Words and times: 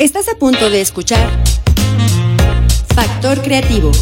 Estás 0.00 0.28
a 0.30 0.34
punto 0.38 0.70
de 0.70 0.80
escuchar 0.80 1.28
Factor 2.94 3.42
Creativo. 3.42 3.92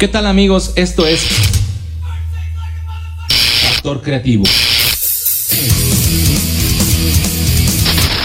¿Qué 0.00 0.08
tal 0.08 0.26
amigos? 0.26 0.72
Esto 0.74 1.06
es 1.06 1.20
Factor 3.62 4.02
Creativo. 4.02 4.42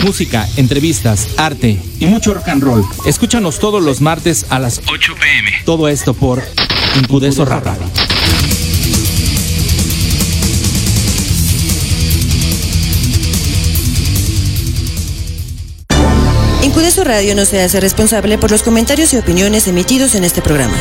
Música, 0.02 0.50
entrevistas, 0.58 1.28
arte 1.38 1.80
y 2.00 2.08
mucho 2.08 2.34
rock 2.34 2.48
and 2.48 2.64
roll. 2.64 2.84
Escúchanos 3.06 3.60
todos 3.60 3.84
los 3.84 4.02
martes 4.02 4.48
a 4.50 4.58
las 4.58 4.82
8 4.92 5.14
pm. 5.14 5.52
Todo 5.64 5.88
esto 5.90 6.16
por 6.16 6.42
Incudeso 6.98 7.46
Radio. 7.46 7.72
Incudeso 16.74 17.04
Radio 17.04 17.36
no 17.36 17.46
se 17.46 17.62
hace 17.62 17.80
responsable 17.80 18.40
por 18.40 18.50
los 18.50 18.64
comentarios 18.64 19.14
y 19.14 19.18
opiniones 19.18 19.68
emitidos 19.68 20.16
en 20.16 20.24
este 20.24 20.42
programa. 20.42 20.74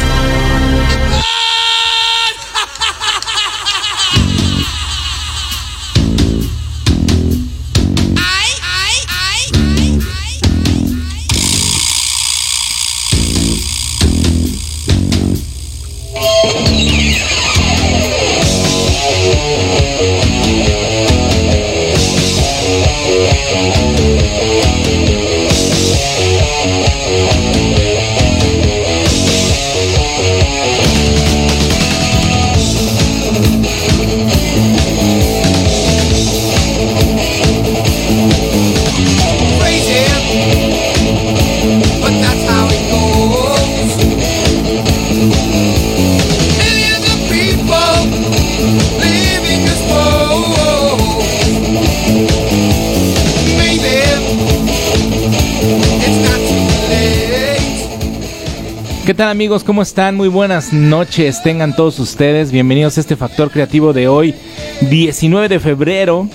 Amigos? 59.43 59.65
¿Cómo 59.65 59.83
están? 59.83 60.15
Muy 60.15 60.29
buenas 60.29 60.73
noches. 60.73 61.43
Tengan 61.43 61.75
todos 61.75 61.99
ustedes 61.99 62.53
bienvenidos 62.53 62.97
a 62.97 63.01
este 63.01 63.17
Factor 63.17 63.51
Creativo 63.51 63.93
de 63.93 64.07
hoy, 64.07 64.37
19 64.83 65.49
de 65.49 65.59
febrero, 65.59 66.29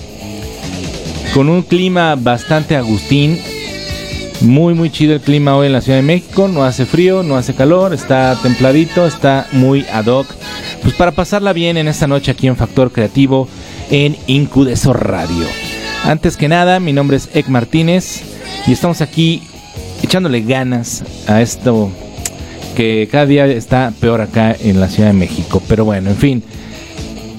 con 1.32 1.48
un 1.48 1.62
clima 1.62 2.16
bastante 2.16 2.76
agustín. 2.76 3.40
Muy, 4.42 4.74
muy 4.74 4.90
chido 4.90 5.14
el 5.14 5.22
clima 5.22 5.56
hoy 5.56 5.68
en 5.68 5.72
la 5.72 5.80
Ciudad 5.80 5.96
de 5.96 6.02
México. 6.02 6.48
No 6.48 6.64
hace 6.64 6.84
frío, 6.84 7.22
no 7.22 7.38
hace 7.38 7.54
calor, 7.54 7.94
está 7.94 8.36
templadito, 8.42 9.06
está 9.06 9.46
muy 9.52 9.86
ad 9.90 10.04
hoc. 10.04 10.26
Pues 10.82 10.92
para 10.92 11.12
pasarla 11.12 11.54
bien 11.54 11.78
en 11.78 11.88
esta 11.88 12.06
noche 12.06 12.32
aquí 12.32 12.46
en 12.46 12.56
Factor 12.56 12.92
Creativo 12.92 13.48
en 13.90 14.18
Incudeso 14.26 14.92
Radio. 14.92 15.46
Antes 16.04 16.36
que 16.36 16.48
nada, 16.48 16.78
mi 16.78 16.92
nombre 16.92 17.16
es 17.16 17.30
Ek 17.32 17.48
Martínez 17.48 18.20
y 18.66 18.72
estamos 18.72 19.00
aquí 19.00 19.40
echándole 20.02 20.42
ganas 20.42 21.02
a 21.26 21.40
esto 21.40 21.90
que 22.78 23.08
cada 23.10 23.26
día 23.26 23.44
está 23.46 23.92
peor 24.00 24.20
acá 24.20 24.54
en 24.56 24.78
la 24.78 24.86
Ciudad 24.86 25.08
de 25.08 25.12
México. 25.12 25.60
Pero 25.66 25.84
bueno, 25.84 26.10
en 26.10 26.16
fin, 26.16 26.44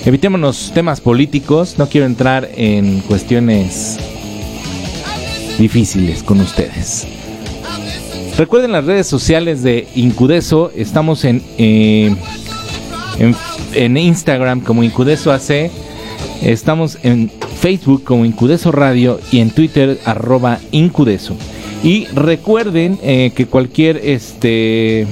evitémonos 0.05 0.73
temas 0.73 0.99
políticos. 0.99 1.75
No 1.77 1.87
quiero 1.87 2.07
entrar 2.07 2.49
en 2.57 2.99
cuestiones 2.99 3.97
difíciles 5.57 6.23
con 6.23 6.41
ustedes. 6.41 7.07
Recuerden 8.37 8.73
las 8.73 8.83
redes 8.83 9.07
sociales 9.07 9.63
de 9.63 9.87
Incudeso. 9.95 10.73
Estamos 10.75 11.23
en, 11.23 11.41
eh, 11.57 12.13
en, 13.73 13.95
Instagram 13.95 14.59
como 14.59 14.83
Incudeso 14.83 15.31
AC. 15.31 15.71
Estamos 16.41 16.97
en 17.01 17.31
Facebook 17.61 18.03
como 18.03 18.25
Incudeso 18.25 18.73
Radio 18.73 19.21
y 19.31 19.39
en 19.39 19.51
Twitter 19.51 20.01
arroba 20.03 20.59
Incudeso. 20.71 21.37
Y 21.81 22.07
recuerden 22.07 22.99
eh, 23.01 23.31
que 23.33 23.45
cualquier 23.45 24.01
este 24.03 25.07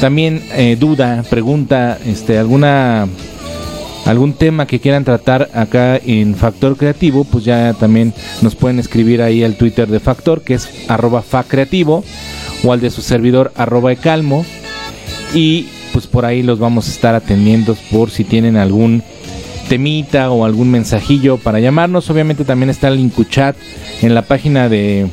también 0.00 0.42
eh, 0.54 0.76
duda, 0.78 1.24
pregunta, 1.28 1.98
este, 2.04 2.38
alguna 2.38 3.08
algún 4.04 4.34
tema 4.34 4.66
que 4.66 4.78
quieran 4.78 5.04
tratar 5.04 5.50
acá 5.52 5.96
en 5.96 6.36
Factor 6.36 6.76
Creativo, 6.76 7.24
pues 7.24 7.44
ya 7.44 7.74
también 7.74 8.14
nos 8.40 8.54
pueden 8.54 8.78
escribir 8.78 9.20
ahí 9.20 9.42
al 9.42 9.56
Twitter 9.56 9.88
de 9.88 9.98
Factor, 9.98 10.42
que 10.42 10.54
es 10.54 10.68
arroba 10.88 11.22
facreativo, 11.22 12.04
o 12.62 12.72
al 12.72 12.80
de 12.80 12.90
su 12.90 13.02
servidor 13.02 13.52
arroba 13.56 13.92
ecalmo. 13.92 14.44
Y 15.34 15.66
pues 15.92 16.06
por 16.06 16.24
ahí 16.24 16.42
los 16.42 16.58
vamos 16.58 16.88
a 16.88 16.92
estar 16.92 17.14
atendiendo 17.14 17.76
por 17.90 18.10
si 18.10 18.22
tienen 18.22 18.56
algún 18.56 19.02
temita 19.68 20.30
o 20.30 20.44
algún 20.44 20.70
mensajillo 20.70 21.38
para 21.38 21.58
llamarnos. 21.58 22.08
Obviamente 22.08 22.44
también 22.44 22.70
está 22.70 22.88
el 22.88 23.00
Incuchat 23.00 23.56
en 24.02 24.14
la 24.14 24.22
página 24.22 24.68
de, 24.68 25.08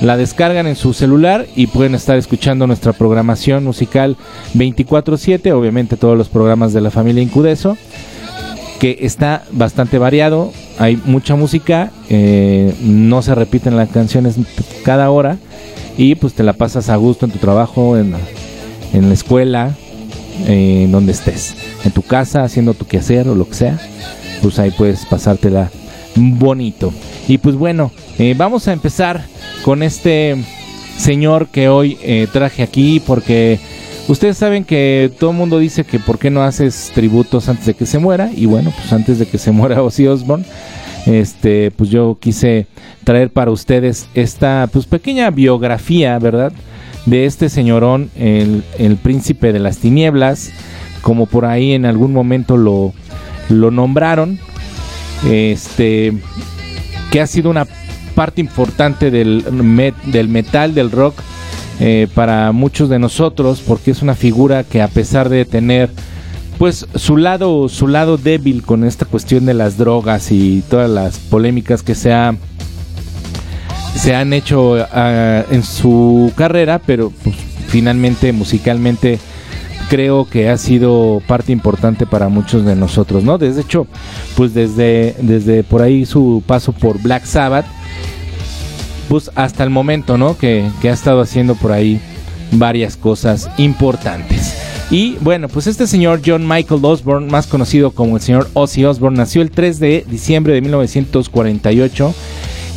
la 0.00 0.16
descargan 0.16 0.66
en 0.66 0.76
su 0.76 0.94
celular 0.94 1.46
y 1.54 1.66
pueden 1.66 1.94
estar 1.94 2.16
escuchando 2.16 2.66
nuestra 2.66 2.92
programación 2.92 3.64
musical 3.64 4.16
24/7, 4.54 5.52
obviamente 5.52 5.96
todos 5.96 6.16
los 6.16 6.28
programas 6.28 6.72
de 6.72 6.80
la 6.80 6.90
familia 6.90 7.22
Incudeso, 7.22 7.76
que 8.78 8.98
está 9.02 9.44
bastante 9.52 9.98
variado, 9.98 10.52
hay 10.78 10.96
mucha 11.04 11.36
música, 11.36 11.92
eh, 12.08 12.74
no 12.80 13.20
se 13.20 13.34
repiten 13.34 13.76
las 13.76 13.90
canciones 13.90 14.36
cada 14.82 15.10
hora 15.10 15.36
y 15.96 16.14
pues 16.14 16.34
te 16.34 16.42
la 16.42 16.52
pasas 16.52 16.88
a 16.88 16.96
gusto 16.96 17.26
en 17.26 17.32
tu 17.32 17.38
trabajo, 17.38 17.96
en, 17.96 18.14
en 18.92 19.08
la 19.08 19.14
escuela, 19.14 19.74
en 20.46 20.90
donde 20.90 21.12
estés, 21.12 21.54
en 21.84 21.92
tu 21.92 22.02
casa 22.02 22.42
haciendo 22.44 22.74
tu 22.74 22.86
quehacer 22.86 23.28
o 23.28 23.34
lo 23.34 23.48
que 23.48 23.54
sea, 23.54 23.78
pues 24.42 24.58
ahí 24.58 24.70
puedes 24.70 25.06
pasártela 25.06 25.70
bonito. 26.16 26.92
Y 27.28 27.38
pues 27.38 27.56
bueno, 27.56 27.92
eh, 28.18 28.34
vamos 28.36 28.68
a 28.68 28.72
empezar 28.72 29.24
con 29.62 29.82
este 29.82 30.36
señor 30.98 31.48
que 31.48 31.68
hoy 31.68 31.98
eh, 32.02 32.26
traje 32.32 32.62
aquí 32.62 33.00
porque 33.00 33.58
ustedes 34.08 34.36
saben 34.36 34.64
que 34.64 35.10
todo 35.18 35.30
el 35.30 35.36
mundo 35.36 35.58
dice 35.58 35.84
que 35.84 35.98
por 35.98 36.18
qué 36.18 36.30
no 36.30 36.42
haces 36.42 36.90
tributos 36.94 37.48
antes 37.48 37.66
de 37.66 37.74
que 37.74 37.86
se 37.86 37.98
muera 37.98 38.30
y 38.34 38.46
bueno, 38.46 38.72
pues 38.76 38.92
antes 38.92 39.18
de 39.18 39.26
que 39.26 39.38
se 39.38 39.50
muera 39.50 39.82
Ozzy 39.82 40.06
Osbourne 40.06 40.44
este, 41.06 41.70
pues 41.70 41.90
yo 41.90 42.18
quise 42.20 42.66
traer 43.04 43.30
para 43.30 43.50
ustedes 43.50 44.08
esta 44.14 44.68
pues 44.72 44.86
pequeña 44.86 45.30
biografía, 45.30 46.18
¿verdad? 46.18 46.52
de 47.06 47.26
este 47.26 47.48
señorón, 47.48 48.10
el, 48.16 48.62
el 48.78 48.96
príncipe 48.96 49.52
de 49.52 49.58
las 49.58 49.78
tinieblas, 49.78 50.50
como 51.02 51.26
por 51.26 51.44
ahí 51.44 51.72
en 51.72 51.86
algún 51.86 52.12
momento 52.12 52.56
lo, 52.56 52.92
lo 53.48 53.70
nombraron, 53.70 54.38
este, 55.28 56.12
que 57.10 57.20
ha 57.20 57.26
sido 57.26 57.50
una 57.50 57.66
parte 58.14 58.40
importante 58.40 59.10
del, 59.10 59.44
del 60.06 60.28
metal, 60.28 60.74
del 60.74 60.90
rock, 60.90 61.14
eh, 61.80 62.08
para 62.14 62.52
muchos 62.52 62.90
de 62.90 62.98
nosotros, 62.98 63.62
porque 63.66 63.90
es 63.90 64.02
una 64.02 64.14
figura 64.14 64.64
que 64.64 64.82
a 64.82 64.88
pesar 64.88 65.30
de 65.30 65.46
tener 65.46 65.90
pues 66.60 66.86
su 66.94 67.16
lado, 67.16 67.70
su 67.70 67.88
lado 67.88 68.18
débil 68.18 68.62
con 68.62 68.84
esta 68.84 69.06
cuestión 69.06 69.46
de 69.46 69.54
las 69.54 69.78
drogas 69.78 70.30
y 70.30 70.62
todas 70.68 70.90
las 70.90 71.18
polémicas 71.18 71.82
que 71.82 71.94
se, 71.94 72.14
se 73.96 74.14
han 74.14 74.34
hecho 74.34 74.76
ah, 74.92 75.42
en 75.50 75.62
su 75.62 76.30
carrera, 76.36 76.78
pero 76.78 77.14
pues, 77.24 77.34
finalmente 77.68 78.34
musicalmente 78.34 79.18
creo 79.88 80.28
que 80.28 80.50
ha 80.50 80.58
sido 80.58 81.22
parte 81.26 81.50
importante 81.50 82.04
para 82.04 82.28
muchos 82.28 82.66
de 82.66 82.76
nosotros, 82.76 83.24
¿no? 83.24 83.38
Desde 83.38 83.62
hecho, 83.62 83.86
pues 84.36 84.52
desde, 84.52 85.16
desde 85.22 85.62
por 85.64 85.80
ahí 85.80 86.04
su 86.04 86.42
paso 86.46 86.72
por 86.72 87.00
Black 87.00 87.24
Sabbath, 87.24 87.64
pues 89.08 89.30
hasta 89.34 89.64
el 89.64 89.70
momento, 89.70 90.18
¿no? 90.18 90.36
Que, 90.36 90.68
que 90.82 90.90
ha 90.90 90.92
estado 90.92 91.22
haciendo 91.22 91.54
por 91.54 91.72
ahí 91.72 92.02
varias 92.52 92.98
cosas 92.98 93.48
importantes. 93.56 94.60
Y 94.90 95.16
bueno, 95.20 95.48
pues 95.48 95.68
este 95.68 95.86
señor 95.86 96.20
John 96.24 96.48
Michael 96.48 96.84
Osborne, 96.84 97.30
más 97.30 97.46
conocido 97.46 97.92
como 97.92 98.16
el 98.16 98.22
señor 98.22 98.48
Ozzy 98.54 98.84
Osbourne, 98.84 99.18
nació 99.18 99.40
el 99.40 99.52
3 99.52 99.78
de 99.78 100.04
diciembre 100.10 100.52
de 100.52 100.60
1948 100.62 102.14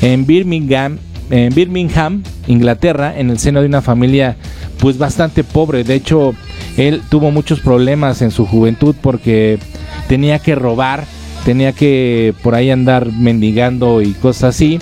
en 0.04 0.26
Birmingham, 0.28 1.00
en 1.32 1.56
Birmingham, 1.56 2.22
Inglaterra, 2.46 3.18
en 3.18 3.32
el 3.32 3.40
seno 3.40 3.62
de 3.62 3.68
una 3.68 3.82
familia 3.82 4.38
pues 4.80 5.00
bastante 5.00 5.44
pobre. 5.44 5.84
De 5.84 5.96
hecho, 5.96 6.36
él 6.78 7.02
tuvo 7.10 7.32
muchos 7.32 7.62
problemas 7.62 8.22
en 8.22 8.30
su 8.30 8.46
juventud 8.46 8.96
porque 9.02 9.58
tenía 10.08 10.38
que 10.38 10.54
robar, 10.54 11.06
tenía 11.46 11.72
que 11.72 12.36
por 12.44 12.54
ahí 12.54 12.70
andar 12.70 13.12
mendigando 13.12 14.04
y 14.04 14.12
cosas 14.12 14.56
así. 14.56 14.80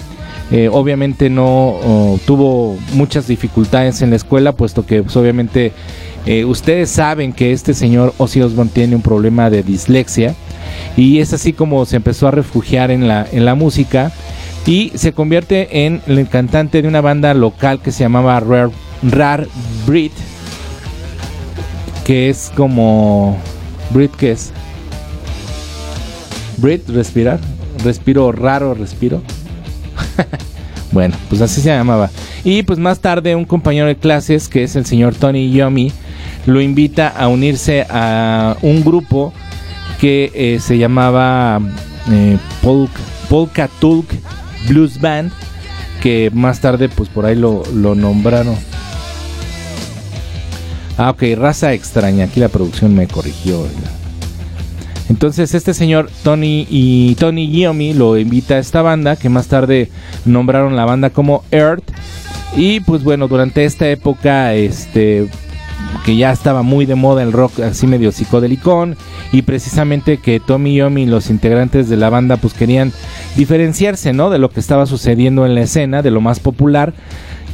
Eh, 0.51 0.67
obviamente 0.69 1.29
no 1.29 1.45
oh, 1.45 2.19
tuvo 2.25 2.77
muchas 2.91 3.25
dificultades 3.25 4.01
en 4.01 4.09
la 4.09 4.17
escuela, 4.17 4.51
puesto 4.51 4.85
que 4.85 5.01
pues, 5.01 5.15
obviamente 5.15 5.71
eh, 6.25 6.45
ustedes 6.45 6.89
saben 6.89 7.33
que 7.33 7.51
este 7.51 7.73
señor 7.73 8.13
Ozzy 8.17 8.41
Osbourne 8.41 8.71
tiene 8.73 8.95
un 8.95 9.01
problema 9.01 9.49
de 9.49 9.63
dislexia 9.63 10.35
y 10.95 11.19
es 11.19 11.33
así 11.33 11.53
como 11.53 11.85
se 11.85 11.95
empezó 11.97 12.27
a 12.27 12.31
refugiar 12.31 12.91
en 12.91 13.07
la, 13.07 13.27
en 13.31 13.45
la 13.45 13.55
música 13.55 14.11
y 14.65 14.91
se 14.95 15.13
convierte 15.13 15.85
en 15.85 16.01
el 16.07 16.27
cantante 16.27 16.81
de 16.81 16.87
una 16.87 17.01
banda 17.01 17.33
local 17.33 17.81
que 17.81 17.91
se 17.91 18.03
llamaba 18.03 18.39
Rare, 18.39 18.71
Rare 19.03 19.47
Brit, 19.87 20.11
que 22.05 22.29
es 22.29 22.51
como... 22.55 23.37
Brit, 23.89 24.11
¿qué 24.15 24.31
es? 24.31 24.51
Brit, 26.57 26.87
respirar. 26.89 27.39
Respiro 27.83 28.31
raro, 28.31 28.75
respiro. 28.75 29.21
bueno, 30.91 31.15
pues 31.29 31.41
así 31.41 31.61
se 31.61 31.69
llamaba. 31.69 32.11
Y 32.43 32.63
pues 32.63 32.77
más 32.77 32.99
tarde 32.99 33.35
un 33.35 33.45
compañero 33.45 33.87
de 33.87 33.95
clases, 33.95 34.47
que 34.47 34.63
es 34.63 34.75
el 34.75 34.85
señor 34.85 35.15
Tony 35.15 35.51
Yomi, 35.51 35.91
lo 36.45 36.61
invita 36.61 37.07
a 37.07 37.27
unirse 37.27 37.85
a 37.89 38.57
un 38.61 38.83
grupo 38.83 39.33
que 39.99 40.31
eh, 40.33 40.59
se 40.59 40.77
llamaba 40.77 41.59
eh, 42.11 42.37
Polka, 43.29 43.67
Tulk 43.79 44.07
Blues 44.67 44.99
Band, 44.99 45.31
que 46.01 46.31
más 46.33 46.59
tarde 46.59 46.89
pues 46.89 47.09
por 47.09 47.25
ahí 47.25 47.35
lo, 47.35 47.63
lo 47.73 47.95
nombraron. 47.95 48.55
Ah, 50.97 51.11
ok, 51.11 51.23
raza 51.37 51.73
extraña. 51.73 52.25
Aquí 52.25 52.39
la 52.39 52.49
producción 52.49 52.93
me 52.95 53.07
corrigió. 53.07 53.65
Entonces 55.09 55.53
este 55.53 55.73
señor 55.73 56.09
Tony 56.23 56.65
y 56.69 57.15
Tony 57.15 57.47
Giomi 57.47 57.93
lo 57.93 58.17
invita 58.17 58.55
a 58.55 58.59
esta 58.59 58.81
banda 58.81 59.17
que 59.17 59.29
más 59.29 59.47
tarde 59.47 59.89
nombraron 60.25 60.75
la 60.75 60.85
banda 60.85 61.09
como 61.09 61.43
Earth 61.51 61.83
y 62.55 62.79
pues 62.79 63.03
bueno 63.03 63.27
durante 63.27 63.65
esta 63.65 63.89
época 63.89 64.53
este 64.53 65.27
que 66.05 66.15
ya 66.15 66.31
estaba 66.31 66.61
muy 66.61 66.85
de 66.85 66.95
moda 66.95 67.23
el 67.23 67.31
rock 67.31 67.59
así 67.59 67.87
medio 67.87 68.11
psicodélico 68.11 68.87
y 69.31 69.41
precisamente 69.43 70.17
que 70.17 70.39
Tommy 70.39 70.75
Yomi 70.75 71.03
y 71.03 71.05
los 71.05 71.29
integrantes 71.29 71.89
de 71.89 71.97
la 71.97 72.09
banda 72.09 72.37
pues 72.37 72.53
querían 72.53 72.91
diferenciarse 73.35 74.13
¿no? 74.13 74.29
de 74.29 74.39
lo 74.39 74.49
que 74.49 74.59
estaba 74.59 74.85
sucediendo 74.85 75.45
en 75.45 75.55
la 75.55 75.61
escena, 75.61 76.01
de 76.01 76.11
lo 76.11 76.21
más 76.21 76.39
popular, 76.39 76.93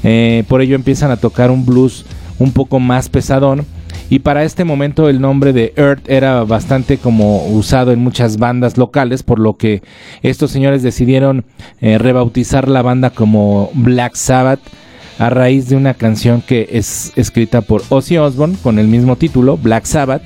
eh, 0.04 0.44
por 0.48 0.62
ello 0.62 0.76
empiezan 0.76 1.12
a 1.12 1.18
tocar 1.18 1.52
un 1.52 1.66
blues 1.66 2.06
un 2.40 2.52
poco 2.52 2.80
más 2.80 3.10
pesadón 3.10 3.66
y 4.10 4.20
para 4.20 4.44
este 4.44 4.64
momento 4.64 5.10
el 5.10 5.20
nombre 5.20 5.52
de 5.52 5.74
Earth 5.76 6.10
era 6.10 6.44
bastante 6.44 6.98
como 6.98 7.46
usado 7.48 7.92
en 7.92 8.00
muchas 8.00 8.38
bandas 8.38 8.78
locales, 8.78 9.24
por 9.24 9.40
lo 9.40 9.58
que 9.58 9.82
estos 10.22 10.52
señores 10.52 10.82
decidieron 10.82 11.44
eh, 11.82 11.98
rebautizar 11.98 12.70
la 12.70 12.82
banda 12.82 13.10
como 13.10 13.70
Black 13.74 14.16
Sabbath 14.16 14.62
a 15.20 15.30
raíz 15.30 15.68
de 15.68 15.76
una 15.76 15.94
canción 15.94 16.42
que 16.42 16.70
es 16.72 17.12
escrita 17.16 17.62
por 17.62 17.84
Ozzy 17.90 18.18
Osbourne 18.18 18.58
con 18.62 18.80
el 18.80 18.88
mismo 18.88 19.16
título, 19.16 19.58
Black 19.58 19.86
Sabbath. 19.86 20.24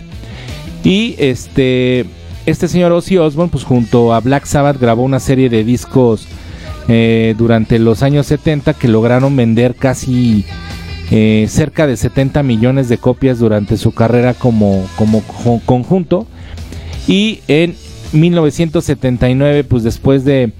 Y 0.84 1.16
este, 1.18 2.06
este 2.46 2.68
señor 2.68 2.92
Ozzy 2.92 3.18
Osbourne, 3.18 3.52
pues 3.52 3.64
junto 3.64 4.14
a 4.14 4.20
Black 4.20 4.46
Sabbath 4.46 4.80
grabó 4.80 5.04
una 5.04 5.20
serie 5.20 5.50
de 5.50 5.64
discos 5.64 6.28
eh, 6.88 7.36
durante 7.38 7.80
los 7.80 8.04
años 8.04 8.28
70 8.28 8.74
que 8.74 8.88
lograron 8.88 9.36
vender 9.36 9.76
casi 9.76 10.46
eh, 11.12 11.46
cerca 11.50 11.88
de 11.88 11.98
70 11.98 12.42
millones 12.44 12.90
de 12.90 12.98
copias 12.98 13.40
durante 13.40 13.78
su 13.78 13.94
carrera 13.94 14.34
como, 14.34 14.86
como 14.98 15.22
conjunto. 15.66 16.28
Y 17.08 17.40
en 17.48 17.76
1979, 18.14 19.64
pues 19.64 19.84
después 19.84 20.26
de, 20.26 20.52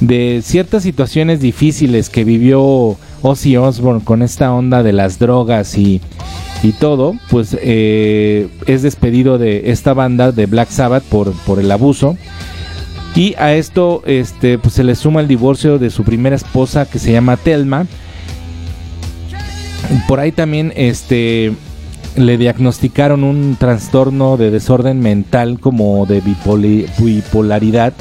de 0.00 0.40
ciertas 0.42 0.82
situaciones 0.82 1.40
difíciles 1.40 2.08
que 2.08 2.24
vivió 2.24 2.96
Ozzy 3.26 3.56
Osbourne 3.56 4.04
con 4.04 4.22
esta 4.22 4.52
onda 4.52 4.84
de 4.84 4.92
las 4.92 5.18
drogas 5.18 5.76
y, 5.76 6.00
y 6.62 6.72
todo, 6.72 7.14
pues 7.28 7.56
eh, 7.60 8.48
es 8.66 8.82
despedido 8.82 9.36
de 9.38 9.72
esta 9.72 9.94
banda 9.94 10.30
de 10.30 10.46
Black 10.46 10.70
Sabbath 10.70 11.02
por, 11.02 11.32
por 11.44 11.58
el 11.58 11.70
abuso. 11.72 12.16
Y 13.16 13.34
a 13.38 13.54
esto 13.54 14.02
este, 14.06 14.58
pues 14.58 14.74
se 14.74 14.84
le 14.84 14.94
suma 14.94 15.20
el 15.20 15.28
divorcio 15.28 15.78
de 15.78 15.90
su 15.90 16.04
primera 16.04 16.36
esposa 16.36 16.86
que 16.86 17.00
se 17.00 17.10
llama 17.10 17.36
Telma. 17.36 17.86
Por 20.06 20.20
ahí 20.20 20.30
también 20.30 20.72
este, 20.76 21.52
le 22.16 22.38
diagnosticaron 22.38 23.24
un 23.24 23.56
trastorno 23.58 24.36
de 24.36 24.50
desorden 24.50 25.00
mental 25.00 25.58
como 25.58 26.06
de 26.06 26.22
bipolaridad 26.98 27.92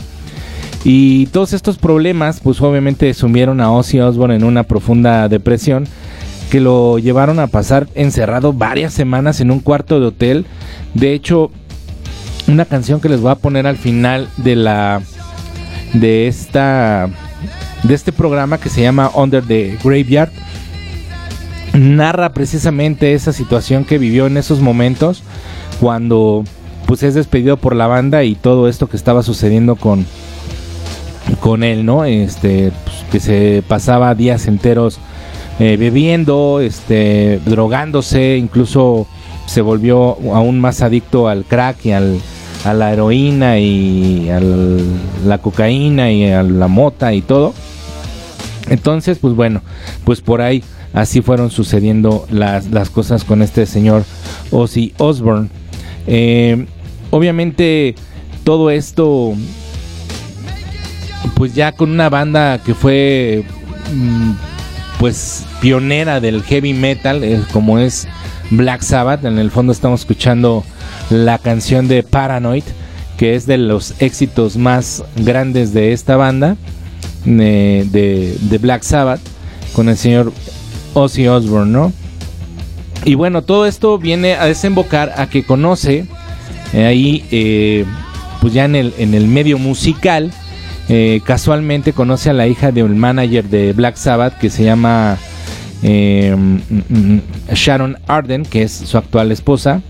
y 0.87 1.25
todos 1.27 1.53
estos 1.53 1.79
problemas, 1.79 2.39
pues 2.39 2.61
obviamente 2.61 3.11
sumieron 3.15 3.59
a 3.59 3.71
Ozzy 3.71 3.99
Osbourne 3.99 4.35
en 4.35 4.43
una 4.43 4.61
profunda 4.61 5.27
depresión 5.27 5.87
que 6.51 6.61
lo 6.61 6.99
llevaron 6.99 7.39
a 7.39 7.47
pasar 7.47 7.87
encerrado 7.95 8.53
varias 8.53 8.93
semanas 8.93 9.41
en 9.41 9.49
un 9.49 9.61
cuarto 9.61 9.99
de 9.99 10.05
hotel. 10.05 10.45
De 10.93 11.13
hecho, 11.13 11.49
una 12.47 12.65
canción 12.65 13.01
que 13.01 13.09
les 13.09 13.19
voy 13.19 13.31
a 13.31 13.35
poner 13.35 13.65
al 13.65 13.77
final 13.77 14.29
de 14.37 14.55
la 14.55 15.01
de 15.93 16.27
esta 16.27 17.09
de 17.81 17.93
este 17.95 18.11
programa 18.11 18.59
que 18.59 18.69
se 18.69 18.83
llama 18.83 19.09
Under 19.15 19.43
the 19.43 19.79
Graveyard 19.83 20.31
narra 21.73 22.31
precisamente 22.33 23.13
esa 23.13 23.33
situación 23.33 23.85
que 23.85 23.97
vivió 23.97 24.27
en 24.27 24.37
esos 24.37 24.59
momentos 24.59 25.23
cuando 25.79 26.43
pues 26.85 27.01
es 27.01 27.15
despedido 27.15 27.57
por 27.57 27.75
la 27.75 27.87
banda 27.87 28.23
y 28.23 28.35
todo 28.35 28.67
esto 28.67 28.87
que 28.87 28.97
estaba 28.97 29.23
sucediendo 29.23 29.75
con 29.75 30.05
con 31.39 31.63
él, 31.63 31.85
¿no? 31.85 32.05
Este, 32.05 32.71
pues, 32.83 32.95
que 33.11 33.19
se 33.19 33.63
pasaba 33.67 34.15
días 34.15 34.47
enteros 34.47 34.99
eh, 35.59 35.77
bebiendo, 35.77 36.59
este, 36.59 37.39
drogándose, 37.45 38.37
incluso 38.37 39.07
se 39.45 39.61
volvió 39.61 40.17
aún 40.33 40.59
más 40.59 40.81
adicto 40.81 41.27
al 41.27 41.45
crack 41.45 41.85
y 41.85 41.91
al, 41.91 42.19
a 42.63 42.73
la 42.73 42.91
heroína 42.91 43.59
y 43.59 44.29
a 44.29 44.39
la 44.39 45.37
cocaína 45.37 46.11
y 46.11 46.31
a 46.31 46.43
la 46.43 46.67
mota 46.67 47.13
y 47.13 47.21
todo. 47.21 47.53
Entonces, 48.69 49.19
pues 49.19 49.35
bueno, 49.35 49.61
pues 50.03 50.21
por 50.21 50.41
ahí 50.41 50.63
así 50.93 51.21
fueron 51.21 51.51
sucediendo 51.51 52.25
las, 52.29 52.67
las 52.71 52.89
cosas 52.89 53.23
con 53.23 53.41
este 53.41 53.65
señor 53.65 54.03
Ozzy 54.51 54.93
Osbourne. 54.97 55.49
Eh, 56.07 56.65
obviamente 57.11 57.95
todo 58.43 58.71
esto 58.71 59.33
pues 61.35 61.53
ya 61.55 61.71
con 61.71 61.91
una 61.91 62.09
banda 62.09 62.59
que 62.63 62.73
fue 62.73 63.43
mm, 63.93 64.31
pues 64.99 65.45
pionera 65.61 66.19
del 66.19 66.43
heavy 66.43 66.73
metal, 66.73 67.23
eh, 67.23 67.41
como 67.51 67.79
es 67.79 68.07
Black 68.51 68.81
Sabbath. 68.81 69.25
En 69.25 69.37
el 69.37 69.51
fondo 69.51 69.71
estamos 69.73 70.01
escuchando 70.01 70.63
la 71.09 71.37
canción 71.37 71.87
de 71.87 72.03
Paranoid, 72.03 72.63
que 73.17 73.35
es 73.35 73.45
de 73.45 73.57
los 73.57 73.95
éxitos 73.99 74.57
más 74.57 75.03
grandes 75.15 75.73
de 75.73 75.93
esta 75.93 76.17
banda, 76.17 76.57
de, 77.25 78.37
de 78.39 78.57
Black 78.57 78.83
Sabbath, 78.83 79.21
con 79.73 79.89
el 79.89 79.97
señor 79.97 80.31
Ozzy 80.93 81.27
Osbourne, 81.27 81.71
¿no? 81.71 81.93
Y 83.05 83.13
bueno, 83.13 83.43
todo 83.43 83.67
esto 83.67 83.99
viene 83.99 84.33
a 84.33 84.45
desembocar 84.45 85.13
a 85.17 85.29
que 85.29 85.43
conoce 85.43 86.05
eh, 86.73 86.85
ahí, 86.85 87.23
eh, 87.31 87.85
pues 88.41 88.53
ya 88.53 88.65
en 88.65 88.75
el, 88.75 88.93
en 88.97 89.13
el 89.13 89.27
medio 89.27 89.59
musical, 89.59 90.31
eh, 90.89 91.21
casualmente 91.23 91.93
conoce 91.93 92.29
a 92.29 92.33
la 92.33 92.47
hija 92.47 92.71
de 92.71 92.83
un 92.83 92.97
manager 92.97 93.45
de 93.45 93.73
Black 93.73 93.95
Sabbath 93.95 94.37
que 94.37 94.49
se 94.49 94.63
llama 94.63 95.17
mm, 95.81 96.59
mm, 96.89 97.21
Sharon 97.53 97.97
Arden, 98.07 98.43
que 98.43 98.63
es 98.63 98.71
su 98.71 98.97
actual 98.97 99.31
esposa. 99.31 99.81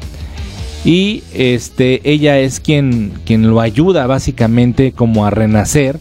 Y 0.84 1.24
este, 1.34 2.02
ella 2.10 2.40
es 2.40 2.60
quien, 2.60 3.14
quien 3.26 3.50
lo 3.50 3.60
ayuda 3.60 4.06
básicamente 4.06 4.92
como 4.92 5.26
a 5.26 5.32
renacer 5.32 6.00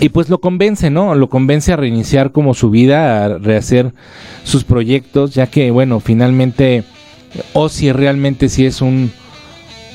y 0.00 0.08
pues 0.08 0.28
lo 0.28 0.40
convence, 0.40 0.90
¿no? 0.90 1.14
Lo 1.14 1.28
convence 1.28 1.72
a 1.72 1.76
reiniciar 1.76 2.32
como 2.32 2.54
su 2.54 2.70
vida, 2.70 3.24
a 3.24 3.38
rehacer 3.38 3.92
sus 4.42 4.64
proyectos, 4.64 5.34
ya 5.34 5.46
que, 5.46 5.70
bueno, 5.70 6.00
finalmente 6.00 6.84
Ozzy 7.52 7.92
realmente 7.92 8.48
sí 8.48 8.66
es 8.66 8.80
un, 8.80 9.12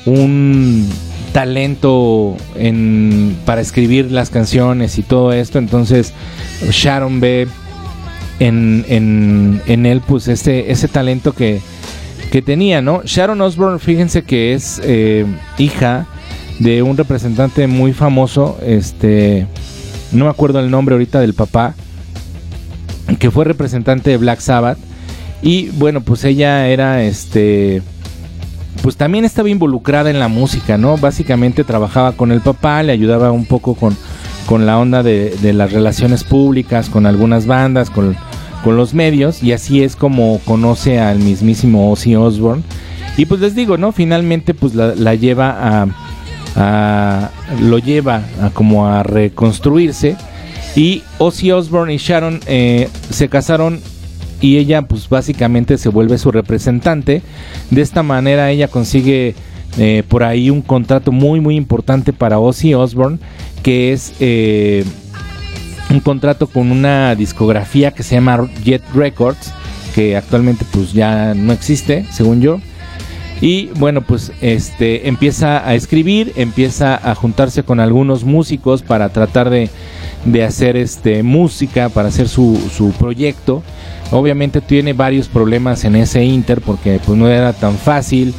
un 0.06 0.88
talento 1.32 2.36
en, 2.56 3.36
para 3.44 3.60
escribir 3.60 4.10
las 4.10 4.30
canciones 4.30 4.98
y 4.98 5.02
todo 5.02 5.32
esto, 5.32 5.58
entonces 5.58 6.12
Sharon 6.70 7.20
ve 7.20 7.46
en, 8.38 8.84
en, 8.88 9.62
en 9.66 9.86
él 9.86 10.00
pues 10.06 10.28
ese, 10.28 10.70
ese 10.70 10.88
talento 10.88 11.32
que, 11.32 11.60
que 12.32 12.42
tenía, 12.42 12.82
¿no? 12.82 13.02
Sharon 13.04 13.40
Osbourne, 13.40 13.78
fíjense 13.78 14.22
que 14.22 14.54
es 14.54 14.80
eh, 14.84 15.26
hija 15.58 16.06
de 16.58 16.82
un 16.82 16.96
representante 16.96 17.66
muy 17.66 17.92
famoso, 17.92 18.58
este 18.64 19.46
no 20.12 20.24
me 20.24 20.30
acuerdo 20.30 20.60
el 20.60 20.70
nombre 20.70 20.94
ahorita 20.94 21.20
del 21.20 21.34
papá, 21.34 21.74
que 23.18 23.30
fue 23.30 23.44
representante 23.44 24.10
de 24.10 24.16
Black 24.16 24.40
Sabbath. 24.40 24.78
Y 25.42 25.68
bueno, 25.70 26.00
pues 26.00 26.24
ella 26.24 26.68
era 26.68 27.02
este. 27.02 27.82
Pues 28.82 28.96
también 28.96 29.24
estaba 29.24 29.50
involucrada 29.50 30.10
en 30.10 30.18
la 30.18 30.28
música, 30.28 30.78
¿no? 30.78 30.96
Básicamente 30.96 31.64
trabajaba 31.64 32.12
con 32.12 32.32
el 32.32 32.40
papá, 32.40 32.82
le 32.82 32.92
ayudaba 32.92 33.30
un 33.30 33.44
poco 33.44 33.74
con, 33.74 33.96
con 34.46 34.64
la 34.66 34.78
onda 34.78 35.02
de, 35.02 35.36
las 35.52 35.72
relaciones 35.72 36.24
públicas, 36.24 36.88
con 36.88 37.06
algunas 37.06 37.46
bandas, 37.46 37.90
con, 37.90 38.16
los 38.64 38.94
medios. 38.94 39.42
Y 39.42 39.52
así 39.52 39.82
es 39.82 39.96
como 39.96 40.40
conoce 40.44 40.98
al 40.98 41.18
mismísimo 41.18 41.90
Ozzy 41.90 42.14
Osbourne. 42.14 42.62
Y 43.16 43.26
pues 43.26 43.40
les 43.40 43.54
digo, 43.54 43.76
¿no? 43.76 43.92
Finalmente 43.92 44.54
pues 44.54 44.74
la 44.74 45.14
lleva 45.14 45.82
a 45.82 45.86
lo 47.60 47.78
lleva 47.78 48.22
a 48.42 48.50
como 48.50 48.86
a 48.86 49.02
reconstruirse 49.02 50.16
y 50.76 51.02
Ozzy 51.18 51.52
Osbourne 51.52 51.94
y 51.94 51.96
Sharon 51.96 52.40
eh, 52.46 52.88
se 53.10 53.28
casaron 53.28 53.80
y 54.40 54.58
ella 54.58 54.82
pues 54.82 55.08
básicamente 55.08 55.78
se 55.78 55.88
vuelve 55.88 56.18
su 56.18 56.30
representante 56.30 57.22
de 57.70 57.82
esta 57.82 58.02
manera 58.02 58.50
ella 58.50 58.68
consigue 58.68 59.34
eh, 59.78 60.02
por 60.08 60.24
ahí 60.24 60.50
un 60.50 60.62
contrato 60.62 61.12
muy 61.12 61.40
muy 61.40 61.56
importante 61.56 62.12
para 62.12 62.38
Ozzy 62.38 62.74
Osbourne 62.74 63.18
que 63.62 63.92
es 63.92 64.12
eh, 64.20 64.84
un 65.90 66.00
contrato 66.00 66.46
con 66.46 66.70
una 66.70 67.14
discografía 67.14 67.92
que 67.92 68.02
se 68.02 68.14
llama 68.14 68.48
Jet 68.64 68.82
Records 68.94 69.52
que 69.94 70.16
actualmente 70.16 70.64
pues 70.70 70.92
ya 70.92 71.34
no 71.34 71.52
existe 71.52 72.06
según 72.10 72.40
yo 72.40 72.60
y 73.40 73.68
bueno, 73.78 74.02
pues 74.02 74.32
este 74.42 75.08
empieza 75.08 75.66
a 75.66 75.74
escribir, 75.74 76.32
empieza 76.36 76.94
a 76.96 77.14
juntarse 77.14 77.62
con 77.62 77.80
algunos 77.80 78.24
músicos 78.24 78.82
para 78.82 79.08
tratar 79.08 79.48
de, 79.48 79.70
hacer 80.44 80.76
este 80.76 81.22
música, 81.22 81.88
para 81.88 82.08
hacer 82.08 82.28
su, 82.28 82.60
su 82.76 82.92
proyecto. 82.92 83.62
Obviamente 84.10 84.60
tiene 84.60 84.92
varios 84.92 85.28
problemas 85.28 85.84
en 85.84 85.96
ese 85.96 86.24
inter 86.24 86.60
porque 86.60 87.00
pues 87.04 87.16
no 87.16 87.28
era 87.28 87.52
tan 87.52 87.76
fácil. 87.76 88.34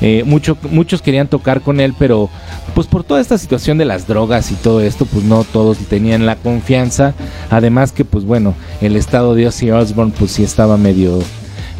Eh, 0.00 0.24
muchos 0.24 1.00
querían 1.00 1.28
tocar 1.28 1.60
con 1.60 1.78
él, 1.78 1.94
pero 1.96 2.28
pues 2.74 2.88
por 2.88 3.04
toda 3.04 3.20
esta 3.20 3.38
situación 3.38 3.78
de 3.78 3.84
las 3.84 4.08
drogas 4.08 4.50
y 4.50 4.54
todo 4.54 4.80
esto, 4.80 5.06
pues 5.06 5.24
no 5.24 5.44
todos 5.44 5.78
tenían 5.78 6.26
la 6.26 6.34
confianza. 6.34 7.14
Además 7.50 7.92
que 7.92 8.04
pues 8.04 8.24
bueno, 8.24 8.54
el 8.80 8.96
estado 8.96 9.36
de 9.36 9.46
Ozzy 9.46 9.70
Osbourne 9.70 10.12
pues 10.18 10.32
sí 10.32 10.42
estaba 10.42 10.76
medio 10.76 11.20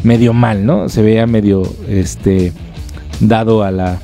medio 0.03 0.33
mal, 0.33 0.65
¿no? 0.65 0.87
Se 0.87 1.01
veía 1.01 1.27
medio 1.27 1.63
este 1.89 2.53
dado 3.19 3.63
a 3.63 3.71
la 3.71 3.99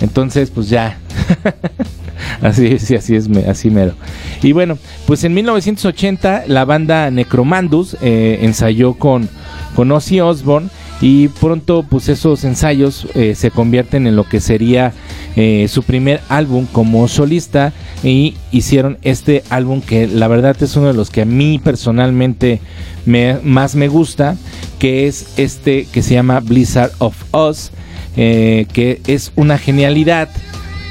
entonces 0.00 0.50
pues 0.50 0.68
ya 0.68 0.98
así 2.42 2.78
sí, 2.78 2.94
así 2.94 3.16
es 3.16 3.28
así 3.46 3.70
mero. 3.70 3.94
Y 4.42 4.52
bueno 4.52 4.78
pues 5.06 5.24
en 5.24 5.34
1980 5.34 6.44
la 6.46 6.64
banda 6.64 7.10
Necromandus 7.10 7.96
eh, 8.00 8.40
ensayó 8.42 8.94
con 8.94 9.28
con 9.74 9.92
Ozzy 9.92 10.20
Osbourne 10.20 10.68
y 11.00 11.28
pronto 11.28 11.84
pues 11.88 12.08
esos 12.08 12.44
ensayos 12.44 13.06
eh, 13.14 13.34
se 13.34 13.50
convierten 13.50 14.06
en 14.06 14.16
lo 14.16 14.24
que 14.24 14.40
sería 14.40 14.92
eh, 15.36 15.66
su 15.68 15.84
primer 15.84 16.20
álbum 16.28 16.66
como 16.72 17.06
solista 17.06 17.72
y 18.02 18.34
hicieron 18.50 18.98
este 19.02 19.44
álbum 19.50 19.80
que 19.80 20.08
la 20.08 20.26
verdad 20.26 20.56
es 20.60 20.74
uno 20.76 20.88
de 20.88 20.94
los 20.94 21.10
que 21.10 21.22
a 21.22 21.24
mí 21.24 21.60
personalmente 21.62 22.60
me, 23.06 23.38
más 23.44 23.76
me 23.76 23.88
gusta 23.88 24.36
que 24.78 25.06
es 25.06 25.38
este 25.38 25.86
que 25.92 26.02
se 26.02 26.14
llama 26.14 26.40
Blizzard 26.40 26.90
of 26.98 27.14
Us 27.32 27.70
eh, 28.16 28.66
que 28.72 29.00
es 29.06 29.30
una 29.36 29.58
genialidad 29.58 30.28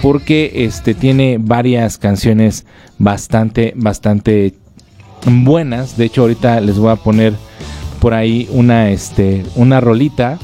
porque 0.01 0.51
este 0.55 0.93
tiene 0.93 1.37
varias 1.39 1.97
canciones 1.97 2.65
bastante 2.99 3.73
bastante 3.75 4.53
buenas 5.25 5.97
de 5.97 6.05
hecho 6.05 6.21
ahorita 6.21 6.61
les 6.61 6.77
voy 6.77 6.91
a 6.91 6.95
poner 6.95 7.33
por 7.99 8.13
ahí 8.13 8.47
una, 8.51 8.89
este, 8.91 9.43
una 9.55 9.81
rolita 9.81 10.37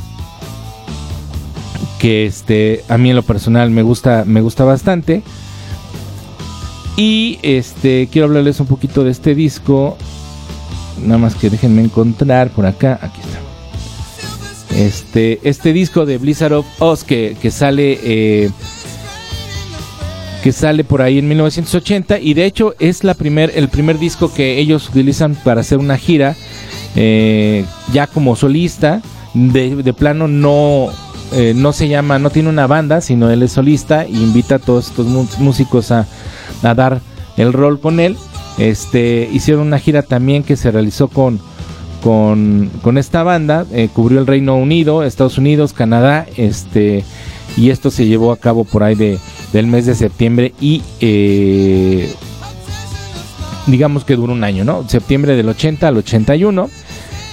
que 2.00 2.26
este, 2.26 2.84
a 2.90 2.98
mí 2.98 3.10
en 3.12 3.16
lo 3.16 3.24
personal 3.24 3.70
me 3.70 3.82
gusta, 3.82 4.24
me 4.26 4.42
gusta 4.42 4.66
bastante. 4.66 5.24
Y 6.98 7.40
este, 7.42 8.10
quiero 8.12 8.28
hablarles 8.28 8.60
un 8.60 8.68
poquito 8.68 9.04
de 9.04 9.12
este 9.12 9.36
disco. 9.36 9.98
Nada 11.02 11.18
más 11.18 11.36
que 11.36 11.50
déjenme 11.50 11.82
encontrar 11.82 12.50
por 12.50 12.66
acá. 12.66 13.00
Aquí 13.02 13.22
está. 13.22 14.78
Este, 14.78 15.40
este 15.44 15.72
disco 15.72 16.06
de 16.06 16.18
Blizzard 16.18 16.54
of 16.54 16.66
Oz 16.80 17.04
que, 17.04 17.38
sale 17.52 18.00
eh, 18.04 18.52
que 20.44 20.52
sale 20.52 20.84
por 20.84 21.02
ahí 21.02 21.20
en 21.20 21.28
1980 21.30 22.20
y 22.20 22.34
de 22.34 22.46
hecho 22.46 22.76
es 22.78 23.06
la 23.06 23.14
primer, 23.14 23.54
el 23.56 23.70
primer 23.70 23.98
disco 23.98 24.32
que 24.34 24.60
ellos 24.60 24.90
utilizan 24.90 25.36
para 25.36 25.62
hacer 25.62 25.78
una 25.78 25.98
gira 25.98 26.36
eh, 26.98 27.66
ya 27.94 28.08
como 28.08 28.36
solista, 28.36 29.02
de, 29.34 29.94
plano 29.94 30.28
no, 30.28 30.90
eh, 31.32 31.54
no 31.56 31.72
se 31.72 31.88
llama, 31.88 32.20
no 32.20 32.30
tiene 32.30 32.50
una 32.50 32.68
banda, 32.68 33.00
sino 33.00 33.30
él 33.32 33.42
es 33.42 33.54
solista 33.54 34.04
e 34.04 34.12
invita 34.12 34.56
a 34.56 34.60
todos 34.60 34.90
estos 34.90 35.08
músicos 35.40 35.92
a, 35.92 36.06
dar 36.62 37.00
el 37.38 37.54
rol 37.54 37.80
con 37.80 38.02
él. 38.02 38.18
Este, 38.58 39.28
hicieron 39.32 39.68
una 39.68 39.80
gira 39.80 40.04
también 40.04 40.44
que 40.44 40.58
se 40.58 40.72
realizó 40.72 41.08
con, 41.08 41.40
con, 42.04 42.70
con 42.82 42.98
esta 42.98 43.24
banda, 43.24 43.66
eh, 43.72 43.90
cubrió 43.92 44.20
el 44.20 44.28
Reino 44.28 44.56
Unido, 44.58 45.04
Estados 45.04 45.38
Unidos, 45.38 45.74
Canadá, 45.74 46.28
este, 46.38 47.04
y 47.58 47.70
esto 47.70 47.92
se 47.92 48.06
llevó 48.06 48.32
a 48.32 48.38
cabo 48.38 48.64
por 48.64 48.84
ahí 48.84 48.96
de, 48.96 49.20
del 49.52 49.68
mes 49.68 49.86
de 49.86 49.96
septiembre 49.96 50.54
y 50.60 50.82
digamos 53.68 54.04
que 54.04 54.16
duró 54.16 54.34
un 54.34 54.44
año, 54.44 54.64
¿no? 54.64 54.88
Septiembre 54.88 55.36
del 55.36 55.50
80 55.50 55.88
al 55.88 55.98
81 55.98 56.70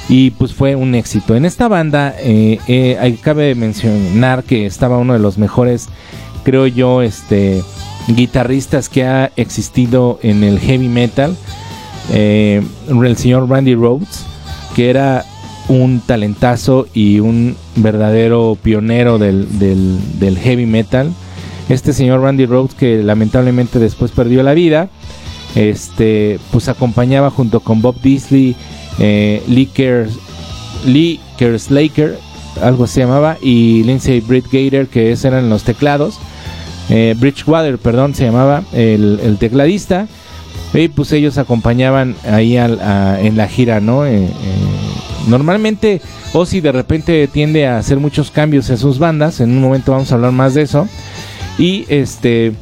y 0.08 0.32
pues 0.32 0.52
fue 0.52 0.74
un 0.74 0.94
éxito. 0.94 1.36
En 1.36 1.44
esta 1.44 1.68
banda 1.68 2.14
eh, 2.18 2.58
eh, 2.66 3.16
cabe 3.22 3.54
mencionar 3.54 4.42
que 4.42 4.66
estaba 4.66 4.98
uno 4.98 5.12
de 5.12 5.18
los 5.20 5.38
mejores, 5.38 5.88
creo 6.44 6.66
yo, 6.66 7.02
este 7.02 7.62
guitarristas 8.08 8.88
que 8.88 9.04
ha 9.04 9.30
existido 9.36 10.18
en 10.22 10.42
el 10.42 10.58
heavy 10.58 10.88
metal, 10.88 11.36
eh, 12.12 12.62
el 12.88 13.16
señor 13.16 13.48
Randy 13.48 13.74
Rhodes, 13.74 14.24
que 14.74 14.90
era 14.90 15.24
un 15.70 16.00
talentazo 16.00 16.88
y 16.92 17.20
un 17.20 17.56
verdadero 17.76 18.58
pionero 18.60 19.18
del, 19.18 19.46
heavy 20.42 20.66
metal. 20.66 21.12
Este 21.68 21.92
señor 21.92 22.22
Randy 22.22 22.46
Rhodes 22.46 22.74
que 22.74 23.02
lamentablemente 23.04 23.78
después 23.78 24.10
perdió 24.10 24.42
la 24.42 24.52
vida, 24.52 24.88
este, 25.54 26.40
pues 26.50 26.68
acompañaba 26.68 27.30
junto 27.30 27.60
con 27.60 27.80
Bob 27.80 28.00
Disley 28.02 28.56
eh, 28.98 29.42
Lee, 29.48 31.20
Kerslaker, 31.38 32.18
algo 32.60 32.88
se 32.88 33.00
llamaba, 33.00 33.36
y 33.40 33.84
Lindsay 33.84 34.20
Gator, 34.20 34.88
que 34.88 35.12
eran 35.12 35.48
los 35.48 35.62
teclados. 35.62 36.18
Eh, 36.88 37.14
Bridgewater, 37.16 37.78
perdón, 37.78 38.16
se 38.16 38.24
llamaba 38.24 38.64
el, 38.72 39.36
tecladista. 39.38 40.08
Y 40.74 40.88
pues 40.88 41.12
ellos 41.12 41.38
acompañaban 41.38 42.16
ahí 42.28 42.56
en 42.56 43.36
la 43.36 43.48
gira, 43.48 43.80
¿no? 43.80 44.06
Eh, 44.06 44.24
eh, 44.24 44.30
normalmente 45.30 46.02
Ozzy 46.34 46.60
de 46.60 46.72
repente 46.72 47.26
tiende 47.28 47.66
a 47.66 47.78
hacer 47.78 47.99
muchos 47.99 48.30
cambios 48.30 48.68
en 48.68 48.76
sus 48.76 48.99
bandas. 48.99 49.40
En 49.40 49.50
un 49.50 49.62
momento 49.62 49.92
vamos 49.92 50.12
a 50.12 50.16
hablar 50.16 50.32
más 50.32 50.52
de 50.54 50.62
eso. 50.62 50.87
Y 51.58 51.87
este 51.88 52.52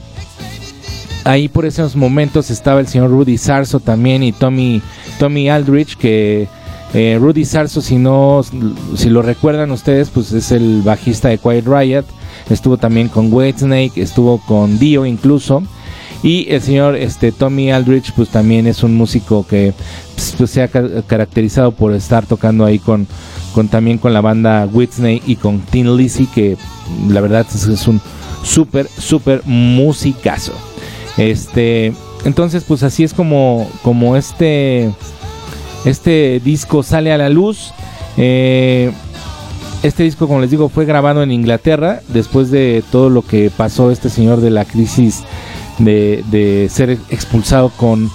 ahí 1.25 1.49
por 1.49 1.67
esos 1.67 1.97
momentos 1.97 2.51
estaba 2.51 2.81
el 2.81 2.87
señor 2.87 3.11
Rudy 3.11 3.37
Sarso 3.37 3.81
también 3.81 4.23
y 4.23 4.33
Tommy, 4.33 4.81
Tommy 5.19 5.49
Aldrich 5.49 5.97
que 5.97 6.47
Eh, 6.95 7.19
Rudy 7.21 7.45
Sarso, 7.45 7.83
si 7.83 7.97
no, 7.97 8.41
si 8.97 9.11
lo 9.11 9.21
recuerdan 9.21 9.71
ustedes, 9.73 10.09
pues 10.09 10.33
es 10.33 10.51
el 10.53 10.81
bajista 10.81 11.29
de 11.29 11.37
Quiet 11.37 11.67
Riot. 11.67 12.05
Estuvo 12.49 12.79
también 12.79 13.09
con 13.09 13.31
Whitesnake, 13.31 13.99
estuvo 13.99 14.39
con 14.39 14.79
Dio 14.79 15.05
incluso. 15.05 15.63
Y 16.23 16.47
el 16.53 16.61
señor 16.61 16.97
este, 16.97 17.31
Tommy 17.31 17.71
Aldrich, 17.71 18.13
pues 18.13 18.29
también 18.29 18.67
es 18.67 18.83
un 18.83 18.97
músico 18.97 19.47
que 19.47 19.73
pues, 20.15 20.35
pues 20.37 20.51
se 20.51 20.63
ha 20.63 20.69
caracterizado 20.69 21.73
por 21.73 21.93
estar 21.95 22.27
tocando 22.27 22.65
ahí 22.65 22.79
con, 22.79 23.07
con 23.55 23.69
también 23.69 23.99
con 23.99 24.13
la 24.13 24.21
banda 24.21 24.69
Whitney 24.71 25.23
y 25.27 25.37
con 25.37 25.61
Tin 25.61 25.97
Lizzy, 25.97 26.27
que 26.27 26.57
la 27.09 27.21
verdad 27.21 27.47
es, 27.55 27.87
un 27.87 28.01
súper, 28.43 28.89
súper 28.89 29.43
musicazo. 29.45 30.53
Este, 31.17 31.93
entonces, 32.25 32.65
pues 32.65 32.83
así 32.83 33.05
es 33.05 33.15
como, 33.15 33.71
como 33.83 34.17
este, 34.17 34.91
este 35.85 36.41
disco 36.45 36.83
sale 36.83 37.13
a 37.13 37.19
la 37.19 37.29
luz. 37.29 37.73
Eh, 38.17 38.91
este 39.85 40.03
disco, 40.03 40.27
como 40.27 40.41
les 40.41 40.51
digo, 40.51 40.69
fue 40.69 40.85
grabado 40.85 41.23
en 41.23 41.31
Inglaterra 41.31 42.01
después 42.09 42.51
de 42.51 42.83
todo 42.91 43.11
lo 43.11 43.23
que 43.23 43.51
pasó 43.57 43.93
este 43.93 44.11
señor 44.11 44.41
de 44.41 44.51
la 44.51 44.65
crisis 44.65 45.23
de, 45.79 46.25
de 46.31 46.69
ser 46.71 46.99
expulsado 47.11 47.71
con 47.71 48.11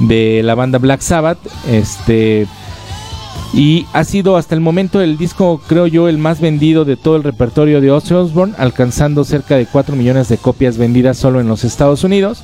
de 0.00 0.42
la 0.42 0.54
banda 0.54 0.78
Black 0.78 1.00
Sabbath. 1.00 1.38
Este 1.70 2.46
y 3.56 3.86
ha 3.92 4.04
sido 4.04 4.36
hasta 4.36 4.54
el 4.54 4.60
momento 4.60 5.00
el 5.00 5.16
disco, 5.16 5.60
creo 5.66 5.86
yo, 5.86 6.08
el 6.08 6.18
más 6.18 6.40
vendido 6.40 6.84
de 6.84 6.96
todo 6.96 7.16
el 7.16 7.22
repertorio 7.22 7.80
de 7.80 7.90
Ozzy 7.90 8.12
Osbourne, 8.12 8.54
alcanzando 8.58 9.24
cerca 9.24 9.56
de 9.56 9.66
4 9.66 9.96
millones 9.96 10.28
de 10.28 10.36
copias 10.36 10.76
vendidas 10.76 11.16
solo 11.16 11.40
en 11.40 11.48
los 11.48 11.64
Estados 11.64 12.04
Unidos. 12.04 12.42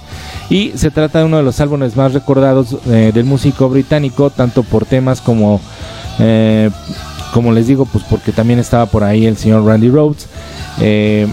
Y 0.49 0.73
se 0.75 0.91
trata 0.91 1.19
de 1.19 1.27
uno 1.27 1.37
de 1.37 1.43
los 1.43 1.61
álbumes 1.61 1.97
más 1.97 2.15
recordados 2.15 2.79
eh, 2.87 3.11
del 3.13 3.25
músico 3.25 3.69
británico, 3.69 4.31
tanto 4.31 4.63
por 4.63 4.87
temas 4.87 5.21
como, 5.21 5.61
eh, 6.19 6.71
como 7.35 7.53
les 7.53 7.67
digo, 7.67 7.85
pues 7.85 8.05
porque 8.09 8.33
también 8.33 8.59
estaba 8.59 8.87
por 8.87 9.05
ahí 9.05 9.27
el 9.27 9.37
señor 9.37 9.67
Randy 9.67 9.91
Rhodes. 9.91 10.29
Eh, 10.81 11.27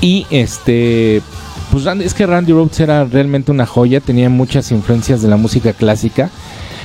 y 0.00 0.26
este, 0.30 1.22
pues 1.70 1.86
es 1.86 2.14
que 2.14 2.26
Randy 2.26 2.52
Rhodes 2.52 2.80
era 2.80 3.04
realmente 3.04 3.50
una 3.50 3.66
joya, 3.66 4.00
tenía 4.00 4.28
muchas 4.28 4.70
influencias 4.70 5.22
de 5.22 5.28
la 5.28 5.36
música 5.36 5.72
clásica. 5.72 6.30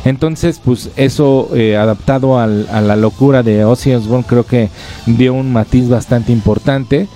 Entonces, 0.03 0.59
pues 0.63 0.89
eso 0.95 1.49
eh, 1.53 1.77
adaptado 1.77 2.39
a 2.39 2.47
la 2.47 2.95
locura 2.95 3.43
de 3.43 3.63
Ozzy 3.65 3.93
Osbourne 3.93 4.25
creo 4.27 4.45
que 4.45 4.69
dio 5.05 5.33
un 5.33 5.53
matiz 5.53 5.89
bastante 5.89 6.31
importante. 6.31 7.07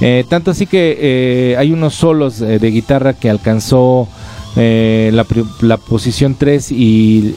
Eh, 0.00 0.24
tanto 0.28 0.50
así 0.50 0.66
que 0.66 0.96
eh, 0.98 1.56
hay 1.58 1.72
unos 1.72 1.94
solos 1.94 2.38
de 2.38 2.70
guitarra 2.70 3.12
que 3.12 3.28
alcanzó 3.28 4.08
la, 4.56 5.76
posición 5.88 6.34
3 6.38 6.72
y, 6.72 7.34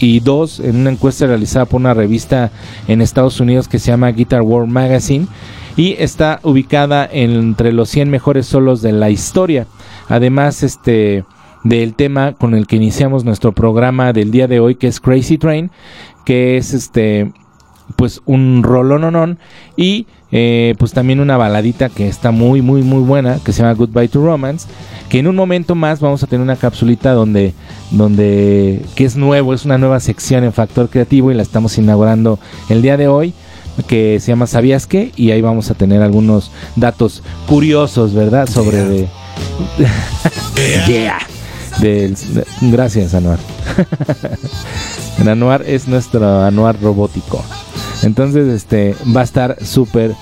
y 0.00 0.20
2 0.20 0.60
en 0.60 0.76
una 0.76 0.90
encuesta 0.90 1.26
realizada 1.26 1.66
por 1.66 1.80
una 1.80 1.94
revista 1.94 2.50
en 2.88 3.00
Estados 3.02 3.38
Unidos 3.38 3.68
que 3.68 3.78
se 3.78 3.92
llama 3.92 4.10
Guitar 4.10 4.42
World 4.42 4.70
Magazine 4.70 5.28
y 5.76 5.96
está 5.98 6.40
ubicada 6.42 7.08
entre 7.10 7.72
los 7.72 7.88
100 7.90 8.10
mejores 8.10 8.46
solos 8.46 8.82
de 8.82 8.92
la 8.92 9.10
historia. 9.10 9.66
Además, 10.08 10.62
este 10.62 11.24
del 11.64 11.94
tema 11.94 12.34
con 12.34 12.54
el 12.54 12.66
que 12.66 12.76
iniciamos 12.76 13.24
nuestro 13.24 13.52
programa 13.52 14.12
del 14.12 14.30
día 14.30 14.46
de 14.46 14.60
hoy, 14.60 14.74
que 14.74 14.86
es 14.86 15.00
Crazy 15.00 15.38
Train, 15.38 15.70
que 16.24 16.56
es 16.56 16.74
este 16.74 17.32
pues 17.96 18.22
un 18.24 18.62
rolononón 18.62 19.38
y 19.76 20.06
eh, 20.32 20.74
pues 20.78 20.92
también 20.92 21.20
una 21.20 21.36
baladita 21.36 21.90
que 21.90 22.08
está 22.08 22.30
muy 22.30 22.62
muy 22.62 22.82
muy 22.82 23.02
buena 23.02 23.38
que 23.44 23.52
se 23.52 23.62
llama 23.62 23.74
Goodbye 23.74 24.08
to 24.08 24.24
Romance 24.24 24.66
que 25.10 25.18
en 25.18 25.26
un 25.26 25.36
momento 25.36 25.74
más 25.74 26.00
vamos 26.00 26.22
a 26.22 26.26
tener 26.26 26.42
una 26.42 26.56
capsulita 26.56 27.12
donde 27.12 27.52
donde 27.90 28.80
que 28.94 29.04
es 29.04 29.16
nuevo 29.16 29.52
es 29.52 29.66
una 29.66 29.76
nueva 29.76 30.00
sección 30.00 30.44
en 30.44 30.52
Factor 30.54 30.88
Creativo 30.88 31.30
y 31.30 31.34
la 31.34 31.42
estamos 31.42 31.76
inaugurando 31.76 32.38
el 32.70 32.80
día 32.80 32.96
de 32.96 33.06
hoy 33.06 33.34
que 33.86 34.20
se 34.20 34.32
llama 34.32 34.46
¿Sabías 34.46 34.86
qué? 34.86 35.12
y 35.16 35.30
ahí 35.30 35.40
vamos 35.40 35.70
a 35.70 35.74
tener 35.74 36.02
algunos 36.02 36.50
datos 36.76 37.22
curiosos 37.46 38.14
verdad 38.14 38.48
sobre 38.48 38.84
de 38.84 39.08
yeah 40.86 41.18
gracias, 42.60 43.14
Anuar. 43.14 43.38
el 45.18 45.28
Anuar 45.28 45.62
es 45.66 45.88
nuestro 45.88 46.42
Anuar 46.42 46.80
robótico. 46.80 47.44
Entonces, 48.02 48.48
este 48.48 48.94
va 49.14 49.22
a 49.22 49.24
estar 49.24 49.64
súper, 49.64 50.14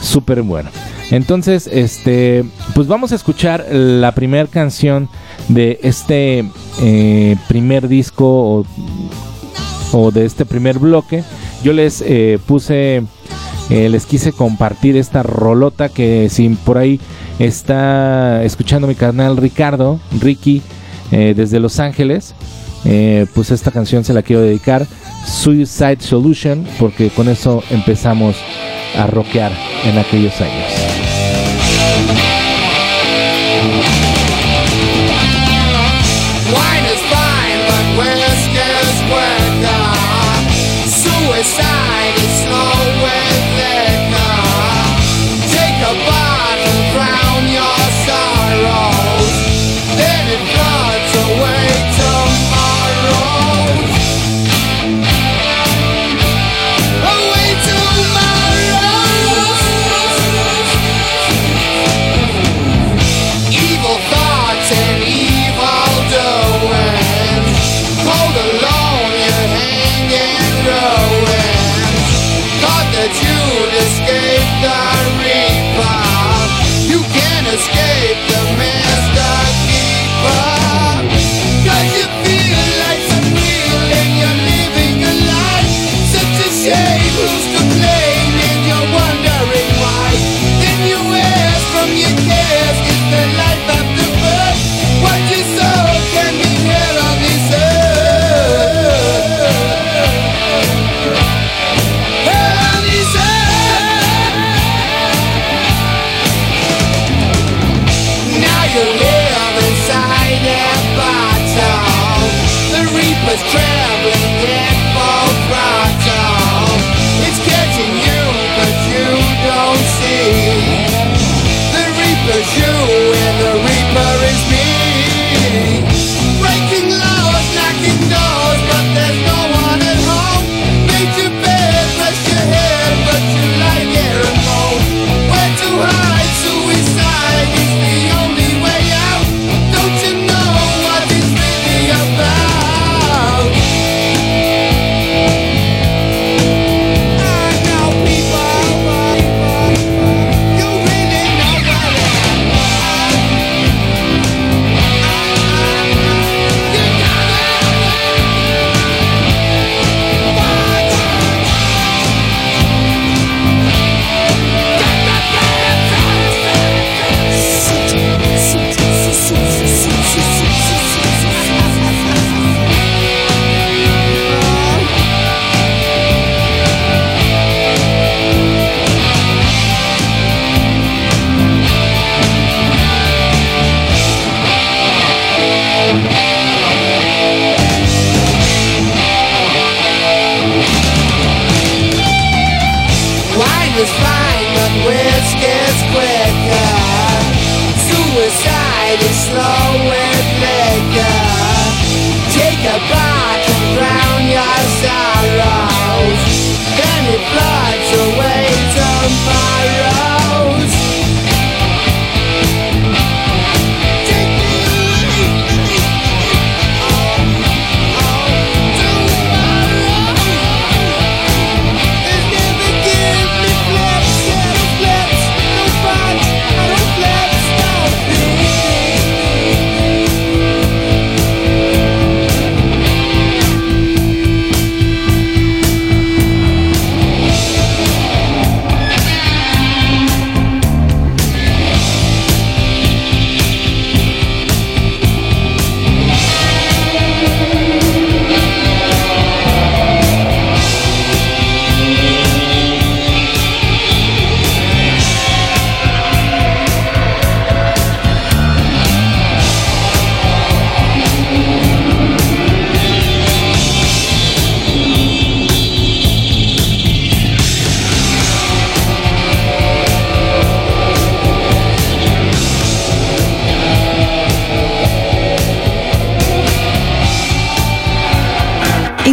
súper 0.00 0.42
bueno. 0.42 0.70
Entonces, 1.10 1.68
este, 1.70 2.44
pues 2.74 2.86
vamos 2.86 3.12
a 3.12 3.16
escuchar 3.16 3.66
la 3.70 4.12
primera 4.12 4.46
canción 4.46 5.08
de 5.48 5.78
este 5.82 6.44
eh, 6.80 7.36
primer 7.48 7.88
disco 7.88 8.64
o, 9.92 10.10
de 10.10 10.24
este 10.24 10.46
primer 10.46 10.78
bloque. 10.78 11.24
Yo 11.62 11.72
les 11.72 12.02
eh, 12.06 12.38
puse, 12.46 13.02
eh, 13.70 13.88
les 13.88 14.06
quise 14.06 14.32
compartir 14.32 14.96
esta 14.96 15.22
rolota 15.22 15.88
que 15.88 16.28
si 16.28 16.48
por 16.48 16.78
ahí 16.78 17.00
está 17.38 18.42
escuchando 18.44 18.86
mi 18.86 18.94
canal 18.94 19.36
Ricardo, 19.36 20.00
Ricky, 20.20 20.62
eh, 21.12 21.34
desde 21.36 21.60
Los 21.60 21.78
Ángeles. 21.78 22.34
Eh, 22.84 23.26
pues 23.34 23.50
esta 23.50 23.70
canción 23.70 24.04
se 24.04 24.12
la 24.12 24.22
quiero 24.22 24.42
dedicar, 24.42 24.86
Suicide 25.26 26.00
Solution, 26.00 26.66
porque 26.80 27.10
con 27.10 27.28
eso 27.28 27.62
empezamos 27.70 28.36
a 28.98 29.06
rockear 29.06 29.52
en 29.84 29.98
aquellos 29.98 30.40
años. 30.40 30.91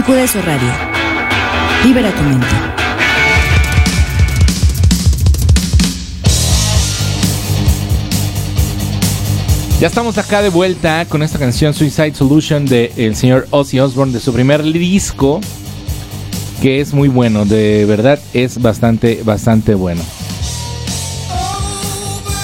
Incudeso 0.10 0.42
Radio. 0.42 0.68
Libera 1.86 2.10
tu 2.10 2.24
mente. 2.24 2.48
Ya 9.80 9.86
estamos 9.86 10.18
acá 10.18 10.42
de 10.42 10.50
vuelta 10.50 11.06
con 11.06 11.22
esta 11.22 11.38
canción 11.38 11.76
Suicide 11.76 12.16
Solution 12.16 12.66
de 12.66 12.92
el 12.98 13.16
señor 13.16 13.48
Ozzy 13.52 13.80
Osbourne 13.80 14.12
de 14.12 14.20
su 14.20 14.34
primer 14.34 14.64
disco 14.64 15.42
que 16.60 16.82
es 16.82 16.92
muy 16.92 17.08
bueno, 17.08 17.46
de 17.46 17.86
verdad 17.86 18.20
es 18.34 18.60
bastante 18.60 19.22
bastante 19.24 19.76
bueno. 19.76 20.02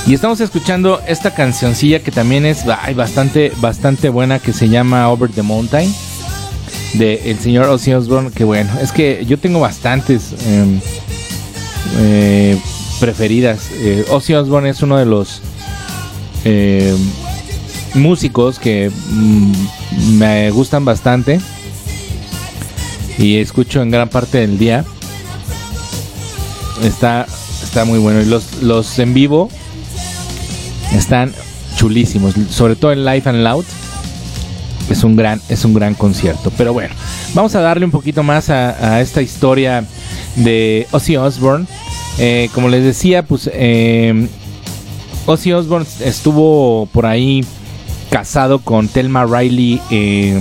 Y 0.06 0.14
estamos 0.14 0.40
escuchando 0.40 1.02
esta 1.08 1.34
cancioncilla 1.34 2.00
que 2.02 2.12
también 2.12 2.46
es 2.46 2.64
bastante 2.96 3.52
bastante 3.58 4.10
buena 4.10 4.38
que 4.38 4.54
se 4.54 4.70
llama 4.70 5.10
Over 5.10 5.32
the 5.32 5.42
Mountain 5.42 5.92
de 6.98 7.32
el 7.32 7.40
señor 7.40 7.68
Ozzy 7.70 7.94
Osbourne, 7.94 8.32
que 8.32 8.44
bueno, 8.44 8.72
es 8.82 8.92
que 8.92 9.26
yo 9.26 9.38
tengo 9.38 9.60
bastantes 9.60 10.34
em, 10.46 10.80
eh, 11.98 12.58
preferidas. 13.00 13.70
Eh, 13.74 14.06
Ozzy 14.10 14.34
Osbourne 14.34 14.70
es 14.70 14.82
uno 14.82 14.98
de 14.98 15.06
los 15.06 15.42
em, 16.44 16.98
músicos 17.94 18.60
que 18.60 18.92
mm, 19.10 19.52
me 20.18 20.52
gustan 20.52 20.86
bastante 20.86 21.40
y 23.18 23.38
escucho 23.38 23.82
en 23.82 23.92
gran 23.92 24.10
parte 24.10 24.40
del 24.40 24.58
día. 24.58 24.86
Está, 26.84 27.26
está 27.64 27.86
muy 27.86 28.00
bueno. 28.00 28.22
Y 28.22 28.26
los, 28.26 28.62
los 28.62 29.00
en 29.00 29.14
vivo 29.14 29.50
están 30.94 31.34
chulísimos. 31.78 32.34
Sobre 32.50 32.76
todo 32.76 32.92
en 32.92 33.06
Live 33.06 33.24
and 33.26 33.44
Loud 33.44 33.66
es 34.90 35.04
un 35.04 35.16
gran, 35.16 35.42
es 35.50 35.66
un 35.66 35.74
gran 35.74 35.94
concierto. 35.94 36.52
Pero 36.58 36.74
bueno, 36.74 36.94
vamos 37.34 37.56
a 37.56 37.62
darle 37.62 37.86
un 37.86 37.92
poquito 37.92 38.24
más 38.24 38.50
a, 38.50 39.02
esta 39.02 39.22
historia 39.22 39.86
de 40.36 40.88
Ozzy 40.92 41.18
Osbourne. 41.18 41.66
Eh, 42.18 42.50
como 42.54 42.70
les 42.70 42.84
decía, 42.84 43.24
pues 43.24 43.50
eh, 43.54 44.28
Ozzy 45.26 45.54
Osbourne 45.54 45.88
estuvo 46.02 46.88
por 46.88 47.06
ahí 47.06 47.44
casado 48.10 48.60
con 48.60 48.88
Thelma 48.88 49.26
Riley 49.26 49.82
eh, 49.90 50.40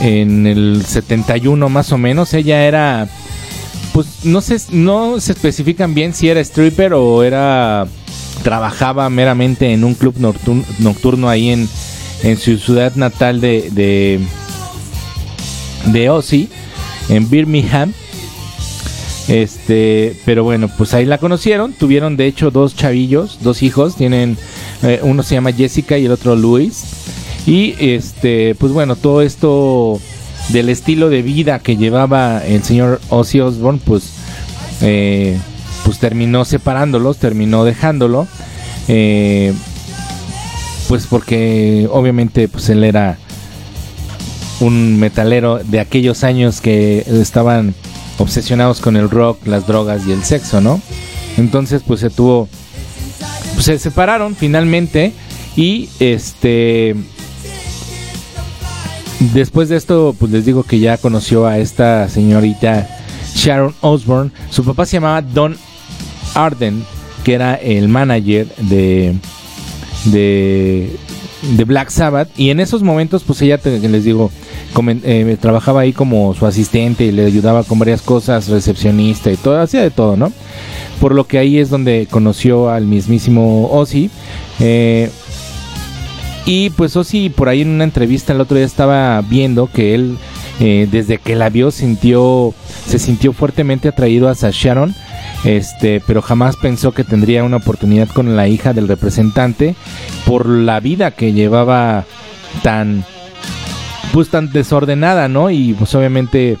en 0.00 0.46
el 0.46 0.84
71 0.86 1.68
más 1.68 1.92
o 1.92 1.98
menos. 1.98 2.32
Ella 2.32 2.64
era, 2.64 3.08
pues 3.92 4.24
no 4.24 4.40
se, 4.40 4.58
no 4.70 5.20
se 5.20 5.32
especifican 5.32 5.94
bien 5.94 6.14
si 6.14 6.28
era 6.28 6.40
stripper 6.40 6.94
o 6.94 7.22
era 7.22 7.86
trabajaba 8.42 9.08
meramente 9.08 9.72
en 9.72 9.84
un 9.84 9.94
club 9.94 10.16
nocturno 10.78 11.28
ahí 11.28 11.50
en, 11.50 11.68
en 12.22 12.36
su 12.36 12.56
ciudad 12.58 12.94
natal 12.94 13.40
de, 13.40 13.70
de, 13.70 14.20
de 15.86 16.10
Ozzy, 16.10 16.48
en 17.08 17.28
Birmingham. 17.28 17.92
Este, 19.28 20.16
pero 20.24 20.44
bueno, 20.44 20.68
pues 20.76 20.94
ahí 20.94 21.04
la 21.04 21.18
conocieron. 21.18 21.72
Tuvieron 21.72 22.16
de 22.16 22.26
hecho 22.26 22.50
dos 22.50 22.76
chavillos, 22.76 23.38
dos 23.42 23.62
hijos. 23.62 23.96
Tienen, 23.96 24.36
eh, 24.82 25.00
uno 25.02 25.22
se 25.22 25.34
llama 25.34 25.52
Jessica 25.52 25.98
y 25.98 26.06
el 26.06 26.12
otro 26.12 26.36
Luis. 26.36 26.84
Y 27.46 27.74
este, 27.78 28.54
pues 28.56 28.72
bueno, 28.72 28.96
todo 28.96 29.22
esto 29.22 30.00
del 30.48 30.68
estilo 30.68 31.08
de 31.08 31.22
vida 31.22 31.58
que 31.60 31.76
llevaba 31.76 32.44
el 32.44 32.62
señor 32.62 33.00
Ozzy 33.08 33.40
Osbourne, 33.40 33.80
pues, 33.84 34.12
eh, 34.80 35.38
pues 35.84 35.98
terminó 35.98 36.44
separándolos, 36.44 37.18
terminó 37.18 37.64
dejándolo. 37.64 38.26
Eh, 38.88 39.52
pues 40.92 41.06
porque 41.06 41.88
obviamente 41.90 42.48
pues 42.48 42.68
él 42.68 42.84
era 42.84 43.16
un 44.60 45.00
metalero 45.00 45.58
de 45.64 45.80
aquellos 45.80 46.22
años 46.22 46.60
que 46.60 47.02
estaban 47.08 47.74
obsesionados 48.18 48.82
con 48.82 48.98
el 48.98 49.08
rock, 49.08 49.46
las 49.46 49.66
drogas 49.66 50.06
y 50.06 50.12
el 50.12 50.22
sexo, 50.22 50.60
¿no? 50.60 50.82
Entonces 51.38 51.82
pues 51.82 52.00
se 52.00 52.10
tuvo 52.10 52.46
pues 53.54 53.64
se 53.64 53.78
separaron 53.78 54.36
finalmente 54.36 55.14
y 55.56 55.88
este 55.98 56.94
después 59.32 59.70
de 59.70 59.78
esto 59.78 60.14
pues 60.18 60.30
les 60.30 60.44
digo 60.44 60.62
que 60.62 60.78
ya 60.78 60.98
conoció 60.98 61.46
a 61.46 61.56
esta 61.56 62.06
señorita 62.10 62.86
Sharon 63.34 63.74
Osbourne. 63.80 64.30
Su 64.50 64.62
papá 64.62 64.84
se 64.84 64.98
llamaba 64.98 65.22
Don 65.22 65.56
Arden, 66.34 66.84
que 67.24 67.32
era 67.32 67.54
el 67.54 67.88
manager 67.88 68.54
de 68.56 69.16
de, 70.04 70.96
Black 71.66 71.90
Sabbath. 71.90 72.28
Y 72.36 72.50
en 72.50 72.60
esos 72.60 72.82
momentos 72.82 73.22
pues 73.24 73.42
ella 73.42 73.60
les 73.64 74.04
digo 74.04 74.30
eh, 75.04 75.36
trabajaba 75.40 75.80
ahí 75.82 75.92
como 75.92 76.34
su 76.34 76.46
asistente 76.46 77.04
y 77.04 77.12
le 77.12 77.26
ayudaba 77.26 77.64
con 77.64 77.78
varias 77.78 78.00
cosas 78.02 78.48
recepcionista 78.48 79.30
y 79.30 79.36
todo 79.36 79.60
hacía 79.60 79.82
de 79.82 79.90
todo 79.90 80.16
no 80.16 80.32
por 81.02 81.16
lo 81.16 81.26
que 81.26 81.38
ahí 81.38 81.58
es 81.58 81.68
donde 81.68 82.06
conoció 82.08 82.70
al 82.70 82.86
mismísimo 82.86 83.68
Ozzy. 83.72 84.08
Eh, 84.60 85.10
y 86.46 86.70
pues 86.70 86.96
Ozzy 86.96 87.28
por 87.28 87.48
ahí 87.48 87.62
en 87.62 87.70
una 87.70 87.82
entrevista 87.82 88.32
el 88.32 88.40
otro 88.40 88.56
día 88.56 88.66
estaba 88.66 89.20
viendo 89.22 89.66
que 89.66 89.96
él 89.96 90.16
eh, 90.60 90.86
desde 90.92 91.18
que 91.18 91.34
la 91.34 91.50
vio 91.50 91.72
sintió 91.72 92.54
se 92.86 93.00
sintió 93.00 93.32
fuertemente 93.32 93.88
atraído 93.88 94.28
hacia 94.28 94.50
Sharon 94.52 94.94
este, 95.44 96.00
pero 96.06 96.22
jamás 96.22 96.56
pensó 96.56 96.92
que 96.92 97.04
tendría 97.04 97.44
una 97.44 97.56
oportunidad 97.56 98.08
con 98.08 98.36
la 98.36 98.48
hija 98.48 98.72
del 98.72 98.88
representante 98.88 99.74
por 100.24 100.46
la 100.46 100.80
vida 100.80 101.10
que 101.10 101.32
llevaba 101.32 102.04
tan 102.62 103.04
pues 104.12 104.28
tan 104.28 104.52
desordenada, 104.52 105.28
¿no? 105.28 105.50
Y 105.50 105.72
pues 105.74 105.94
obviamente 105.94 106.58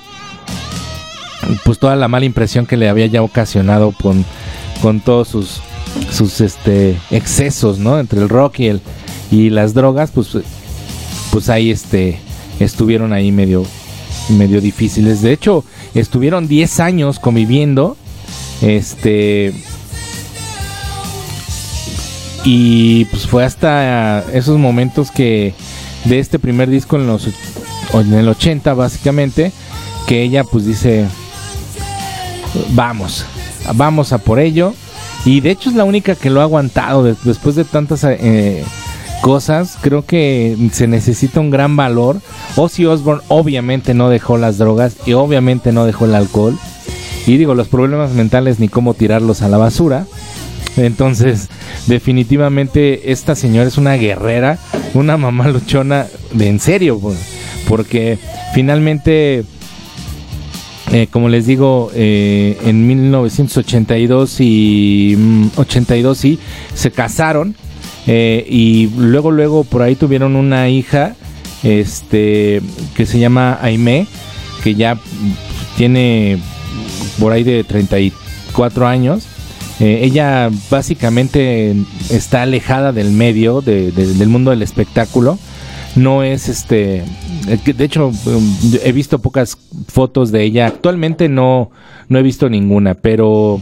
pues 1.64 1.78
toda 1.78 1.96
la 1.96 2.08
mala 2.08 2.24
impresión 2.24 2.66
que 2.66 2.76
le 2.76 2.88
había 2.88 3.06
ya 3.06 3.22
ocasionado 3.22 3.92
con, 3.92 4.24
con 4.80 5.00
todos 5.00 5.28
sus 5.28 5.60
sus 6.10 6.40
este 6.40 6.96
excesos, 7.10 7.78
¿no? 7.78 7.98
Entre 7.98 8.20
el 8.20 8.28
rock 8.28 8.60
y 8.60 8.66
el 8.68 8.80
y 9.30 9.50
las 9.50 9.74
drogas, 9.74 10.10
pues 10.10 10.36
pues 11.30 11.48
ahí 11.48 11.70
este 11.70 12.18
estuvieron 12.58 13.12
ahí 13.12 13.32
medio 13.32 13.64
medio 14.28 14.60
difíciles. 14.60 15.22
De 15.22 15.32
hecho, 15.32 15.64
estuvieron 15.94 16.48
10 16.48 16.80
años 16.80 17.18
conviviendo 17.18 17.96
este. 18.62 19.52
Y 22.44 23.04
pues 23.06 23.26
fue 23.26 23.44
hasta 23.44 24.24
esos 24.32 24.58
momentos 24.58 25.10
que 25.10 25.54
de 26.04 26.18
este 26.18 26.38
primer 26.38 26.68
disco 26.68 26.96
en 26.96 27.06
los 27.06 27.28
en 27.94 28.14
el 28.14 28.28
80 28.28 28.74
básicamente 28.74 29.52
que 30.08 30.22
ella 30.22 30.42
pues 30.42 30.66
dice 30.66 31.06
vamos, 32.70 33.24
vamos 33.74 34.12
a 34.12 34.18
por 34.18 34.38
ello. 34.38 34.74
Y 35.24 35.40
de 35.40 35.50
hecho 35.52 35.70
es 35.70 35.76
la 35.76 35.84
única 35.84 36.16
que 36.16 36.30
lo 36.30 36.40
ha 36.40 36.44
aguantado 36.44 37.04
después 37.04 37.54
de 37.54 37.64
tantas 37.64 38.02
eh, 38.04 38.64
cosas. 39.20 39.78
Creo 39.80 40.04
que 40.04 40.56
se 40.72 40.88
necesita 40.88 41.40
un 41.40 41.50
gran 41.50 41.76
valor. 41.76 42.20
Ozzy 42.56 42.86
Osbourne 42.86 43.22
obviamente 43.28 43.94
no 43.94 44.08
dejó 44.08 44.36
las 44.36 44.58
drogas 44.58 44.96
y 45.06 45.12
obviamente 45.12 45.72
no 45.72 45.84
dejó 45.84 46.06
el 46.06 46.16
alcohol. 46.16 46.58
Y 47.26 47.36
digo, 47.36 47.54
los 47.54 47.68
problemas 47.68 48.12
mentales 48.12 48.58
ni 48.58 48.68
cómo 48.68 48.94
tirarlos 48.94 49.42
a 49.42 49.48
la 49.48 49.58
basura. 49.58 50.06
Entonces, 50.76 51.48
definitivamente 51.86 53.12
esta 53.12 53.34
señora 53.34 53.68
es 53.68 53.78
una 53.78 53.94
guerrera, 53.94 54.58
una 54.94 55.16
mamá 55.16 55.48
luchona 55.48 56.06
de 56.32 56.48
en 56.48 56.60
serio, 56.60 57.00
porque 57.68 58.18
finalmente 58.54 59.44
eh, 60.92 61.06
como 61.10 61.30
les 61.30 61.46
digo, 61.46 61.90
eh, 61.94 62.58
en 62.66 62.86
1982 62.86 64.40
y 64.40 65.16
82 65.56 66.18
mm, 66.18 66.20
sí, 66.20 66.38
se 66.74 66.90
casaron 66.90 67.54
eh, 68.06 68.44
y 68.46 68.90
luego 68.98 69.30
luego 69.30 69.64
por 69.64 69.80
ahí 69.80 69.94
tuvieron 69.94 70.36
una 70.36 70.68
hija, 70.68 71.16
este, 71.62 72.60
que 72.94 73.06
se 73.06 73.18
llama 73.18 73.58
Aime, 73.62 74.06
que 74.62 74.74
ya 74.74 74.98
tiene 75.78 76.38
por 77.18 77.32
ahí 77.32 77.44
de 77.44 77.64
34 77.64 78.86
años. 78.86 79.26
ella 79.80 80.50
básicamente 80.70 81.74
está 82.10 82.42
alejada 82.42 82.92
del 82.92 83.10
medio, 83.10 83.60
del 83.60 84.28
mundo 84.28 84.50
del 84.50 84.62
espectáculo. 84.62 85.38
No 85.94 86.22
es 86.22 86.48
este 86.48 87.04
de 87.46 87.84
hecho 87.84 88.08
um, 88.08 88.56
he 88.84 88.92
visto 88.92 89.18
pocas 89.18 89.58
fotos 89.88 90.32
de 90.32 90.42
ella. 90.42 90.66
Actualmente 90.66 91.28
no 91.28 91.70
no 92.08 92.18
he 92.18 92.22
visto 92.22 92.48
ninguna 92.48 92.94
pero 92.94 93.60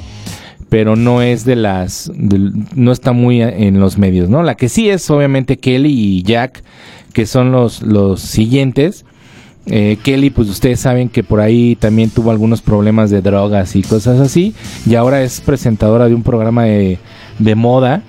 pero 0.71 0.97
no 0.97 1.21
es 1.21 1.45
de 1.45 1.57
las 1.57 2.11
no 2.15 2.93
está 2.93 3.13
muy 3.13 3.43
en 3.43 3.81
los 3.81 3.99
medios 3.99 4.31
no 4.31 4.43
la 4.43 4.55
que 4.55 4.69
sí 4.69 4.89
es 4.89 5.11
obviamente 5.11 5.59
Kelly 5.59 5.93
y 5.93 6.23
Jack 6.23 6.63
que 7.13 7.27
son 7.27 7.53
los 7.53 7.83
los 7.83 8.21
siguientes 8.21 9.05
eh, 9.67 9.99
Kelly 10.03 10.31
pues 10.31 10.49
ustedes 10.49 10.81
saben 10.81 11.09
que 11.09 11.23
por 11.23 11.41
ahí 11.41 11.77
también 11.77 12.11
tuvo 12.11 12.31
algunos 12.31 12.63
problemas 12.63 13.11
de 13.11 13.23
drogas 13.23 13.77
y 13.77 13.83
cosas 13.83 14.19
así 14.19 14.55
y 14.87 14.95
ahora 14.95 15.23
es 15.23 15.41
presentadora 15.41 16.09
de 16.09 16.15
un 16.15 16.23
programa 16.23 16.65
de, 16.65 16.99
de 17.39 17.55
moda 17.55 18.03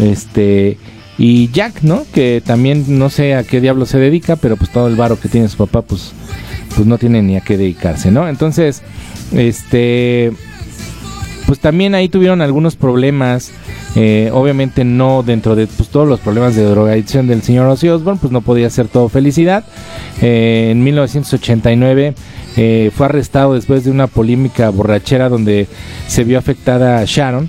este 0.00 0.78
y 1.22 1.50
Jack, 1.50 1.82
¿no? 1.82 2.06
Que 2.14 2.42
también 2.42 2.98
no 2.98 3.10
sé 3.10 3.34
a 3.34 3.44
qué 3.44 3.60
diablo 3.60 3.84
se 3.84 3.98
dedica, 3.98 4.36
pero 4.36 4.56
pues 4.56 4.70
todo 4.70 4.88
el 4.88 4.96
varo 4.96 5.20
que 5.20 5.28
tiene 5.28 5.50
su 5.50 5.58
papá, 5.58 5.82
pues, 5.82 6.12
pues 6.74 6.86
no 6.86 6.96
tiene 6.96 7.20
ni 7.20 7.36
a 7.36 7.42
qué 7.42 7.58
dedicarse, 7.58 8.10
¿no? 8.10 8.26
Entonces, 8.26 8.80
este, 9.32 10.32
pues 11.46 11.60
también 11.60 11.94
ahí 11.94 12.08
tuvieron 12.08 12.40
algunos 12.40 12.74
problemas. 12.74 13.52
Eh, 13.96 14.30
obviamente 14.32 14.84
no 14.84 15.24
dentro 15.24 15.56
de 15.56 15.66
pues, 15.66 15.88
todos 15.88 16.06
los 16.06 16.20
problemas 16.20 16.54
de 16.54 16.64
drogadicción 16.64 17.26
del 17.26 17.42
señor 17.42 17.66
Ozzy 17.66 17.88
Osbourne, 17.88 18.20
pues 18.20 18.32
no 18.32 18.40
podía 18.40 18.70
ser 18.70 18.88
todo 18.88 19.08
felicidad. 19.08 19.64
Eh, 20.22 20.68
en 20.70 20.84
1989 20.84 22.14
eh, 22.56 22.90
fue 22.94 23.06
arrestado 23.06 23.54
después 23.54 23.84
de 23.84 23.90
una 23.90 24.06
polémica 24.06 24.70
borrachera 24.70 25.28
donde 25.28 25.66
se 26.06 26.24
vio 26.24 26.38
afectada 26.38 27.02
Sharon 27.04 27.48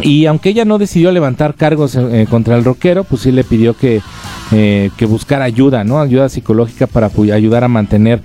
y 0.00 0.26
aunque 0.26 0.50
ella 0.50 0.64
no 0.64 0.78
decidió 0.78 1.12
levantar 1.12 1.54
cargos 1.54 1.96
contra 2.28 2.56
el 2.56 2.64
rockero, 2.64 3.04
pues 3.04 3.22
sí 3.22 3.30
le 3.30 3.44
pidió 3.44 3.76
que, 3.76 4.00
que 4.50 5.06
buscara 5.06 5.44
ayuda, 5.44 5.84
¿no? 5.84 6.00
Ayuda 6.00 6.28
psicológica 6.28 6.88
para 6.88 7.10
ayudar 7.32 7.62
a 7.62 7.68
mantener 7.68 8.20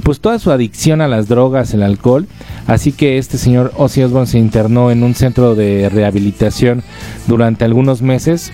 pues 0.00 0.20
toda 0.20 0.38
su 0.38 0.50
adicción 0.50 1.00
a 1.00 1.08
las 1.08 1.28
drogas, 1.28 1.74
el 1.74 1.82
alcohol. 1.82 2.26
Así 2.66 2.92
que 2.92 3.18
este 3.18 3.38
señor 3.38 3.72
Ozzy 3.76 4.02
Osbourne 4.02 4.26
se 4.26 4.38
internó 4.38 4.90
en 4.90 5.02
un 5.02 5.14
centro 5.14 5.54
de 5.54 5.88
rehabilitación 5.88 6.82
durante 7.26 7.64
algunos 7.64 8.02
meses. 8.02 8.52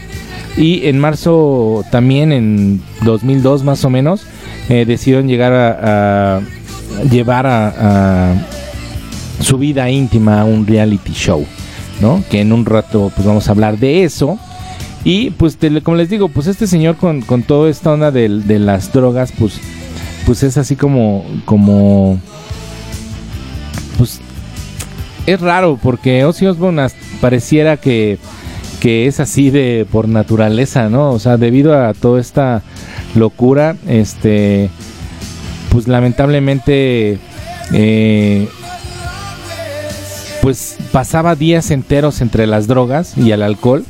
Y 0.57 0.87
en 0.87 0.99
marzo 0.99 1.85
también, 1.91 2.33
en 2.33 2.83
2002 3.05 3.65
más 3.65 3.85
o 3.85 3.91
menos, 3.91 4.23
eh, 4.69 4.85
decidieron 4.87 5.29
llegar 5.29 5.53
a, 5.53 6.41
llevar 7.11 7.47
a 7.47 8.35
su 9.41 9.59
vida 9.59 9.91
íntima 9.91 10.41
a 10.41 10.45
un 10.45 10.67
reality 10.67 11.13
show. 11.13 11.45
¿no? 12.01 12.23
Que 12.31 12.41
en 12.41 12.53
un 12.53 12.65
rato 12.65 13.11
pues 13.15 13.27
vamos 13.27 13.49
a 13.49 13.53
hablar 13.53 13.79
de 13.79 14.05
eso. 14.05 14.39
Y 15.05 15.31
pues 15.31 15.57
como 15.83 15.97
les 15.97 16.11
digo, 16.11 16.29
pues 16.29 16.47
este 16.49 16.67
señor 16.67 16.97
con, 16.97 17.23
con 17.23 17.43
toda 17.43 17.71
esta 17.71 17.93
onda 17.93 18.11
de, 18.11 18.29
las 18.59 18.93
drogas, 18.93 19.33
pues, 19.39 19.61
pues 20.27 20.43
es 20.43 20.59
así 20.59 20.75
como, 20.77 21.25
como, 21.45 22.21
pues 23.97 24.21
es 25.25 25.41
raro 25.41 25.79
porque 25.81 26.25
Ozzy 26.25 26.47
Osbourne 26.47 26.89
pareciera 27.21 27.77
que, 27.77 28.19
que 28.81 29.07
es 29.07 29.21
así 29.21 29.51
de 29.51 29.87
por 29.91 30.09
naturaleza, 30.09 30.89
¿no? 30.89 31.13
O 31.13 31.21
sea, 31.21 31.37
debido 31.37 31.81
a 31.81 31.95
toda 31.95 32.21
esta 32.21 32.63
locura, 33.15 33.77
este, 33.87 34.69
pues 35.71 35.87
lamentablemente 35.87 37.19
eh, 37.73 38.49
pues 40.43 40.77
pasaba 40.93 41.35
días 41.35 41.71
enteros 41.71 42.21
entre 42.21 42.47
las 42.47 42.67
drogas 42.67 43.17
y 43.17 43.31
el 43.31 43.43
alcohol. 43.43 43.85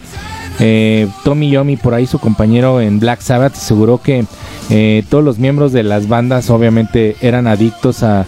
Eh, 0.59 1.09
Tommy 1.25 1.51
Yomi, 1.51 1.77
por 1.77 1.95
ahí 1.95 2.07
su 2.07 2.19
compañero 2.19 2.81
en 2.81 2.99
Black 2.99 3.21
Sabbath, 3.21 3.55
aseguró 3.57 4.01
que 4.01 4.25
eh, 4.71 5.05
todos 5.09 5.25
los 5.25 5.39
miembros 5.39 5.73
de 5.73 5.83
las 5.83 6.09
bandas 6.09 6.51
obviamente 6.51 7.17
eran 7.21 7.47
adictos 7.47 8.03
a, 8.03 8.27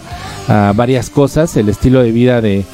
varias 0.75 1.11
cosas, 1.11 1.55
el 1.57 1.69
estilo 1.69 2.01
de 2.01 2.11
vida 2.11 2.41
de, 2.41 2.65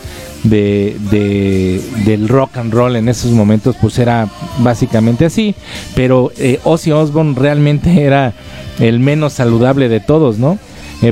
del 0.43 2.27
rock 2.29 2.55
and 2.55 2.73
roll 2.73 2.95
en 2.95 3.09
esos 3.09 3.31
momentos 3.31 3.75
pues 3.81 3.99
era 3.99 4.29
básicamente 4.59 5.25
así, 5.25 5.55
pero 5.93 6.31
eh, 6.37 6.61
Ozzy 6.63 6.93
Osbourne 6.93 7.35
realmente 7.37 8.01
era 8.05 8.33
el 8.79 8.99
menos 8.99 9.33
saludable 9.33 9.89
de 9.89 9.99
todos, 9.99 10.37
¿no? 10.37 10.57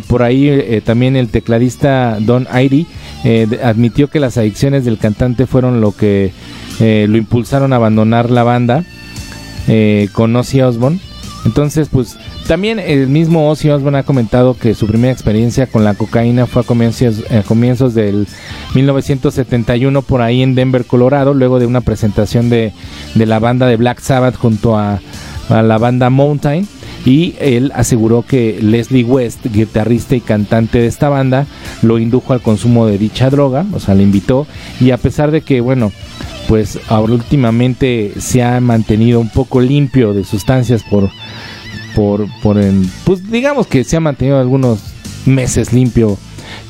por 0.08 0.24
ahí 0.24 0.82
también 0.84 1.16
el 1.16 1.28
tecladista 1.28 2.18
Don 2.20 2.48
Airy 2.50 2.88
eh, 3.24 3.48
admitió 3.64 4.10
que 4.10 4.20
las 4.20 4.38
adicciones 4.38 4.84
del 4.84 4.98
cantante 4.98 5.48
fueron 5.48 5.80
lo 5.80 5.94
que 5.94 6.34
eh, 6.82 7.06
lo 7.10 7.18
impulsaron 7.18 7.72
a 7.72 7.78
abandonar 7.78 8.30
la 8.30 8.44
banda 8.44 8.84
eh, 9.68 10.10
con 10.12 10.36
Ozzy 10.36 10.62
Osbourne. 10.62 11.00
Entonces, 11.46 11.88
pues 11.90 12.18
también 12.48 12.80
el 12.80 13.08
mismo 13.08 13.50
Ozzy 13.50 13.70
Osbourne 13.70 14.00
ha 14.00 14.04
comentado 14.04 14.56
que 14.58 14.74
su 14.74 14.88
primera 14.88 15.14
experiencia 15.14 15.68
con 15.68 15.84
la 15.84 15.94
cocaína 15.94 16.46
fue 16.46 16.62
a 16.62 16.66
comienzos, 16.66 17.24
a 17.32 17.42
comienzos 17.44 17.94
del 17.94 18.28
1971 18.76 20.02
por 20.02 20.22
ahí 20.22 20.42
en 20.42 20.56
Denver, 20.56 20.86
Colorado, 20.86 21.34
luego 21.34 21.60
de 21.60 21.66
una 21.66 21.82
presentación 21.82 22.50
de, 22.50 22.74
de 23.16 23.26
la 23.26 23.40
banda 23.40 23.68
de 23.68 23.78
Black 23.78 24.00
Sabbath 24.00 24.36
junto 24.36 24.78
a, 24.78 25.00
a 25.50 25.62
la 25.62 25.78
banda 25.78 26.10
Mountain. 26.10 26.68
Y 27.06 27.36
él 27.40 27.72
aseguró 27.76 28.22
que 28.22 28.60
Leslie 28.62 29.04
West, 29.04 29.46
guitarrista 29.46 30.16
y 30.16 30.22
cantante 30.22 30.80
de 30.80 30.88
esta 30.88 31.10
banda, 31.10 31.46
lo 31.82 32.00
indujo 32.00 32.32
al 32.32 32.42
consumo 32.42 32.86
de 32.86 32.98
dicha 32.98 33.30
droga, 33.30 33.66
o 33.74 33.80
sea, 33.82 33.94
le 33.94 34.04
invitó. 34.04 34.48
Y 34.80 34.92
a 34.92 34.98
pesar 34.98 35.32
de 35.32 35.42
que, 35.42 35.60
bueno, 35.60 35.92
pues 36.48 36.80
ahora 36.88 37.14
últimamente 37.14 38.14
se 38.20 38.42
ha 38.44 38.60
mantenido 38.62 39.20
un 39.20 39.30
poco 39.30 39.60
limpio 39.60 40.14
de 40.14 40.24
sustancias 40.24 40.84
por 40.84 41.10
por 41.96 42.28
por 42.42 42.58
pues 43.04 43.30
digamos 43.30 43.68
que 43.68 43.84
se 43.84 43.98
ha 43.98 44.00
mantenido 44.00 44.40
algunos 44.40 44.80
meses 45.26 45.74
limpio 45.74 46.18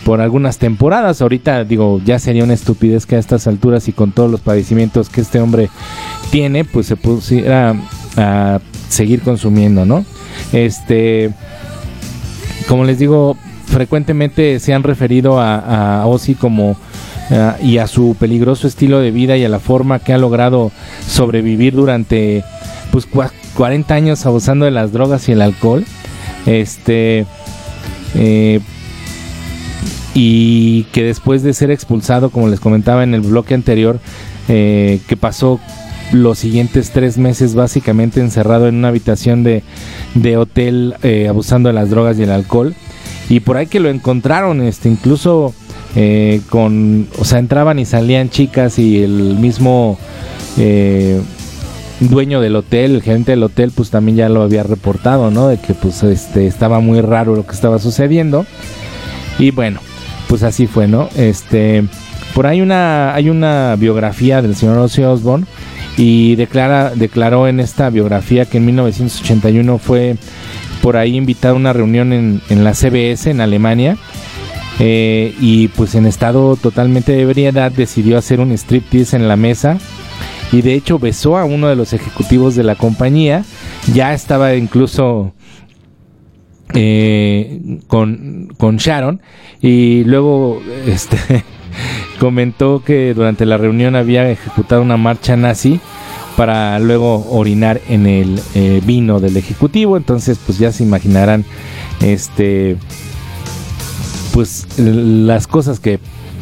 por 0.06 0.22
algunas 0.22 0.58
temporadas. 0.58 1.22
Ahorita 1.22 1.64
digo, 1.64 2.02
ya 2.04 2.20
sería 2.20 2.44
una 2.44 2.54
estupidez 2.54 3.06
que 3.06 3.16
a 3.16 3.20
estas 3.20 3.48
alturas 3.48 3.88
y 3.88 3.94
con 3.94 4.12
todos 4.12 4.30
los 4.30 4.42
padecimientos 4.42 5.10
que 5.10 5.22
este 5.22 5.40
hombre 5.40 5.70
tiene, 6.32 6.66
pues 6.66 6.88
se 6.88 6.96
pusiera 6.96 7.76
a 8.18 8.60
seguir 8.90 9.22
consumiendo, 9.22 9.86
¿no? 9.86 10.06
Este, 10.52 11.32
como 12.68 12.84
les 12.84 13.00
digo, 13.00 13.38
frecuentemente 13.66 14.60
se 14.60 14.74
han 14.74 14.84
referido 14.84 15.40
a, 15.40 16.02
a 16.02 16.06
Ozzy 16.06 16.36
como 16.36 16.78
y 17.62 17.78
a 17.78 17.88
su 17.88 18.16
peligroso 18.20 18.68
estilo 18.68 19.00
de 19.00 19.12
vida 19.12 19.38
y 19.38 19.46
a 19.46 19.50
la 19.50 19.60
forma 19.60 20.00
que 20.00 20.14
ha 20.14 20.18
logrado 20.18 20.72
sobrevivir 21.08 21.74
durante 21.74 22.44
pues 22.92 23.08
40 23.56 23.94
años 23.94 24.26
abusando 24.26 24.66
de 24.66 24.72
las 24.72 24.92
drogas 24.92 25.28
y 25.30 25.34
el 25.34 25.42
alcohol. 25.42 25.86
Este 26.46 27.26
eh, 28.16 28.60
y 30.14 30.84
que 30.86 31.04
después 31.04 31.44
de 31.44 31.54
ser 31.54 31.72
expulsado, 31.72 32.30
como 32.30 32.48
les 32.48 32.60
comentaba 32.60 33.04
en 33.04 33.14
el 33.14 33.22
bloque 33.22 33.54
anterior, 33.54 34.00
eh, 34.48 35.00
que 35.08 35.18
pasó 35.18 35.60
los 36.12 36.38
siguientes 36.38 36.92
tres 36.92 37.18
meses 37.18 37.56
básicamente 37.56 38.20
encerrado 38.20 38.68
en 38.68 38.76
una 38.76 38.90
habitación 38.90 39.44
de, 39.44 39.64
de 40.14 40.38
hotel 40.38 40.96
eh, 41.02 41.28
abusando 41.28 41.70
de 41.70 41.74
las 41.74 41.90
drogas 41.90 42.20
y 42.20 42.24
el 42.24 42.32
alcohol. 42.32 42.76
Y 43.30 43.40
por 43.40 43.58
ahí 43.58 43.68
que 43.68 43.80
lo 43.80 43.90
encontraron, 43.90 44.62
este, 44.62 44.90
incluso 44.90 45.54
eh, 45.96 46.42
con, 46.50 47.08
o 47.18 47.26
sea, 47.26 47.40
entraban 47.40 47.80
y 47.80 47.86
salían 47.86 48.30
chicas 48.30 48.78
y 48.78 49.02
el 49.02 49.38
mismo 49.38 49.98
dueño 52.10 52.42
del 52.42 52.56
hotel, 52.56 52.96
el 52.96 53.02
gerente 53.02 53.32
del 53.32 53.44
hotel, 53.44 53.72
pues 53.76 53.90
también 53.90 54.18
ya 54.18 54.30
lo 54.30 54.42
había 54.42 54.64
reportado, 54.64 55.32
¿no? 55.32 55.48
De 55.48 55.58
que 55.58 55.74
pues 55.74 56.04
este 56.04 56.48
estaba 56.48 56.80
muy 56.80 57.02
raro 57.02 57.36
lo 57.36 57.46
que 57.46 57.54
estaba 57.54 57.80
sucediendo. 57.80 58.46
Y 59.40 59.52
bueno, 59.52 59.80
pues 60.28 60.44
así 60.44 60.68
fue, 60.68 60.88
¿no? 60.88 61.10
Este, 61.16 61.84
por 62.34 62.48
ahí 62.48 62.62
una, 62.62 63.14
hay 63.14 63.30
una 63.30 63.76
biografía 63.78 64.42
del 64.42 64.56
señor 64.56 64.78
Ozzy 64.78 65.04
Osbourne 65.04 65.46
y 65.98 66.36
declara, 66.36 66.92
declaró 66.96 67.48
en 67.48 67.60
esta 67.60 67.90
biografía 67.90 68.46
que 68.46 68.58
en 68.58 68.66
1981 68.66 69.78
fue 69.78 70.16
por 70.82 70.98
ahí 70.98 71.16
invitado 71.16 71.56
a 71.56 71.58
una 71.58 71.74
reunión 71.74 72.14
en, 72.14 72.42
en 72.50 72.64
la 72.64 72.74
CBS 72.74 73.30
en 73.30 73.42
Alemania 73.42 73.98
eh, 74.80 75.36
y 75.40 75.68
pues 75.70 75.94
en 75.96 76.06
estado 76.06 76.56
totalmente 76.56 77.12
de 77.12 77.22
ebriedad 77.22 77.72
decidió 77.72 78.18
hacer 78.18 78.40
un 78.40 78.52
striptease 78.52 79.16
en 79.16 79.28
la 79.28 79.36
mesa 79.36 79.78
y 80.54 80.62
de 80.62 80.76
hecho 80.76 81.00
besó 81.00 81.38
a 81.38 81.46
uno 81.46 81.68
de 81.68 81.76
los 81.76 81.94
ejecutivos 81.94 82.56
de 82.56 82.64
la 82.64 82.76
compañía. 82.76 83.44
Ya 83.92 84.14
estaba 84.14 84.54
incluso 84.54 85.34
eh, 86.76 87.80
con, 87.88 88.54
con 88.58 88.78
Sharon 88.78 89.20
y 89.62 90.04
luego 90.04 90.62
este 90.88 91.44
comentó 92.20 92.84
que 92.84 93.16
durante 93.16 93.48
la 93.48 93.58
reunión 93.58 93.96
había 93.96 94.30
ejecutado 94.30 94.84
una 94.84 94.96
marcha 94.96 95.36
nazi 95.36 95.80
para 96.38 96.78
luego 96.80 97.28
orinar 97.32 97.82
en 97.90 98.06
el 98.06 98.40
eh, 98.54 98.82
vino 98.86 99.20
del 99.20 99.38
ejecutivo 99.38 99.98
entonces 99.98 100.40
pues 100.44 100.58
ya 100.58 100.72
se 100.72 100.84
imaginarán 100.84 101.46
este 102.02 102.78
pues 104.34 104.68
las 104.80 105.46
cosas 105.46 105.80
que 105.80 106.00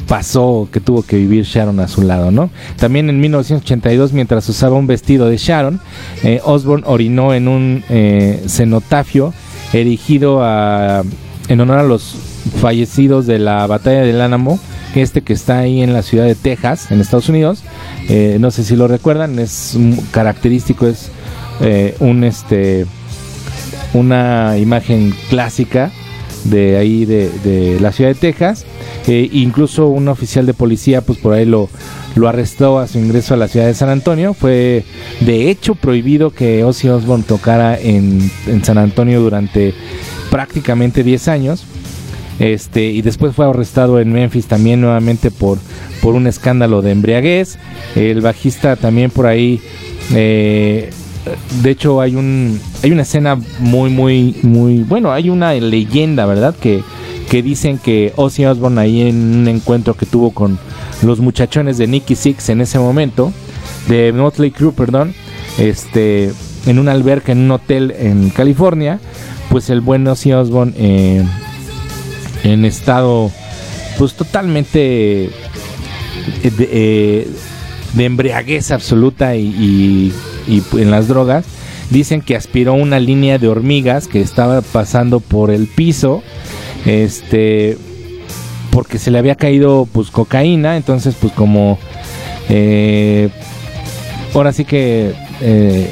pasó, 0.07 0.67
que 0.71 0.79
tuvo 0.79 1.03
que 1.03 1.17
vivir 1.17 1.43
Sharon 1.43 1.79
a 1.79 1.87
su 1.87 2.01
lado, 2.01 2.31
¿no? 2.31 2.49
También 2.77 3.09
en 3.09 3.19
1982, 3.19 4.13
mientras 4.13 4.47
usaba 4.49 4.75
un 4.75 4.87
vestido 4.87 5.27
de 5.27 5.37
Sharon, 5.37 5.79
eh, 6.23 6.41
Osborne 6.43 6.83
orinó 6.87 7.33
en 7.33 7.47
un 7.47 7.83
eh, 7.89 8.43
cenotafio 8.47 9.33
erigido 9.73 10.43
a, 10.43 11.03
en 11.47 11.59
honor 11.59 11.79
a 11.79 11.83
los 11.83 12.15
fallecidos 12.59 13.27
de 13.27 13.39
la 13.39 13.65
batalla 13.67 14.01
del 14.01 14.21
Álamo, 14.21 14.59
este 14.95 15.21
que 15.21 15.33
está 15.33 15.59
ahí 15.59 15.81
en 15.81 15.93
la 15.93 16.01
ciudad 16.01 16.25
de 16.25 16.35
Texas, 16.35 16.91
en 16.91 16.99
Estados 16.99 17.29
Unidos. 17.29 17.63
Eh, 18.09 18.37
no 18.39 18.51
sé 18.51 18.63
si 18.63 18.75
lo 18.75 18.87
recuerdan, 18.87 19.39
es 19.39 19.77
característico, 20.11 20.87
es 20.87 21.11
un 21.99 22.23
este 22.23 22.87
una 23.93 24.57
imagen 24.57 25.13
clásica 25.29 25.91
de 26.45 26.77
ahí 26.77 27.05
de, 27.05 27.77
la 27.79 27.91
ciudad 27.91 28.11
de 28.11 28.15
Texas. 28.15 28.65
Eh, 29.07 29.29
incluso 29.31 29.87
un 29.87 30.07
oficial 30.07 30.45
de 30.45 30.53
policía, 30.53 31.01
pues 31.01 31.17
por 31.17 31.33
ahí 31.33 31.45
lo, 31.45 31.69
lo 32.15 32.27
arrestó 32.27 32.79
a 32.79 32.87
su 32.87 32.99
ingreso 32.99 33.33
a 33.33 33.37
la 33.37 33.47
ciudad 33.47 33.65
de 33.65 33.73
San 33.73 33.89
Antonio. 33.89 34.33
Fue 34.33 34.83
de 35.21 35.49
hecho 35.49 35.75
prohibido 35.75 36.31
que 36.31 36.63
Ozzy 36.63 36.89
Osbourne 36.89 37.25
tocara 37.27 37.79
en, 37.79 38.31
en 38.47 38.63
San 38.63 38.77
Antonio 38.77 39.21
durante 39.21 39.73
prácticamente 40.29 41.03
10 41.03 41.27
años. 41.27 41.65
Este, 42.39 42.85
y 42.85 43.03
después 43.03 43.35
fue 43.35 43.45
arrestado 43.47 43.99
en 43.99 44.11
Memphis 44.11 44.47
también 44.47 44.81
nuevamente 44.81 45.29
por, 45.29 45.59
por 46.01 46.15
un 46.15 46.25
escándalo 46.25 46.81
de 46.81 46.91
embriaguez. 46.91 47.59
El 47.95 48.21
bajista 48.21 48.75
también 48.75 49.11
por 49.11 49.27
ahí 49.27 49.61
eh, 50.13 50.89
de 51.61 51.69
hecho 51.69 52.01
hay 52.01 52.15
un 52.15 52.59
hay 52.83 52.91
una 52.91 53.03
escena 53.03 53.39
muy 53.59 53.89
muy 53.89 54.35
muy 54.41 54.83
bueno 54.83 55.11
hay 55.11 55.29
una 55.29 55.53
leyenda 55.53 56.25
verdad 56.25 56.55
que 56.55 56.83
que 57.29 57.43
dicen 57.43 57.77
que 57.77 58.11
Ozzy 58.15 58.45
Osbourne 58.45 58.81
ahí 58.81 59.01
en 59.01 59.15
un 59.15 59.47
encuentro 59.47 59.95
que 59.95 60.05
tuvo 60.05 60.31
con 60.31 60.59
los 61.03 61.19
muchachones 61.19 61.77
de 61.77 61.87
Nicky 61.87 62.15
Six 62.15 62.49
en 62.49 62.61
ese 62.61 62.79
momento 62.79 63.31
de 63.87 64.11
Motley 64.11 64.51
Crue 64.51 64.73
perdón 64.73 65.13
este 65.57 66.31
en 66.65 66.79
un 66.79 66.89
alberca 66.89 67.31
en 67.31 67.39
un 67.39 67.51
hotel 67.51 67.93
en 67.97 68.29
California 68.31 68.99
pues 69.49 69.69
el 69.69 69.81
buen 69.81 70.07
Ozzy 70.07 70.33
Osbourne 70.33 70.73
eh, 70.77 71.23
en 72.43 72.65
estado 72.65 73.31
pues 73.97 74.13
totalmente 74.15 75.25
eh, 75.25 75.31
eh, 76.43 77.27
de, 77.93 78.05
embriaguez 78.05 78.71
absoluta 78.71 79.35
y 79.35 80.13
y 80.47 80.63
en 80.77 80.91
las 80.91 81.07
drogas, 81.07 81.45
dicen 81.89 82.21
que 82.21 82.35
aspiró 82.35 82.73
una 82.73 82.99
línea 82.99 83.37
de 83.37 83.47
hormigas 83.47 84.07
que 84.07 84.21
estaba 84.21 84.61
pasando 84.61 85.19
por 85.19 85.51
el 85.51 85.67
piso, 85.67 86.23
este, 86.85 87.77
porque 88.71 88.97
se 88.97 89.11
le 89.11 89.19
había 89.19 89.35
caído 89.35 89.87
pues 89.91 90.09
cocaína, 90.09 90.77
entonces 90.77 91.15
pues 91.19 91.33
como, 91.33 91.77
eh, 92.49 93.29
ahora 94.33 94.53
sí 94.53 94.65
que, 94.65 95.13
eh, 95.41 95.89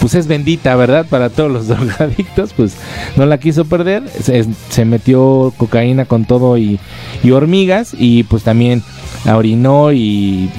pues 0.00 0.14
es 0.14 0.26
bendita, 0.26 0.74
¿verdad? 0.74 1.06
Para 1.08 1.30
todos 1.30 1.50
los 1.50 1.68
drogadictos, 1.68 2.52
pues 2.54 2.74
no 3.16 3.24
la 3.26 3.38
quiso 3.38 3.64
perder, 3.64 4.02
se, 4.08 4.84
metió 4.84 5.52
cocaína 5.56 6.04
con 6.04 6.24
todo 6.24 6.58
y, 6.58 6.80
y 7.22 7.30
hormigas 7.30 7.94
y 7.96 8.24
pues 8.24 8.42
también 8.42 8.82
orinó 9.24 9.92
y 9.92 10.50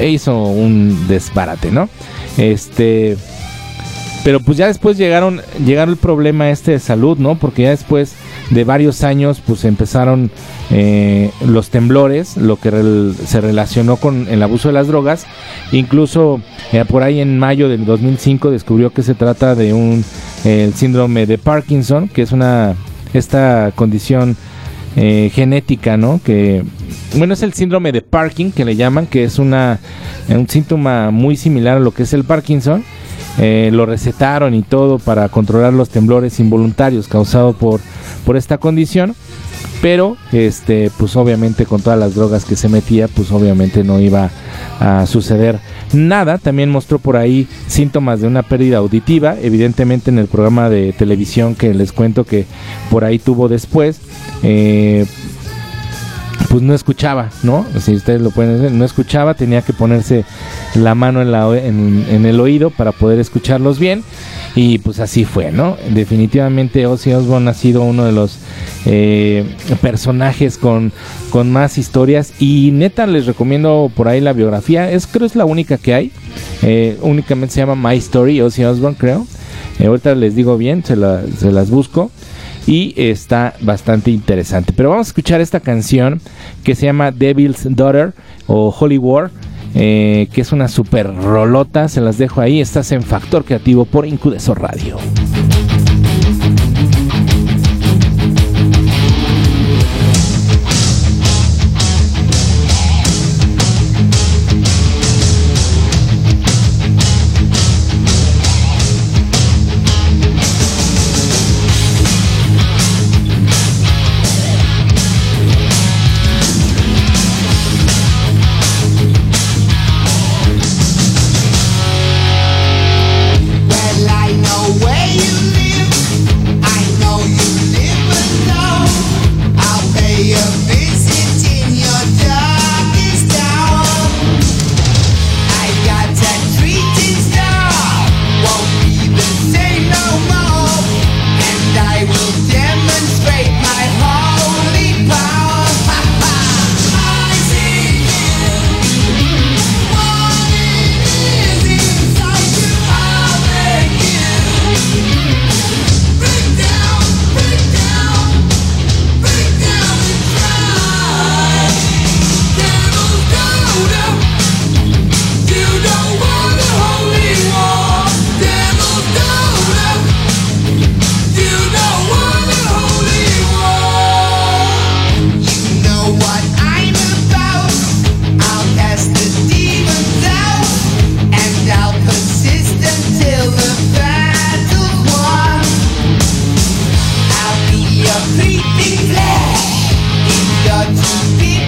hizo 0.00 0.44
un 0.44 1.06
desbarate, 1.08 1.70
¿no? 1.70 1.88
Este. 2.36 3.16
Pero 4.24 4.40
pues 4.40 4.58
ya 4.58 4.66
después 4.66 4.98
llegaron, 4.98 5.40
llegaron 5.64 5.90
el 5.90 5.98
problema 5.98 6.50
este 6.50 6.72
de 6.72 6.80
salud, 6.80 7.16
¿no? 7.16 7.36
Porque 7.36 7.62
ya 7.62 7.70
después 7.70 8.16
de 8.50 8.64
varios 8.64 9.04
años, 9.04 9.40
pues 9.44 9.64
empezaron 9.64 10.32
eh, 10.70 11.30
los 11.46 11.70
temblores, 11.70 12.36
lo 12.36 12.56
que 12.56 13.12
se 13.24 13.40
relacionó 13.40 13.96
con 13.98 14.26
el 14.28 14.42
abuso 14.42 14.68
de 14.68 14.74
las 14.74 14.88
drogas. 14.88 15.26
Incluso 15.70 16.40
eh, 16.72 16.84
por 16.88 17.04
ahí 17.04 17.20
en 17.20 17.38
mayo 17.38 17.68
del 17.68 17.84
2005 17.84 18.50
descubrió 18.50 18.90
que 18.90 19.04
se 19.04 19.14
trata 19.14 19.54
de 19.54 19.72
un 19.72 20.04
el 20.44 20.74
síndrome 20.74 21.26
de 21.26 21.38
Parkinson, 21.38 22.08
que 22.08 22.22
es 22.22 22.32
una 22.32 22.74
esta 23.14 23.72
condición 23.74 24.36
eh, 24.96 25.30
genética, 25.32 25.96
¿no? 25.96 26.20
Que 26.24 26.64
bueno, 27.16 27.34
es 27.34 27.42
el 27.42 27.52
síndrome 27.52 27.92
de 27.92 28.02
Parking 28.02 28.50
que 28.50 28.64
le 28.64 28.76
llaman, 28.76 29.06
que 29.06 29.24
es 29.24 29.38
una 29.38 29.78
un 30.28 30.48
síntoma 30.48 31.10
muy 31.10 31.36
similar 31.36 31.76
a 31.76 31.80
lo 31.80 31.92
que 31.92 32.04
es 32.04 32.12
el 32.12 32.24
Parkinson. 32.24 32.82
Eh, 33.38 33.68
lo 33.70 33.84
recetaron 33.84 34.54
y 34.54 34.62
todo 34.62 34.98
para 34.98 35.28
controlar 35.28 35.74
los 35.74 35.90
temblores 35.90 36.40
involuntarios 36.40 37.06
causados 37.06 37.54
por, 37.56 37.80
por 38.24 38.38
esta 38.38 38.56
condición 38.56 39.14
pero 39.82 40.16
este 40.32 40.90
pues 40.96 41.16
obviamente 41.16 41.66
con 41.66 41.82
todas 41.82 41.98
las 41.98 42.14
drogas 42.14 42.44
que 42.44 42.56
se 42.56 42.68
metía 42.68 43.08
pues 43.08 43.30
obviamente 43.30 43.84
no 43.84 44.00
iba 44.00 44.30
a 44.80 45.06
suceder 45.06 45.58
nada. 45.92 46.38
También 46.38 46.70
mostró 46.70 46.98
por 46.98 47.16
ahí 47.16 47.46
síntomas 47.66 48.20
de 48.20 48.26
una 48.26 48.42
pérdida 48.42 48.78
auditiva. 48.78 49.36
Evidentemente 49.40 50.10
en 50.10 50.18
el 50.18 50.26
programa 50.26 50.68
de 50.68 50.92
televisión 50.92 51.54
que 51.54 51.74
les 51.74 51.92
cuento 51.92 52.24
que 52.24 52.46
por 52.90 53.04
ahí 53.04 53.18
tuvo 53.18 53.48
después 53.48 54.00
eh, 54.42 55.06
pues 56.48 56.62
no 56.62 56.74
escuchaba, 56.74 57.30
¿no? 57.42 57.66
Si 57.78 57.94
ustedes 57.94 58.20
lo 58.20 58.30
pueden 58.30 58.60
ver, 58.60 58.72
no 58.72 58.84
escuchaba, 58.84 59.34
tenía 59.34 59.62
que 59.62 59.72
ponerse 59.72 60.24
la 60.74 60.94
mano 60.94 61.20
en, 61.22 62.24
el 62.26 62.40
oído 62.40 62.70
para 62.70 62.92
poder 62.92 63.18
escucharlos 63.18 63.78
bien. 63.78 64.02
Y 64.54 64.78
pues 64.78 65.00
así 65.00 65.24
fue, 65.24 65.52
¿no? 65.52 65.76
Definitivamente 65.90 66.86
Ozzy 66.86 67.12
Osbourne 67.12 67.50
ha 67.50 67.54
sido 67.54 67.82
uno 67.82 68.06
de 68.06 68.12
los 68.12 68.38
eh, 68.86 69.44
personajes 69.82 70.56
con, 70.56 70.92
más 71.44 71.76
historias. 71.76 72.32
Y 72.40 72.70
neta 72.72 73.06
les 73.06 73.26
recomiendo 73.26 73.90
por 73.94 74.08
ahí 74.08 74.22
la 74.22 74.32
biografía. 74.32 74.90
Es 74.90 75.06
creo 75.06 75.26
es 75.26 75.36
la 75.36 75.44
única 75.44 75.76
que 75.76 75.92
hay. 75.92 76.12
Eh, 76.62 76.96
únicamente 77.02 77.54
se 77.54 77.60
llama 77.60 77.90
My 77.90 77.98
Story, 77.98 78.40
Ozzy 78.40 78.64
Osbourne, 78.64 78.96
creo. 78.98 79.26
Eh, 79.78 79.86
ahorita 79.86 80.14
les 80.14 80.34
digo 80.34 80.56
bien, 80.56 80.82
se 80.84 80.96
las 80.96 81.70
busco 81.70 82.10
y 82.66 82.94
está 82.96 83.54
bastante 83.60 84.10
interesante. 84.10 84.72
Pero 84.76 84.90
vamos 84.90 85.06
a 85.06 85.10
escuchar 85.10 85.40
esta 85.40 85.60
canción 85.60 86.20
que 86.64 86.74
se 86.74 86.86
llama 86.86 87.10
Devil's 87.12 87.66
Daughter 87.70 88.12
o 88.46 88.74
Holy 88.78 88.98
War. 88.98 89.30
Eh, 89.78 90.28
que 90.32 90.40
es 90.40 90.52
una 90.52 90.68
super 90.68 91.14
rolota, 91.14 91.88
se 91.88 92.00
las 92.00 92.16
dejo 92.16 92.40
ahí, 92.40 92.62
estás 92.62 92.92
en 92.92 93.02
Factor 93.02 93.44
Creativo 93.44 93.84
por 93.84 94.06
Incudeso 94.06 94.54
Radio. 94.54 94.96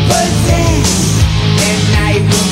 possess. 0.08 1.22
And 1.68 1.96
I 1.96 2.28
will. 2.28 2.47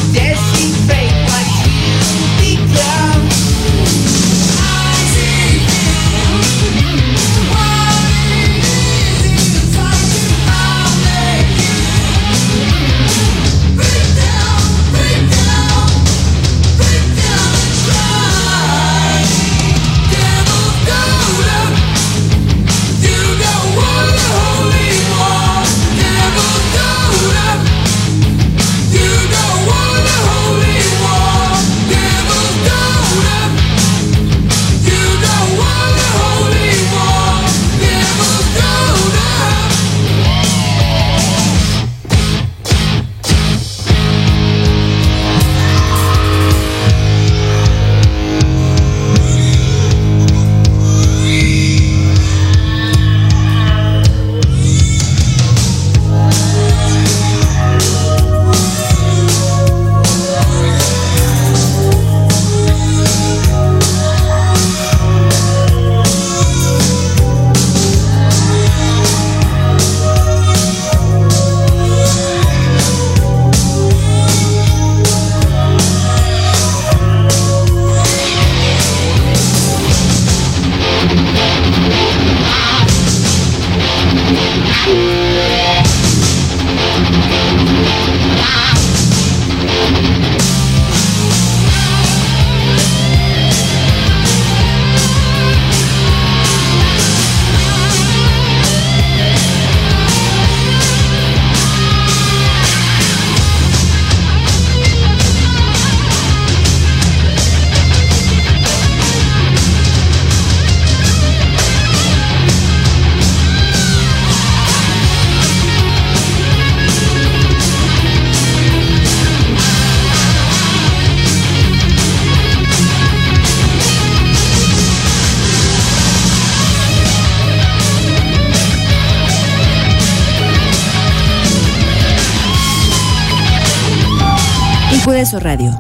Incudeso 135.16 135.40
Radio. 135.40 135.74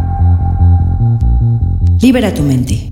Libera 2.00 2.32
tu 2.32 2.42
mente. 2.42 2.90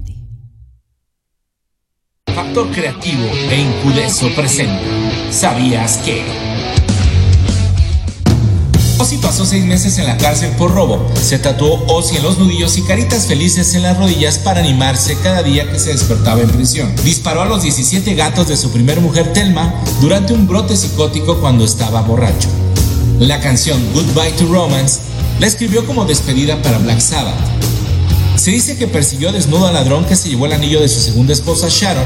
Factor 2.35 2.71
Creativo 2.71 3.25
e 3.49 3.61
Incudeso 3.63 4.29
presenta 4.37 4.83
¿Sabías 5.31 5.97
que? 6.05 6.23
Ozzy 8.99 9.17
pasó 9.23 9.47
seis 9.47 9.65
meses 9.65 9.97
en 9.97 10.07
la 10.07 10.19
cárcel 10.19 10.51
por 10.59 10.75
robo. 10.75 11.11
Se 11.15 11.39
tatuó 11.39 11.83
Ozzy 11.87 12.19
en 12.19 12.23
los 12.25 12.39
nudillos 12.39 12.77
y 12.77 12.83
caritas 12.83 13.25
felices 13.25 13.75
en 13.75 13.83
las 13.83 13.97
rodillas 13.97 14.37
para 14.37 14.61
animarse 14.61 15.17
cada 15.23 15.43
día 15.43 15.73
que 15.73 15.79
se 15.79 15.93
despertaba 15.93 16.43
en 16.43 16.51
prisión. 16.51 16.95
Disparó 17.05 17.41
a 17.41 17.47
los 17.47 17.63
17 17.63 18.15
gatos 18.17 18.49
de 18.49 18.59
su 18.59 18.71
primer 18.71 19.01
mujer 19.01 19.33
Telma 19.33 19.73
durante 20.03 20.35
un 20.35 20.47
brote 20.47 20.77
psicótico 20.77 21.41
cuando 21.41 21.65
estaba 21.65 22.03
borracho. 22.03 22.51
La 23.19 23.41
canción 23.41 23.81
Goodbye 23.95 24.33
to 24.33 24.47
Romance 24.53 25.04
la 25.41 25.47
escribió 25.47 25.87
como 25.87 26.05
despedida 26.05 26.61
para 26.63 26.79
Black 26.79 27.01
Sabbath. 27.01 27.35
Se 28.37 28.51
dice 28.51 28.77
que 28.77 28.89
persiguió 28.89 29.33
desnudo 29.33 29.67
al 29.67 29.75
ladrón 29.75 30.05
que 30.05 30.17
se 30.17 30.29
llevó 30.29 30.47
el 30.47 30.53
anillo 30.53 30.81
de 30.81 30.89
su 30.89 31.01
segunda 31.01 31.33
esposa 31.33 31.69
Sharon, 31.71 32.05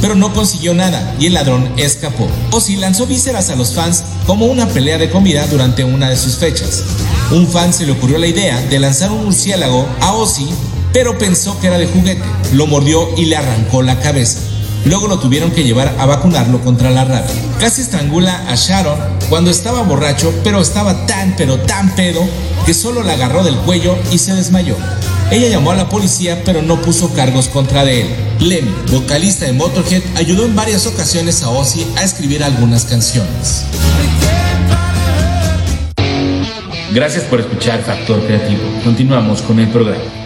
pero 0.00 0.14
no 0.14 0.32
consiguió 0.32 0.74
nada 0.74 1.14
y 1.18 1.26
el 1.26 1.34
ladrón 1.34 1.70
escapó. 1.76 2.28
Ozzy 2.50 2.76
lanzó 2.76 3.06
vísceras 3.06 3.50
a 3.50 3.56
los 3.56 3.74
fans 3.74 4.02
como 4.26 4.46
una 4.46 4.68
pelea 4.68 4.98
de 4.98 5.10
comida 5.10 5.46
durante 5.46 5.84
una 5.84 6.10
de 6.10 6.16
sus 6.16 6.36
fechas. 6.36 6.82
Un 7.30 7.46
fan 7.46 7.72
se 7.72 7.86
le 7.86 7.92
ocurrió 7.92 8.18
la 8.18 8.26
idea 8.26 8.60
de 8.60 8.78
lanzar 8.78 9.10
un 9.10 9.24
murciélago 9.24 9.86
a 10.00 10.12
Ozzy, 10.12 10.48
pero 10.92 11.18
pensó 11.18 11.58
que 11.60 11.68
era 11.68 11.78
de 11.78 11.86
juguete. 11.86 12.24
Lo 12.52 12.66
mordió 12.66 13.08
y 13.16 13.26
le 13.26 13.36
arrancó 13.36 13.82
la 13.82 14.00
cabeza. 14.00 14.40
Luego 14.86 15.08
lo 15.08 15.18
tuvieron 15.18 15.50
que 15.50 15.64
llevar 15.64 15.96
a 15.98 16.06
vacunarlo 16.06 16.60
contra 16.60 16.90
la 16.90 17.04
rabia. 17.04 17.34
Casi 17.58 17.82
estrangula 17.82 18.44
a 18.48 18.54
Sharon 18.54 18.96
cuando 19.28 19.50
estaba 19.50 19.82
borracho, 19.82 20.32
pero 20.44 20.60
estaba 20.60 21.06
tan 21.06 21.34
pero 21.36 21.58
tan 21.58 21.92
pedo 21.96 22.20
que 22.64 22.72
solo 22.72 23.02
la 23.02 23.14
agarró 23.14 23.42
del 23.42 23.56
cuello 23.56 23.98
y 24.12 24.18
se 24.18 24.32
desmayó. 24.34 24.76
Ella 25.32 25.48
llamó 25.48 25.72
a 25.72 25.74
la 25.74 25.88
policía 25.88 26.42
pero 26.44 26.62
no 26.62 26.80
puso 26.80 27.12
cargos 27.14 27.48
contra 27.48 27.82
él. 27.82 28.06
Lemmy, 28.38 28.72
vocalista 28.92 29.44
de 29.44 29.54
Motorhead, 29.54 30.02
ayudó 30.16 30.44
en 30.44 30.54
varias 30.54 30.86
ocasiones 30.86 31.42
a 31.42 31.50
Ozzy 31.50 31.84
a 31.96 32.04
escribir 32.04 32.44
algunas 32.44 32.84
canciones. 32.84 33.64
Gracias 36.92 37.24
por 37.24 37.40
escuchar 37.40 37.82
Factor 37.82 38.24
Creativo. 38.24 38.62
Continuamos 38.84 39.42
con 39.42 39.58
el 39.58 39.68
programa. 39.68 40.25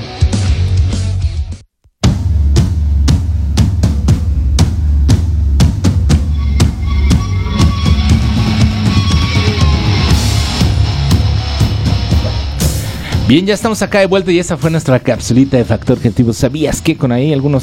Bien, 13.30 13.46
ya 13.46 13.54
estamos 13.54 13.80
acá 13.80 14.00
de 14.00 14.06
vuelta 14.06 14.32
y 14.32 14.40
esa 14.40 14.56
fue 14.56 14.72
nuestra 14.72 14.98
capsulita 14.98 15.56
de 15.56 15.64
Factor 15.64 15.98
Creativo. 15.98 16.32
¿Sabías 16.32 16.82
que 16.82 16.96
con 16.96 17.12
ahí 17.12 17.32
algunos 17.32 17.62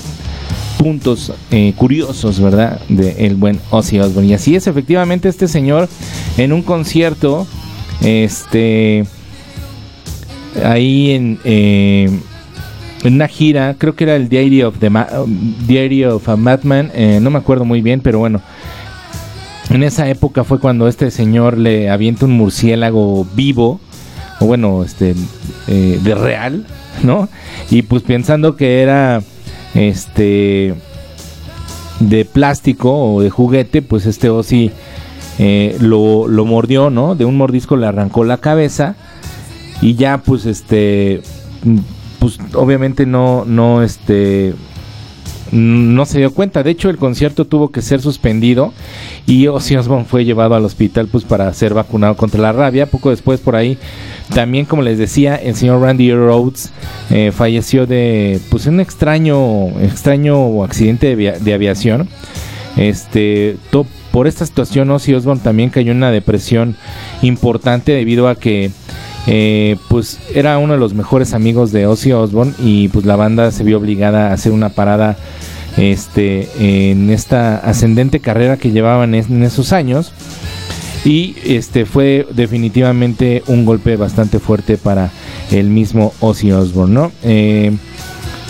puntos 0.77 1.33
eh, 1.51 1.73
curiosos, 1.75 2.39
¿verdad? 2.39 2.79
De 2.87 3.25
el 3.25 3.35
buen 3.35 3.59
Ozzy 3.69 3.99
Osbourne. 3.99 4.29
Y 4.29 4.33
así 4.33 4.55
es, 4.55 4.65
efectivamente, 4.67 5.27
este 5.27 5.49
señor 5.49 5.89
en 6.37 6.53
un 6.53 6.61
concierto, 6.61 7.45
este, 7.99 9.05
ahí 10.63 11.11
en, 11.11 11.37
eh, 11.43 12.17
en 13.03 13.13
una 13.15 13.27
gira, 13.27 13.75
creo 13.77 13.93
que 13.93 14.05
era 14.05 14.15
el 14.15 14.29
Diary 14.29 14.63
of, 14.63 14.79
the 14.79 14.89
Diary 15.67 16.05
of 16.05 16.29
a 16.29 16.37
Madman, 16.37 16.91
eh, 16.95 17.19
no 17.21 17.29
me 17.29 17.39
acuerdo 17.39 17.65
muy 17.65 17.81
bien, 17.81 17.99
pero 17.99 18.19
bueno. 18.19 18.39
En 19.69 19.83
esa 19.83 20.09
época 20.09 20.45
fue 20.45 20.61
cuando 20.61 20.87
este 20.87 21.11
señor 21.11 21.57
le 21.57 21.89
avienta 21.89 22.23
un 22.23 22.31
murciélago 22.31 23.27
vivo 23.35 23.81
o 24.39 24.45
bueno, 24.45 24.83
este, 24.83 25.15
eh, 25.67 25.99
de 26.03 26.15
real, 26.15 26.65
¿no? 27.03 27.29
Y 27.69 27.83
pues 27.83 28.03
pensando 28.03 28.55
que 28.55 28.81
era, 28.81 29.21
este, 29.73 30.75
de 31.99 32.25
plástico 32.25 33.15
o 33.15 33.21
de 33.21 33.29
juguete, 33.29 33.81
pues 33.81 34.05
este 34.05 34.29
Ozzy 34.29 34.71
eh, 35.39 35.77
lo, 35.79 36.27
lo 36.27 36.45
mordió, 36.45 36.89
¿no? 36.89 37.15
De 37.15 37.25
un 37.25 37.37
mordisco 37.37 37.75
le 37.75 37.87
arrancó 37.87 38.23
la 38.23 38.37
cabeza 38.37 38.95
y 39.81 39.95
ya, 39.95 40.19
pues, 40.19 40.45
este, 40.45 41.21
pues 42.19 42.39
obviamente 42.53 43.05
no, 43.05 43.45
no, 43.45 43.83
este, 43.83 44.53
no 45.51 46.05
se 46.05 46.19
dio 46.19 46.33
cuenta. 46.33 46.63
De 46.63 46.71
hecho, 46.71 46.89
el 46.89 46.97
concierto 46.97 47.45
tuvo 47.45 47.69
que 47.69 47.81
ser 47.81 48.01
suspendido 48.01 48.73
y 49.25 49.47
Ozzy 49.47 49.75
Osbourne 49.75 50.05
fue 50.05 50.25
llevado 50.25 50.55
al 50.55 50.65
hospital 50.65 51.07
pues 51.07 51.23
para 51.23 51.51
ser 51.53 51.73
vacunado 51.73 52.15
contra 52.15 52.41
la 52.41 52.51
rabia. 52.51 52.85
Poco 52.85 53.09
después 53.09 53.39
por 53.39 53.55
ahí, 53.55 53.77
también 54.33 54.65
como 54.65 54.81
les 54.81 54.97
decía, 54.97 55.35
el 55.35 55.55
señor 55.55 55.81
Randy 55.81 56.13
Rhodes 56.13 56.71
eh, 57.09 57.31
falleció 57.31 57.85
de 57.85 58.39
pues 58.49 58.65
un 58.65 58.79
extraño 58.79 59.69
extraño 59.81 60.63
accidente 60.63 61.15
de, 61.15 61.53
aviación. 61.53 62.07
Este, 62.75 63.57
por 64.11 64.27
esta 64.27 64.45
situación 64.45 64.91
Ozzy 64.91 65.13
Osbourne 65.13 65.41
también 65.43 65.69
cayó 65.69 65.91
en 65.91 65.97
una 65.97 66.11
depresión 66.11 66.75
importante 67.21 67.91
debido 67.91 68.27
a 68.27 68.35
que 68.35 68.71
eh, 69.27 69.77
pues 69.89 70.19
era 70.33 70.57
uno 70.57 70.73
de 70.73 70.79
los 70.79 70.93
mejores 70.93 71.33
amigos 71.33 71.71
de 71.71 71.85
Ozzy 71.85 72.11
Osbourne 72.13 72.53
y 72.59 72.87
pues 72.87 73.05
la 73.05 73.15
banda 73.15 73.51
se 73.51 73.63
vio 73.63 73.77
obligada 73.77 74.29
a 74.29 74.33
hacer 74.33 74.51
una 74.51 74.69
parada 74.69 75.17
este 75.77 76.49
en 76.89 77.11
esta 77.11 77.57
ascendente 77.57 78.19
carrera 78.19 78.57
que 78.57 78.71
llevaban 78.71 79.13
en 79.13 79.43
esos 79.43 79.73
años 79.73 80.11
y 81.07 81.35
este 81.45 81.85
fue 81.85 82.27
definitivamente 82.33 83.43
un 83.47 83.65
golpe 83.65 83.95
bastante 83.95 84.39
fuerte 84.39 84.77
para 84.77 85.09
el 85.51 85.69
mismo 85.69 86.13
Ozzy 86.19 86.51
Osbourne, 86.51 86.93
¿no? 86.93 87.11
Eh, 87.23 87.71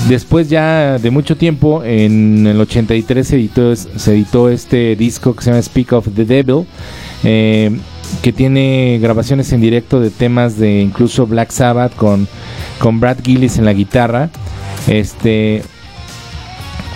después 0.09 0.49
ya 0.49 0.97
de 0.97 1.11
mucho 1.11 1.37
tiempo, 1.37 1.83
en 1.83 2.47
el 2.47 2.59
83 2.59 3.27
se 3.27 3.35
editó, 3.35 3.75
se 3.75 4.11
editó 4.11 4.49
este 4.49 4.95
disco 4.95 5.35
que 5.35 5.43
se 5.43 5.51
llama 5.51 5.61
Speak 5.61 5.93
of 5.93 6.07
the 6.15 6.25
Devil. 6.25 6.65
Eh, 7.23 7.77
que 8.21 8.33
tiene 8.33 8.99
grabaciones 9.01 9.51
en 9.53 9.61
directo 9.61 9.99
de 9.99 10.09
temas 10.09 10.57
de 10.57 10.81
incluso 10.81 11.27
Black 11.27 11.51
Sabbath 11.51 11.95
con, 11.95 12.27
con 12.79 12.99
Brad 12.99 13.17
Gillis 13.23 13.57
en 13.57 13.65
la 13.65 13.73
guitarra. 13.73 14.29
Este 14.87 15.63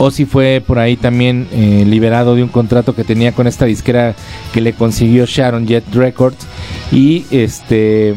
Ozzy 0.01 0.25
fue 0.25 0.63
por 0.65 0.79
ahí 0.79 0.97
también 0.97 1.47
eh, 1.51 1.83
liberado 1.85 2.35
de 2.35 2.43
un 2.43 2.49
contrato 2.49 2.95
que 2.95 3.03
tenía 3.03 3.33
con 3.33 3.45
esta 3.45 3.65
disquera 3.65 4.15
que 4.51 4.61
le 4.61 4.73
consiguió 4.73 5.25
Sharon 5.25 5.67
Jet 5.67 5.83
Records 5.93 6.47
y 6.91 7.25
este 7.29 8.15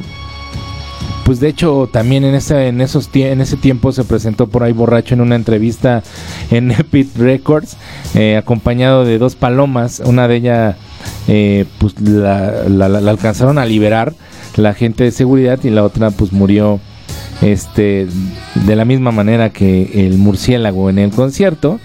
pues 1.27 1.41
de 1.41 1.49
hecho 1.49 1.89
también 1.93 2.25
en 2.25 2.35
ese 2.35 2.69
en 2.69 2.81
esos 2.81 3.11
en 3.13 3.41
ese 3.41 3.57
tiempo 3.57 3.93
se 3.93 4.05
presentó 4.05 4.47
por 4.47 4.63
ahí 4.63 4.73
borracho 4.73 5.15
en 5.15 5.21
una 5.21 5.37
entrevista 5.37 6.03
en 6.51 6.71
Epic 6.71 7.17
Records 7.17 7.77
eh, 8.15 8.37
acompañado 8.37 9.05
de 9.05 9.19
dos 9.19 9.35
palomas 9.35 10.01
una 10.05 10.27
de 10.27 10.37
ellas 10.37 10.77
eh, 11.29 11.65
pues 11.79 12.01
la, 12.01 12.87
alcanzaron 12.87 13.59
a 13.59 13.67
liberar 13.67 14.15
la 14.57 14.75
gente 14.75 15.05
de 15.05 15.11
seguridad 15.11 15.59
y 15.65 15.71
la 15.71 15.85
otra 15.85 16.11
pues 16.11 16.33
murió 16.33 16.81
este 17.43 18.07
de 18.55 18.77
la 18.77 18.85
misma 18.85 19.11
manera 19.11 19.51
que 19.51 20.07
el 20.07 20.19
murciélago 20.19 20.91
en 20.91 20.99
el 20.99 21.11
concierto. 21.11 21.81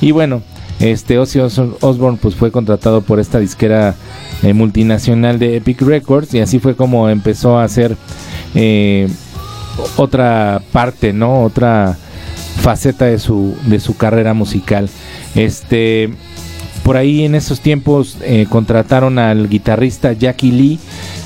Y 0.00 0.12
bueno 0.12 0.42
este 0.82 1.18
Ozzy 1.18 1.38
Osbourne 1.38 2.18
pues 2.20 2.34
fue 2.34 2.50
contratado 2.50 3.02
por 3.02 3.20
esta 3.20 3.38
disquera 3.38 3.94
eh, 4.42 4.52
multinacional 4.52 5.38
de 5.38 5.56
Epic 5.56 5.80
Records 5.80 6.34
y 6.34 6.40
así 6.40 6.58
fue 6.58 6.74
como 6.74 7.08
empezó 7.08 7.56
a 7.58 7.64
hacer 7.64 7.96
eh, 8.56 9.08
otra 9.96 10.60
parte 10.72 11.12
no 11.12 11.44
otra 11.44 11.96
faceta 12.60 13.04
de 13.04 13.18
su 13.18 13.56
de 13.66 13.80
su 13.80 13.96
carrera 13.96 14.34
musical. 14.34 14.90
Este 15.34 16.12
por 16.82 16.96
ahí 16.96 17.24
en 17.24 17.34
esos 17.34 17.60
tiempos 17.60 18.18
eh, 18.22 18.46
contrataron 18.48 19.18
al 19.18 19.48
guitarrista 19.48 20.12
Jackie 20.12 20.50
Lee, 20.50 20.78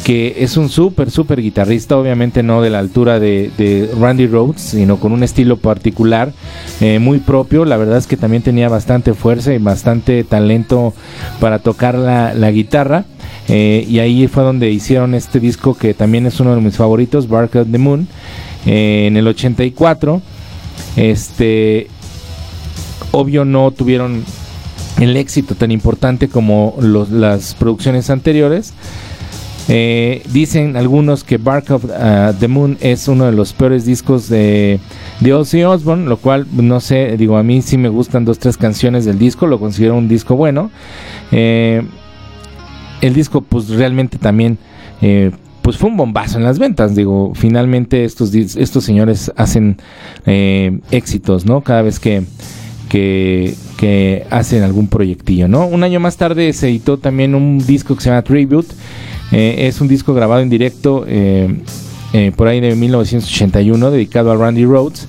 que 0.04 0.36
es 0.38 0.56
un 0.56 0.68
súper, 0.68 1.10
súper 1.10 1.40
guitarrista, 1.40 1.96
obviamente 1.96 2.42
no 2.42 2.60
de 2.60 2.70
la 2.70 2.78
altura 2.78 3.18
de, 3.18 3.90
Randy 3.98 4.26
Rhodes, 4.26 4.60
sino 4.60 4.98
con 4.98 5.12
un 5.12 5.22
estilo 5.22 5.56
particular, 5.56 6.32
eh, 6.80 6.98
muy 6.98 7.18
propio. 7.18 7.64
La 7.64 7.76
verdad 7.76 7.98
es 7.98 8.06
que 8.06 8.16
también 8.16 8.42
tenía 8.42 8.68
bastante 8.68 9.14
fuerza 9.14 9.54
y 9.54 9.58
bastante 9.58 10.24
talento 10.24 10.94
para 11.40 11.58
tocar 11.58 11.94
la, 11.96 12.50
guitarra. 12.50 13.04
Eh, 13.48 13.86
y 13.88 14.00
ahí 14.00 14.26
fue 14.26 14.42
donde 14.42 14.70
hicieron 14.70 15.14
este 15.14 15.40
disco 15.40 15.74
que 15.74 15.94
también 15.94 16.26
es 16.26 16.38
uno 16.40 16.54
de 16.54 16.60
mis 16.60 16.76
favoritos, 16.76 17.28
Bark 17.28 17.54
of 17.56 17.68
the 17.70 17.78
Moon, 17.78 18.06
en 18.66 19.16
el 19.16 19.26
84. 19.26 20.20
Este, 20.96 21.88
obvio 23.12 23.44
no 23.44 23.70
tuvieron 23.70 24.24
el 24.98 25.16
éxito 25.16 25.54
tan 25.54 25.70
importante 25.70 26.28
como 26.28 26.74
las 26.80 27.54
producciones 27.54 28.10
anteriores. 28.10 28.72
Eh, 29.68 30.22
dicen 30.32 30.76
algunos 30.76 31.24
que 31.24 31.38
Bark 31.38 31.72
of 31.72 31.84
uh, 31.84 32.32
the 32.38 32.46
Moon 32.46 32.78
es 32.80 33.08
uno 33.08 33.24
de 33.24 33.32
los 33.32 33.52
peores 33.52 33.84
discos 33.84 34.28
de, 34.28 34.78
de 35.18 35.34
Ozzy 35.34 35.64
Osbourne, 35.64 36.06
lo 36.06 36.18
cual 36.18 36.46
no 36.52 36.78
sé, 36.78 37.16
digo, 37.16 37.36
a 37.36 37.42
mí 37.42 37.62
sí 37.62 37.76
me 37.76 37.88
gustan 37.88 38.24
dos, 38.24 38.38
tres 38.38 38.56
canciones 38.56 39.04
del 39.04 39.18
disco, 39.18 39.48
lo 39.48 39.58
considero 39.58 39.96
un 39.96 40.08
disco 40.08 40.36
bueno. 40.36 40.70
Eh, 41.32 41.82
el 43.00 43.12
disco 43.12 43.40
pues 43.40 43.68
realmente 43.70 44.18
también 44.18 44.58
eh, 45.02 45.32
pues 45.62 45.78
fue 45.78 45.90
un 45.90 45.96
bombazo 45.96 46.38
en 46.38 46.44
las 46.44 46.60
ventas. 46.60 46.94
Digo, 46.94 47.32
finalmente 47.34 48.04
estos, 48.04 48.32
estos 48.34 48.84
señores 48.84 49.32
hacen 49.36 49.78
eh, 50.26 50.78
éxitos, 50.92 51.44
¿no? 51.44 51.62
Cada 51.62 51.82
vez 51.82 51.98
que, 51.98 52.22
que, 52.88 53.54
hacen 54.30 54.62
algún 54.62 54.88
proyectillo, 54.88 55.48
¿no? 55.48 55.66
Un 55.66 55.84
año 55.84 56.00
más 56.00 56.16
tarde 56.16 56.52
se 56.52 56.68
editó 56.68 56.98
también 56.98 57.34
un 57.34 57.58
disco 57.58 57.94
que 57.94 58.02
se 58.02 58.10
llama 58.10 58.22
Tribute. 58.22 58.68
Eh, 59.32 59.66
es 59.66 59.80
un 59.80 59.88
disco 59.88 60.14
grabado 60.14 60.40
en 60.40 60.48
directo 60.48 61.04
eh, 61.06 61.62
por 62.36 62.48
ahí 62.48 62.60
de 62.60 62.74
1981, 62.74 63.90
dedicado 63.90 64.32
a 64.32 64.36
Randy 64.36 64.64
Rhodes. 64.64 65.08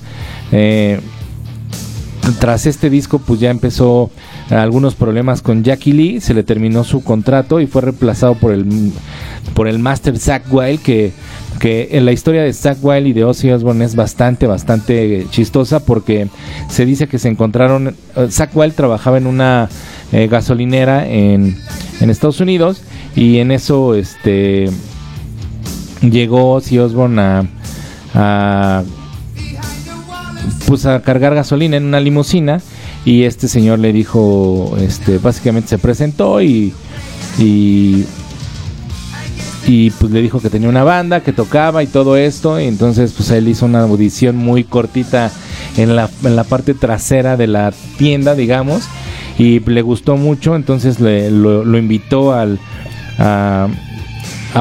tras 2.40 2.66
este 2.66 2.90
disco, 2.90 3.18
pues 3.20 3.40
ya 3.40 3.50
empezó 3.50 4.10
algunos 4.50 4.94
problemas 4.94 5.42
con 5.42 5.62
Jackie 5.62 5.92
Lee, 5.92 6.20
se 6.20 6.34
le 6.34 6.42
terminó 6.42 6.84
su 6.84 7.02
contrato 7.02 7.60
y 7.60 7.66
fue 7.66 7.82
reemplazado 7.82 8.34
por 8.34 8.52
el 8.52 8.92
por 9.54 9.68
el 9.68 9.78
Master 9.78 10.18
Zack 10.18 10.52
Wild 10.52 10.80
que 10.80 11.12
que 11.58 11.88
en 11.92 12.04
la 12.04 12.12
historia 12.12 12.42
de 12.42 12.52
Zack 12.52 12.78
Wild 12.82 13.06
y 13.06 13.12
de 13.12 13.24
Ozzy 13.24 13.50
Osbourne 13.50 13.84
es 13.84 13.94
bastante 13.96 14.46
bastante 14.46 15.26
chistosa 15.30 15.80
porque 15.80 16.28
se 16.68 16.86
dice 16.86 17.08
que 17.08 17.18
se 17.18 17.28
encontraron 17.28 17.88
eh, 17.88 18.28
Zack 18.30 18.56
Wild 18.56 18.74
trabajaba 18.74 19.18
en 19.18 19.26
una 19.26 19.68
eh, 20.12 20.28
gasolinera 20.28 21.08
en, 21.08 21.56
en 22.00 22.10
Estados 22.10 22.40
Unidos 22.40 22.82
y 23.16 23.38
en 23.38 23.50
eso 23.50 23.94
este 23.94 24.70
llegó 26.00 26.52
Ozzy 26.54 26.78
Osbourne 26.78 27.20
a, 27.20 27.44
a 28.14 28.82
pues 30.66 30.86
a 30.86 31.00
cargar 31.02 31.34
gasolina 31.34 31.76
en 31.76 31.84
una 31.84 32.00
limusina 32.00 32.60
y 33.04 33.22
este 33.22 33.48
señor 33.48 33.78
le 33.78 33.92
dijo, 33.92 34.76
este, 34.80 35.18
básicamente 35.18 35.68
se 35.68 35.78
presentó 35.78 36.42
y, 36.42 36.74
y, 37.38 38.04
pues 39.98 40.10
le 40.10 40.22
dijo 40.22 40.40
que 40.40 40.48
tenía 40.48 40.68
una 40.68 40.82
banda, 40.82 41.20
que 41.20 41.32
tocaba 41.32 41.82
y 41.82 41.86
todo 41.86 42.16
esto, 42.16 42.58
y 42.58 42.64
entonces 42.64 43.12
pues 43.12 43.30
él 43.30 43.48
hizo 43.48 43.66
una 43.66 43.82
audición 43.82 44.34
muy 44.34 44.64
cortita 44.64 45.30
en 45.76 45.94
la, 45.94 46.08
en 46.24 46.36
la 46.36 46.44
parte 46.44 46.72
trasera 46.72 47.36
de 47.36 47.48
la 47.48 47.72
tienda, 47.98 48.34
digamos, 48.34 48.84
y 49.38 49.60
le 49.60 49.82
gustó 49.82 50.16
mucho, 50.16 50.56
entonces 50.56 51.00
le, 51.00 51.30
lo, 51.30 51.78
invitó 51.78 52.32
al... 52.32 52.58
A, 53.18 53.68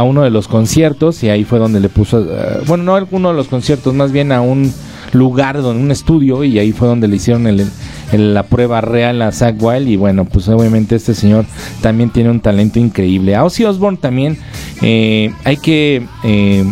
uno 0.04 0.22
de 0.22 0.30
los 0.30 0.48
conciertos 0.48 1.24
y 1.24 1.30
ahí 1.30 1.44
fue 1.44 1.58
donde 1.58 1.80
le 1.80 1.90
puso, 1.90 2.22
eh, 2.22 2.62
bueno, 2.68 2.84
no 2.84 2.96
a 2.96 3.08
uno 3.10 3.30
de 3.30 3.34
los 3.34 3.48
conciertos, 3.48 3.96
más 3.96 4.12
bien 4.12 4.32
a 4.32 4.42
un 4.42 4.72
lugar, 5.12 5.60
donde 5.60 5.82
un 5.82 5.90
estudio 5.90 6.44
y 6.44 6.60
ahí 6.60 6.72
fue 6.72 6.88
donde 6.88 7.08
le 7.08 7.16
hicieron 7.16 7.48
el, 7.48 7.66
la 8.14 8.44
prueba 8.44 8.82
real 8.82 9.22
a 9.22 9.32
Zach 9.32 9.56
Wild 9.60 9.88
y 9.88 9.98
bueno, 9.98 10.26
pues 10.26 10.48
obviamente 10.48 10.96
este 10.96 11.14
señor 11.14 11.46
también 11.82 12.10
tiene 12.10 12.30
un 12.30 12.40
talento 12.40 12.80
increíble. 12.80 13.36
A 13.36 13.44
Ozzy 13.44 13.66
Osbourne 13.66 13.98
también 13.98 14.38
eh, 14.82 15.34
hay 15.44 15.58
que 15.58 16.06
eh, 16.24 16.66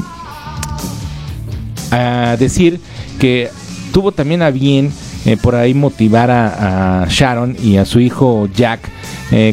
decir 2.39 2.79
que 3.19 3.49
tuvo 3.91 4.11
también 4.11 4.41
a 4.41 4.51
bien 4.51 4.91
eh, 5.25 5.37
por 5.41 5.55
ahí 5.55 5.73
motivar 5.73 6.29
a, 6.31 7.05
Sharon 7.09 7.57
y 7.61 7.77
a 7.77 7.85
su 7.85 7.99
hijo 7.99 8.47
Jack 8.53 8.91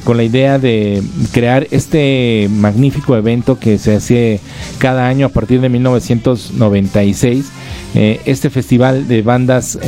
con 0.04 0.16
la 0.16 0.22
idea 0.22 0.58
de 0.58 1.02
crear 1.32 1.66
este 1.70 2.48
magnífico 2.52 3.16
evento 3.16 3.58
que 3.58 3.78
se 3.78 3.96
hace 3.96 4.38
cada 4.78 5.08
año 5.08 5.26
a 5.26 5.28
partir 5.30 5.60
de 5.60 5.68
1996 5.70 7.46
este 7.94 8.50
festival 8.50 9.08
de 9.08 9.22
bandas 9.22 9.78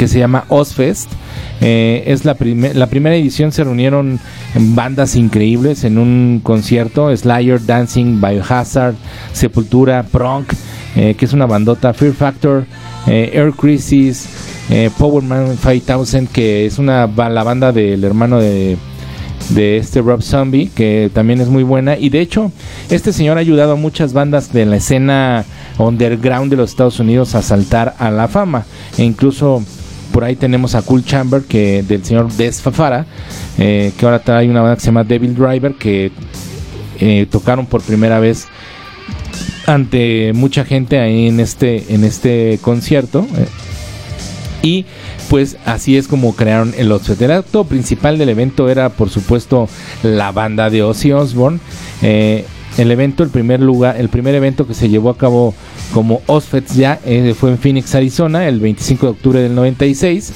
que 0.00 0.08
se 0.08 0.18
llama 0.18 0.46
Ozfest. 0.48 1.10
Eh, 1.60 2.04
es 2.06 2.24
la, 2.24 2.34
la 2.72 2.86
primera 2.86 3.14
edición, 3.14 3.52
se 3.52 3.64
reunieron 3.64 4.18
bandas 4.54 5.14
increíbles 5.14 5.84
en 5.84 5.98
un 5.98 6.40
concierto, 6.42 7.14
Slayer, 7.14 7.66
Dancing, 7.66 8.18
Biohazard, 8.18 8.94
Sepultura, 9.34 10.02
Pronk, 10.10 10.54
eh, 10.96 11.16
que 11.18 11.26
es 11.26 11.34
una 11.34 11.44
bandota, 11.44 11.92
Fear 11.92 12.14
Factor, 12.14 12.64
eh, 13.06 13.32
Air 13.34 13.52
Crisis, 13.52 14.26
Power 14.96 15.22
Man 15.22 15.58
5000, 15.58 16.28
que 16.28 16.64
es 16.64 16.78
una 16.78 17.06
la 17.06 17.42
banda 17.42 17.70
del 17.70 18.02
hermano 18.02 18.38
de, 18.38 18.78
de 19.50 19.76
este 19.76 20.00
Rob 20.00 20.22
Zombie, 20.22 20.70
que 20.74 21.10
también 21.12 21.42
es 21.42 21.48
muy 21.48 21.62
buena. 21.62 21.98
Y 21.98 22.08
de 22.08 22.22
hecho, 22.22 22.52
este 22.88 23.12
señor 23.12 23.36
ha 23.36 23.40
ayudado 23.40 23.72
a 23.72 23.76
muchas 23.76 24.14
bandas 24.14 24.50
de 24.50 24.64
la 24.64 24.76
escena 24.76 25.44
underground 25.76 26.50
de 26.50 26.56
los 26.56 26.70
Estados 26.70 27.00
Unidos 27.00 27.34
a 27.34 27.42
saltar 27.42 27.96
a 27.98 28.10
la 28.10 28.28
fama. 28.28 28.64
E 28.96 29.04
incluso 29.04 29.62
por 30.12 30.24
ahí 30.24 30.36
tenemos 30.36 30.74
a 30.74 30.82
Cool 30.82 31.04
Chamber, 31.04 31.42
que 31.42 31.82
del 31.82 32.04
señor 32.04 32.32
Des 32.32 32.60
Fafara, 32.60 33.06
eh, 33.58 33.92
que 33.96 34.04
ahora 34.04 34.20
trae 34.20 34.48
una 34.48 34.60
banda 34.60 34.76
que 34.76 34.80
se 34.80 34.86
llama 34.86 35.04
Devil 35.04 35.34
Driver, 35.34 35.74
que 35.74 36.12
eh, 36.98 37.26
tocaron 37.30 37.66
por 37.66 37.82
primera 37.82 38.20
vez 38.20 38.46
ante 39.66 40.32
mucha 40.34 40.64
gente 40.64 40.98
ahí 40.98 41.28
en 41.28 41.40
este, 41.40 41.94
en 41.94 42.04
este 42.04 42.58
concierto. 42.62 43.26
Eh. 43.36 43.46
y 44.62 44.84
pues 45.28 45.56
así 45.64 45.96
es 45.96 46.08
como 46.08 46.34
crearon 46.34 46.74
el 46.76 46.90
Outfit. 46.90 47.22
El 47.22 47.30
acto 47.30 47.64
principal 47.64 48.18
del 48.18 48.30
evento 48.30 48.68
era, 48.68 48.88
por 48.88 49.10
supuesto, 49.10 49.68
la 50.02 50.32
banda 50.32 50.70
de 50.70 50.82
Ozzy 50.82 51.12
Osbourne. 51.12 51.60
El 52.78 52.90
evento, 52.90 53.22
el 53.22 53.30
primer 53.30 53.60
lugar, 53.60 53.96
el 53.96 54.08
primer 54.08 54.34
evento 54.34 54.66
que 54.66 54.74
se 54.74 54.88
llevó 54.88 55.10
a 55.10 55.16
cabo 55.16 55.54
como 55.92 56.22
Osfets 56.26 56.74
ya 56.74 57.00
eh, 57.04 57.34
fue 57.38 57.50
en 57.50 57.58
Phoenix, 57.58 57.94
Arizona, 57.94 58.46
el 58.46 58.60
25 58.60 59.06
de 59.06 59.12
octubre 59.12 59.40
del 59.40 59.54
96. 59.54 60.32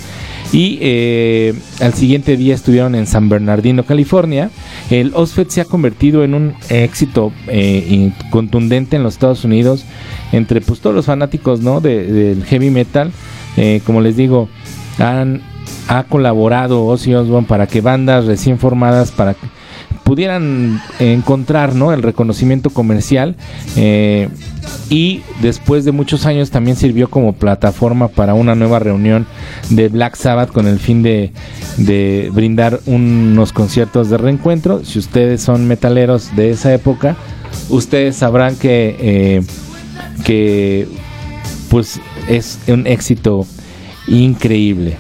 Y 0.53 0.79
eh, 0.81 1.55
al 1.81 1.95
siguiente 1.95 2.37
día 2.37 2.55
estuvieron 2.55 2.95
en 2.95 3.07
San 3.07 3.29
Bernardino, 3.29 3.85
California. 3.85 4.51
El 4.89 5.13
Osfet 5.15 5.51
se 5.51 5.61
ha 5.61 5.65
convertido 5.65 6.23
en 6.23 6.35
un 6.35 6.55
éxito 6.69 7.33
eh, 7.49 8.13
contundente 8.31 8.97
en 8.97 9.03
los 9.03 9.15
Estados 9.15 9.45
Unidos 9.45 9.85
entre 10.31 10.61
pues, 10.61 10.81
todos 10.81 10.95
los 10.95 11.07
fanáticos 11.07 11.61
¿no? 11.61 11.81
del 11.81 12.45
heavy 12.45 12.71
metal. 12.71 13.11
como 13.85 14.01
les 14.01 14.17
digo, 14.17 14.49
han, 14.99 15.43
ha 15.89 16.05
colaborado 16.05 16.85
Ozzy 16.85 17.15
Osbourne 17.15 17.49
para 17.49 17.67
que 17.67 17.81
bandas 17.81 18.27
recién 18.27 18.59
formadas 18.59 19.11
para 19.11 19.35
pudieran 20.05 20.81
encontrar 20.99 21.75
¿no? 21.75 21.93
el 21.93 22.03
reconocimiento 22.03 22.71
comercial 22.71 23.37
eh, 23.77 24.29
y 24.91 25.23
después 25.41 25.85
de 25.85 25.93
muchos 25.93 26.27
años 26.27 26.51
también 26.51 26.77
sirvió 26.77 27.09
como 27.09 27.33
plataforma 27.33 28.09
para 28.09 28.35
una 28.35 28.55
nueva 28.55 28.79
reunión 28.79 29.27
de 29.71 29.89
Black 29.89 30.17
Sabbath 30.17 30.53
con 30.53 30.67
el 30.67 30.79
fin 30.79 31.03
de, 31.03 31.33
brindar 32.33 32.81
unos 32.87 33.53
conciertos 33.53 34.11
de 34.11 34.19
reencuentro. 34.19 34.85
Si 34.85 34.99
ustedes 34.99 35.43
son 35.43 35.67
metaleros 35.67 36.37
de 36.37 36.51
esa 36.51 36.73
época, 36.73 37.17
ustedes 37.71 38.17
sabrán 38.17 38.57
que, 38.57 38.97
eh, 39.01 39.43
que 40.25 40.87
pues 41.71 42.01
es 42.29 42.59
un 42.69 42.87
éxito 42.87 43.47
increíble. 44.07 44.99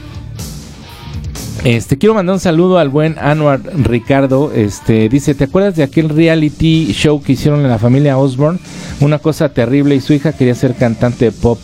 Este, 1.64 1.96
quiero 1.96 2.12
mandar 2.12 2.34
un 2.34 2.40
saludo 2.40 2.76
al 2.76 2.90
buen 2.90 3.16
Anwar 3.18 3.62
Ricardo. 3.74 4.52
Este, 4.52 5.08
dice, 5.08 5.34
¿te 5.34 5.44
acuerdas 5.44 5.74
de 5.74 5.82
aquel 5.82 6.10
reality 6.10 6.92
show 6.92 7.22
que 7.22 7.32
hicieron 7.32 7.62
en 7.62 7.70
la 7.70 7.78
familia 7.78 8.18
Osborne? 8.18 8.58
Una 9.00 9.18
cosa 9.18 9.48
terrible 9.48 9.94
y 9.94 10.00
su 10.02 10.12
hija 10.12 10.34
quería 10.34 10.54
ser 10.54 10.74
cantante 10.74 11.24
de 11.24 11.32
pop, 11.32 11.58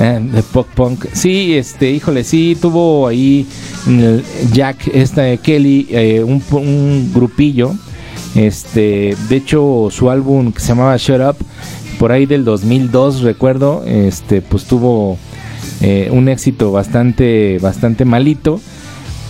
eh, 0.00 0.20
de 0.20 0.42
pop 0.42 0.66
punk. 0.74 1.06
Sí, 1.14 1.56
este, 1.56 1.90
híjole, 1.90 2.24
sí, 2.24 2.58
tuvo 2.60 3.08
ahí 3.08 3.46
Jack, 4.52 4.88
esta 4.92 5.34
Kelly, 5.38 5.86
eh, 5.92 6.22
un, 6.22 7.10
grupillo. 7.14 7.74
Este, 8.34 9.16
de 9.30 9.36
hecho, 9.36 9.88
su 9.90 10.10
álbum 10.10 10.52
que 10.52 10.60
se 10.60 10.68
llamaba 10.68 10.94
Shut 10.98 11.22
Up, 11.22 11.36
por 11.98 12.12
ahí 12.12 12.26
del 12.26 12.44
2002, 12.44 13.22
recuerdo, 13.22 13.82
este, 13.86 14.42
pues 14.42 14.64
tuvo 14.64 15.16
eh, 15.80 16.10
un 16.12 16.28
éxito 16.28 16.70
bastante, 16.70 17.58
bastante 17.62 18.04
malito. 18.04 18.60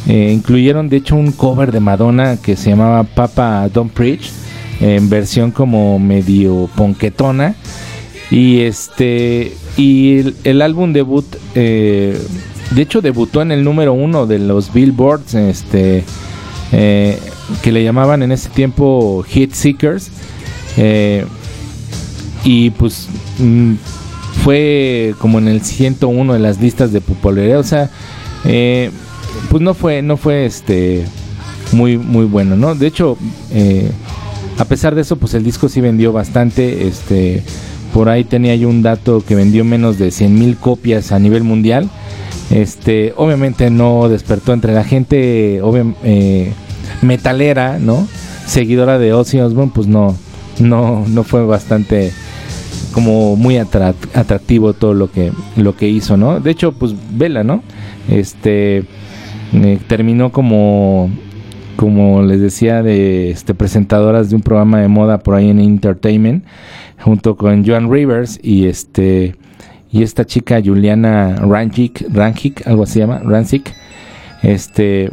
Eh, 0.07 0.33
incluyeron 0.33 0.89
de 0.89 0.99
hecho 0.99 1.17
un 1.17 1.33
cover 1.33 1.73
de 1.73 1.81
Madonna 1.81 2.37
que 2.37 2.57
se 2.57 2.71
llamaba 2.71 3.03
Papa 3.05 3.69
Don't 3.69 3.93
Preach, 3.93 4.31
en 4.81 5.09
versión 5.11 5.51
como 5.51 5.99
medio 5.99 6.69
ponquetona. 6.77 7.55
Y 8.31 8.61
este 8.61 9.55
y 9.77 10.35
el, 10.45 10.63
álbum 10.63 10.93
debut, 10.93 11.25
eh, 11.55 12.19
de 12.71 12.83
hecho 12.83 13.01
debutó 13.01 13.43
en 13.43 13.53
el 13.53 13.65
número 13.65 13.93
uno 13.93 14.27
de 14.27 14.39
los 14.39 14.73
Billboards, 14.73 15.35
este 15.35 16.05
eh, 16.73 17.19
que 17.63 17.73
le 17.73 17.83
llamaban 17.83 18.23
en 18.23 18.33
ese 18.33 18.51
tiempo 18.51 19.25
Hit 19.27 19.53
Seekers. 19.53 20.11
y 22.45 22.71
pues 22.71 23.09
mm, 23.39 23.75
fue 24.45 25.15
como 25.19 25.39
en 25.39 25.49
el 25.49 25.63
101 25.63 26.33
de 26.33 26.39
las 26.39 26.61
listas 26.61 26.93
de 26.93 27.01
popularidad. 27.01 27.59
O 27.59 27.65
sea, 27.65 27.91
pues 29.51 29.63
no 29.63 29.75
fue, 29.75 30.03
no 30.03 30.17
fue 30.17 30.47
este 30.47 31.05
muy, 31.73 31.99
muy 31.99 32.25
bueno, 32.25 32.57
¿no? 32.57 32.75
De 32.75 32.87
hecho, 32.87 33.17
eh, 33.53 33.91
a 34.59 34.65
pesar 34.65 34.95
de 34.95 35.03
eso, 35.03 35.17
pues 35.17 35.35
el 35.35 35.45
disco 35.45 35.69
sí 35.69 35.81
vendió 35.81 36.13
bastante. 36.13 36.87
Este, 36.87 37.43
por 37.93 38.09
ahí 38.09 38.25
tenía 38.25 38.55
yo 38.57 38.69
un 38.69 38.83
dato 38.83 39.23
que 39.27 39.35
vendió 39.35 39.65
menos 39.65 39.99
de 39.99 40.11
100 40.11 40.39
mil 40.39 40.57
copias 40.57 41.13
a 41.13 41.19
nivel 41.19 41.45
mundial. 41.45 41.89
Este, 42.51 43.13
obviamente 43.17 43.71
no 43.71 44.09
despertó 44.09 44.53
entre 44.53 44.73
la 44.73 44.85
gente 44.85 45.61
eh, 46.03 46.53
metalera, 47.03 47.79
¿no? 47.79 48.07
Seguidora 48.47 48.99
de 48.99 49.13
Ozzy 49.13 49.41
Osbourne, 49.41 49.73
pues 49.75 49.87
no, 49.87 50.17
no, 50.59 51.05
no 51.07 51.25
fue 51.25 51.45
bastante 51.45 52.13
como 52.93 53.37
muy 53.37 53.59
atractivo 53.59 54.73
todo 54.73 54.95
lo 54.95 55.13
que 55.13 55.31
lo 55.57 55.77
que 55.77 55.89
hizo, 55.89 56.17
¿no? 56.17 56.41
De 56.41 56.51
hecho, 56.51 56.73
pues 56.73 56.95
Vela, 57.11 57.45
¿no? 57.45 57.63
Este 58.09 58.87
terminó 59.87 60.31
como 60.31 61.11
como 61.77 62.23
les 62.23 62.41
decía 62.41 62.83
de 62.83 63.31
este 63.31 63.55
presentadoras 63.55 64.31
de 64.31 64.37
un 64.37 64.43
programa 64.43 64.81
de 64.81 64.89
moda 64.89 65.19
por 65.19 65.37
ahí 65.37 65.49
en 65.49 65.61
Entertainment 65.61 66.45
junto 67.01 67.37
con 67.37 67.65
Joan 67.65 67.91
Rivers 67.91 68.41
y 68.43 68.67
este 68.67 69.37
y 69.91 70.03
esta 70.03 70.27
chica 70.27 70.61
Juliana 70.63 71.37
Ranchik, 71.37 72.07
Ranchik, 72.13 72.67
algo 72.67 72.83
así 72.83 72.95
se 72.95 72.99
llama, 73.01 73.21
Rancic, 73.25 73.75
este 74.43 75.11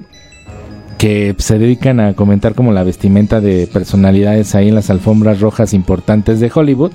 que 0.97 1.35
se 1.37 1.59
dedican 1.59 1.99
a 1.99 2.13
comentar 2.13 2.55
como 2.55 2.71
la 2.71 2.83
vestimenta 2.83 3.41
de 3.41 3.67
personalidades 3.67 4.55
ahí 4.55 4.69
en 4.69 4.75
las 4.75 4.89
alfombras 4.89 5.41
rojas 5.41 5.73
importantes 5.73 6.39
de 6.39 6.51
Hollywood. 6.53 6.91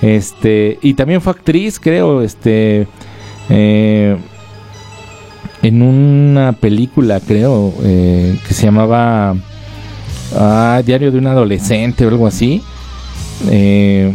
Este, 0.00 0.78
y 0.82 0.94
también 0.94 1.20
fue 1.20 1.32
actriz, 1.32 1.80
creo, 1.80 2.22
este 2.22 2.86
eh, 3.50 4.16
en 5.66 5.82
una 5.82 6.52
película, 6.52 7.20
creo, 7.20 7.74
eh, 7.82 8.38
que 8.46 8.54
se 8.54 8.64
llamaba 8.66 9.34
ah, 10.36 10.82
Diario 10.86 11.10
de 11.10 11.18
un 11.18 11.26
adolescente 11.26 12.04
o 12.04 12.08
algo 12.08 12.26
así. 12.26 12.62
Eh, 13.50 14.14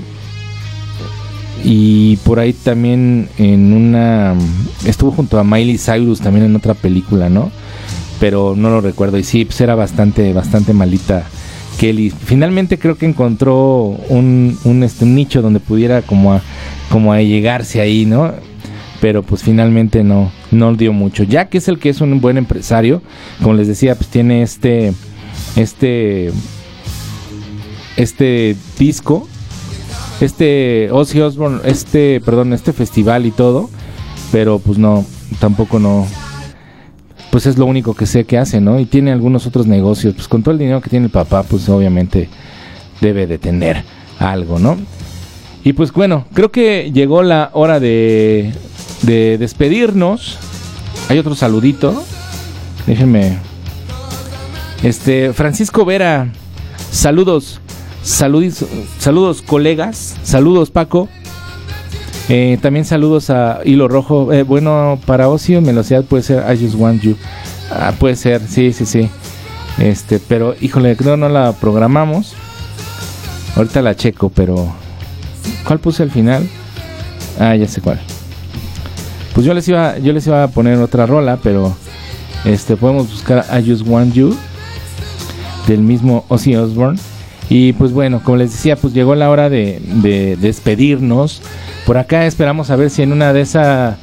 y 1.64 2.16
por 2.18 2.40
ahí 2.40 2.54
también 2.54 3.30
en 3.38 3.74
una 3.74 4.34
estuvo 4.86 5.12
junto 5.12 5.38
a 5.38 5.44
Miley 5.44 5.78
Cyrus 5.78 6.22
también 6.22 6.46
en 6.46 6.56
otra 6.56 6.74
película, 6.74 7.30
¿no? 7.30 7.52
Pero 8.20 8.56
no 8.56 8.70
lo 8.70 8.82
recuerdo 8.82 9.18
y 9.18 9.24
sí, 9.24 9.46
pues 9.46 9.62
era 9.62 9.76
bastante 9.76 10.34
bastante 10.34 10.74
malita 10.74 11.26
Kelly. 11.80 12.10
Finalmente 12.10 12.80
creo 12.80 12.98
que 12.98 13.06
encontró 13.06 13.96
un, 14.10 14.58
un, 14.64 14.84
este, 14.84 15.06
nicho 15.06 15.42
donde 15.42 15.60
pudiera 15.60 16.02
como 16.02 16.34
a, 16.34 16.42
como 16.90 17.14
a 17.14 17.22
llegarse 17.22 17.80
ahí, 17.80 18.06
¿no? 18.06 18.32
Pero 19.02 19.22
pues 19.22 19.44
finalmente 19.44 20.04
no 20.04 20.32
no 20.52 20.74
dio 20.76 20.94
mucho. 20.94 21.24
Ya 21.24 21.50
que 21.50 21.58
es 21.58 21.68
el 21.68 21.80
que 21.80 21.90
es 21.90 22.02
un 22.02 22.22
buen 22.22 22.38
empresario, 22.38 23.02
como 23.42 23.56
les 23.56 23.68
decía, 23.68 23.96
pues 23.96 24.10
tiene 24.10 24.44
este 24.44 24.94
este 25.56 26.32
este 27.98 28.56
disco 28.78 29.28
este 30.22 30.90
Ozzy 30.92 31.20
Osbourne, 31.20 31.62
este, 31.66 32.22
perdón, 32.24 32.54
este 32.54 32.74
festival 32.74 33.26
y 33.26 33.32
todo, 33.32 33.70
pero 34.32 34.60
pues 34.60 34.78
no, 34.78 35.06
tampoco 35.40 35.80
no, 35.80 36.08
pues 37.32 37.46
es 37.46 37.58
lo 37.58 37.66
único 37.66 37.96
que 37.96 38.06
sé 38.06 38.26
que 38.26 38.38
hace, 38.38 38.62
¿no? 38.62 38.80
Y 38.80 38.86
tiene 38.86 39.12
algunos 39.12 39.48
otros 39.48 39.68
negocios, 39.68 40.14
pues 40.14 40.28
con 40.28 40.44
todo 40.44 40.54
el 40.54 40.60
dinero 40.60 40.82
que 40.82 40.90
tiene 40.90 41.08
el 41.08 41.12
papá, 41.12 41.44
pues 41.44 41.68
obviamente 41.70 42.30
debe 43.02 43.26
de 43.26 43.38
tener 43.38 43.84
algo, 44.20 44.60
¿no? 44.60 44.78
Y 45.64 45.74
pues 45.74 45.92
bueno, 45.92 46.26
creo 46.34 46.52
que 46.52 46.92
llegó 46.92 47.24
la 47.24 47.50
hora 47.54 47.80
de, 47.80 48.52
de 49.02 49.38
despedirnos. 49.38 50.38
Hay 51.10 51.18
otro 51.20 51.36
saludito. 51.36 52.04
Déjenme. 52.86 53.38
Este, 54.84 55.34
Francisco 55.34 55.86
Vera, 55.86 56.32
saludos. 56.92 57.60
Saludos, 58.04 58.66
saludos 58.98 59.44
colegas, 59.44 60.16
saludos 60.24 60.72
Paco. 60.72 61.08
Eh, 62.30 62.58
también 62.62 62.86
saludos 62.86 63.30
a 63.30 63.60
Hilo 63.64 63.88
Rojo. 63.88 64.34
Eh, 64.34 64.44
bueno, 64.44 65.00
para 65.06 65.30
ocio, 65.30 65.62
velocidad 65.62 66.04
puede 66.04 66.24
ser 66.24 66.44
I 66.52 66.58
Just 66.58 66.76
Want 66.76 67.02
You. 67.02 67.16
Ah, 67.70 67.94
puede 68.00 68.16
ser, 68.16 68.42
sí, 68.48 68.74
sí, 68.74 68.86
sí. 68.86 69.10
Este, 69.78 70.20
pero 70.20 70.56
híjole, 70.60 70.96
creo 70.96 71.16
no 71.16 71.30
la 71.30 71.54
programamos. 71.54 72.34
Ahorita 73.56 73.82
la 73.82 73.96
checo, 73.96 74.30
pero 74.30 74.74
¿cuál 75.66 75.80
puse 75.80 76.04
al 76.04 76.12
final? 76.12 76.48
Ah, 77.40 77.56
ya 77.56 77.68
sé 77.68 77.82
cuál. 77.82 78.00
Pues 79.34 79.46
yo 79.46 79.54
les 79.54 79.68
iba, 79.68 79.98
yo 80.00 80.14
les 80.14 80.28
iba 80.28 80.44
a 80.44 80.48
poner 80.50 80.78
otra 80.80 81.06
rola, 81.06 81.40
pero 81.42 81.76
este 82.46 82.76
podemos 82.76 83.10
buscar 83.10 83.46
I 83.52 83.70
Just 83.70 83.88
Want 83.88 84.14
You 84.14 84.36
del 85.68 85.82
mismo 85.82 86.26
Ozzy 86.28 86.56
Osbourne. 86.56 87.00
Y 87.50 87.74
pues 87.74 87.92
bueno, 87.92 88.22
como 88.24 88.38
les 88.38 88.52
decía, 88.52 88.76
pues 88.76 88.94
llegó 88.94 89.14
la 89.16 89.30
hora 89.30 89.50
de, 89.50 90.38
despedirnos. 90.40 91.42
Por 91.86 91.98
acá 91.98 92.26
esperamos 92.26 92.70
a 92.70 92.76
ver 92.76 92.90
si 92.90 93.02
en 93.02 93.12
una 93.12 93.34
de 93.34 93.42
esas, 93.42 93.98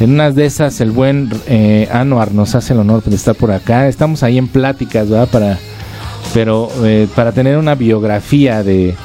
en 0.00 0.12
unas 0.12 0.34
de 0.34 0.46
esas 0.46 0.80
el 0.80 0.90
buen 0.90 1.30
eh, 1.46 1.88
Anuar 1.92 2.32
nos 2.32 2.54
hace 2.54 2.72
el 2.72 2.80
honor 2.80 3.04
de 3.04 3.14
estar 3.14 3.36
por 3.36 3.52
acá. 3.52 3.86
Estamos 3.86 4.22
ahí 4.22 4.36
en 4.36 4.48
pláticas, 4.48 5.08
¿verdad? 5.08 5.28
Para, 5.28 5.58
pero 6.34 6.70
eh, 6.84 7.06
para 7.14 7.30
tener 7.32 7.56
una 7.56 7.76
biografía 7.76 8.64
de, 8.64 8.96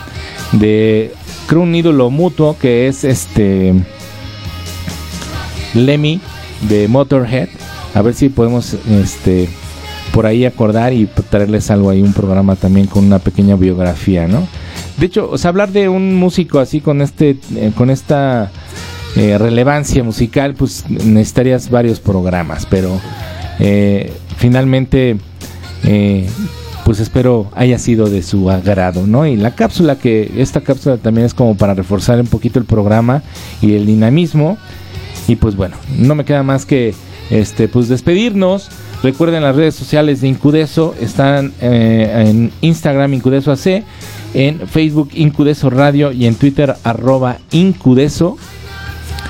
de, 0.53 1.13
creo 1.45 1.61
un 1.61 1.75
ídolo 1.75 2.09
mutuo 2.09 2.57
que 2.57 2.87
es 2.87 3.03
este 3.03 3.75
Lemmy 5.73 6.19
de 6.69 6.87
Motorhead. 6.87 7.49
A 7.93 8.01
ver 8.01 8.13
si 8.13 8.29
podemos, 8.29 8.75
este 8.89 9.49
por 10.13 10.27
ahí 10.27 10.45
acordar 10.45 10.93
y 10.93 11.07
traerles 11.29 11.71
algo 11.71 11.89
ahí, 11.89 12.01
un 12.01 12.13
programa 12.13 12.55
también 12.55 12.85
con 12.85 13.03
una 13.03 13.17
pequeña 13.17 13.55
biografía, 13.55 14.27
¿no? 14.27 14.47
De 14.97 15.07
hecho, 15.07 15.31
o 15.31 15.47
hablar 15.47 15.71
de 15.71 15.89
un 15.89 16.15
músico 16.15 16.59
así 16.59 16.81
con 16.81 17.01
este, 17.01 17.37
eh, 17.55 17.71
con 17.75 17.89
esta 17.89 18.51
eh, 19.15 19.37
relevancia 19.39 20.03
musical, 20.03 20.53
pues 20.53 20.85
necesitarías 20.87 21.69
varios 21.71 21.99
programas, 21.99 22.67
pero 22.67 23.01
eh, 23.59 24.13
finalmente, 24.37 25.17
pues 26.85 26.99
espero 26.99 27.49
haya 27.55 27.79
sido 27.79 28.07
de 28.07 28.21
su 28.21 28.51
agrado, 28.51 29.07
¿no? 29.07 29.25
Y 29.25 29.35
la 29.35 29.55
cápsula 29.55 29.97
que, 29.97 30.31
esta 30.37 30.61
cápsula 30.61 30.97
también 30.97 31.25
es 31.25 31.33
como 31.33 31.57
para 31.57 31.73
reforzar 31.73 32.19
un 32.19 32.27
poquito 32.27 32.59
el 32.59 32.65
programa 32.65 33.23
y 33.61 33.73
el 33.73 33.87
dinamismo. 33.87 34.57
Y 35.27 35.35
pues 35.35 35.55
bueno, 35.55 35.75
no 35.97 36.15
me 36.15 36.25
queda 36.25 36.43
más 36.43 36.65
que, 36.65 36.93
este, 37.29 37.67
pues 37.67 37.87
despedirnos. 37.87 38.69
Recuerden 39.01 39.43
las 39.43 39.55
redes 39.55 39.75
sociales 39.75 40.21
de 40.21 40.29
Incudeso, 40.29 40.95
están 40.99 41.51
eh, 41.61 42.25
en 42.27 42.51
Instagram 42.61 43.13
Incudeso 43.13 43.51
AC, 43.51 43.83
en 44.33 44.67
Facebook 44.67 45.09
Incudeso 45.13 45.69
Radio 45.69 46.11
y 46.11 46.25
en 46.25 46.35
Twitter 46.35 46.75
arroba 46.83 47.37
Incudeso. 47.51 48.37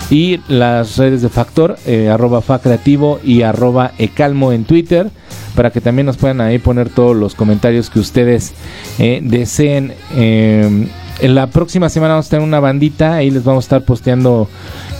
Y 0.09 0.41
las 0.47 0.97
redes 0.97 1.21
de 1.21 1.29
Factor, 1.29 1.77
eh, 1.87 2.09
arroba 2.09 2.41
Fa 2.41 2.59
Creativo 2.59 3.19
y 3.23 3.41
arroba 3.41 3.93
Ecalmo 3.97 4.51
en 4.51 4.65
Twitter, 4.65 5.09
para 5.55 5.71
que 5.71 5.81
también 5.81 6.05
nos 6.05 6.17
puedan 6.17 6.41
ahí 6.41 6.59
poner 6.59 6.89
todos 6.89 7.15
los 7.15 7.33
comentarios 7.33 7.89
que 7.89 7.99
ustedes 7.99 8.53
eh, 8.99 9.21
deseen. 9.23 9.93
en 10.13 10.89
la 11.35 11.47
próxima 11.47 11.89
semana 11.89 12.13
vamos 12.13 12.27
a 12.27 12.29
tener 12.31 12.45
una 12.45 12.59
bandita, 12.59 13.15
ahí 13.15 13.31
les 13.31 13.43
vamos 13.43 13.63
a 13.63 13.65
estar 13.65 13.85
posteando 13.85 14.49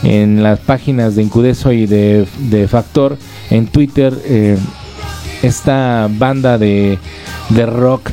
en 0.04 0.42
las 0.42 0.60
páginas 0.60 1.16
de 1.16 1.22
Incudeso 1.22 1.72
y 1.72 1.86
de, 1.86 2.26
de 2.50 2.68
Factor 2.68 3.16
en 3.50 3.66
Twitter 3.66 4.14
eh, 4.24 4.56
esta 5.42 6.08
banda 6.10 6.58
de, 6.58 6.98
de 7.50 7.66
rock 7.66 8.10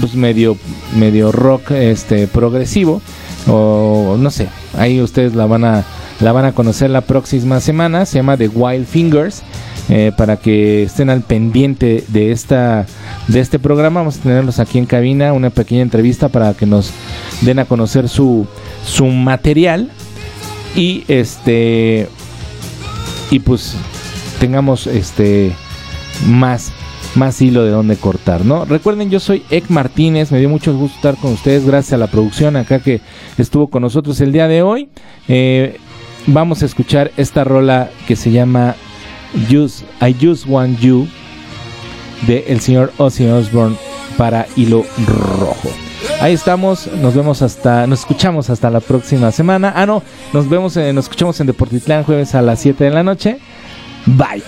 pues 0.00 0.14
medio 0.14 0.56
medio 0.96 1.30
rock 1.30 1.70
este 1.70 2.26
progresivo 2.26 3.00
o 3.46 4.16
no 4.18 4.30
sé 4.30 4.48
ahí 4.76 5.00
ustedes 5.00 5.34
la 5.34 5.46
van 5.46 5.64
a 5.64 5.84
la 6.20 6.32
van 6.32 6.46
a 6.46 6.52
conocer 6.52 6.90
la 6.90 7.02
próxima 7.02 7.60
semana 7.60 8.06
se 8.06 8.18
llama 8.18 8.36
The 8.36 8.48
Wild 8.48 8.86
Fingers 8.86 9.42
eh, 9.88 10.10
para 10.16 10.36
que 10.36 10.82
estén 10.82 11.10
al 11.10 11.22
pendiente 11.22 12.02
de 12.08 12.32
esta 12.32 12.86
de 13.28 13.38
este 13.38 13.60
programa. 13.60 14.00
Vamos 14.00 14.18
a 14.18 14.22
tenerlos 14.22 14.58
aquí 14.58 14.78
en 14.78 14.86
cabina 14.86 15.32
una 15.32 15.50
pequeña 15.50 15.82
entrevista 15.82 16.28
para 16.28 16.54
que 16.54 16.66
nos 16.66 16.90
den 17.42 17.60
a 17.60 17.66
conocer 17.66 18.08
su 18.08 18.48
su 18.84 19.06
material 19.06 19.92
y 20.76 21.04
este 21.08 22.08
y 23.30 23.40
pues 23.40 23.74
tengamos 24.38 24.86
este 24.86 25.52
más 26.26 26.70
más 27.14 27.40
hilo 27.40 27.64
de 27.64 27.70
donde 27.70 27.96
cortar, 27.96 28.44
¿no? 28.44 28.66
Recuerden, 28.66 29.10
yo 29.10 29.20
soy 29.20 29.42
Ek 29.50 29.70
Martínez, 29.70 30.30
me 30.30 30.38
dio 30.38 30.50
mucho 30.50 30.76
gusto 30.76 30.96
estar 30.96 31.16
con 31.16 31.32
ustedes, 31.32 31.64
gracias 31.64 31.94
a 31.94 31.96
la 31.96 32.08
producción 32.08 32.56
acá 32.56 32.80
que 32.80 33.00
estuvo 33.38 33.68
con 33.68 33.82
nosotros 33.82 34.20
el 34.20 34.32
día 34.32 34.48
de 34.48 34.62
hoy. 34.62 34.90
Eh, 35.26 35.78
vamos 36.26 36.62
a 36.62 36.66
escuchar 36.66 37.10
esta 37.16 37.42
rola 37.42 37.90
que 38.06 38.16
se 38.16 38.30
llama 38.30 38.76
I 39.34 40.16
Just 40.20 40.46
Want 40.46 40.78
You 40.80 41.08
de 42.26 42.44
el 42.48 42.60
señor 42.60 42.92
Ozzy 42.98 43.26
Osbourne 43.26 43.76
para 44.16 44.46
Hilo 44.56 44.84
Rojo. 45.06 45.70
Ahí 46.20 46.34
estamos, 46.34 46.86
nos 46.86 47.14
vemos 47.14 47.42
hasta, 47.42 47.86
nos 47.86 48.00
escuchamos 48.00 48.50
hasta 48.50 48.70
la 48.70 48.80
próxima 48.80 49.30
semana. 49.32 49.72
Ah, 49.76 49.86
no, 49.86 50.02
nos 50.32 50.48
vemos, 50.48 50.76
eh, 50.76 50.92
nos 50.92 51.06
escuchamos 51.06 51.38
en 51.40 51.46
Deportitlán 51.46 52.04
jueves 52.04 52.34
a 52.34 52.42
las 52.42 52.60
7 52.60 52.84
de 52.84 52.90
la 52.90 53.02
noche. 53.02 53.38
Bye. 54.06 54.42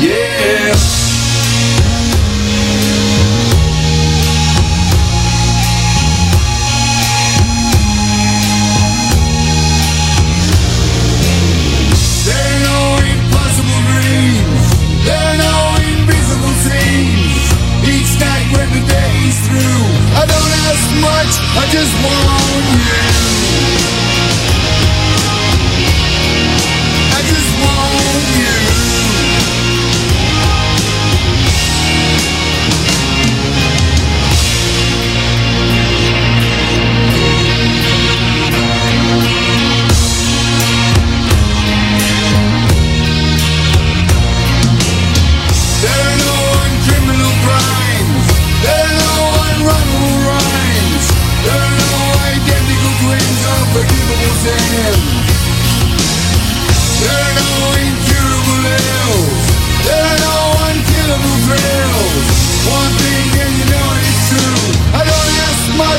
Yeah. 0.00 1.03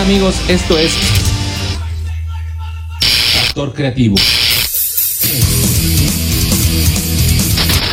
Amigos? 0.08 0.36
Esto 0.48 0.78
es 0.78 0.90
Factor 3.34 3.74
Creativo. 3.74 4.14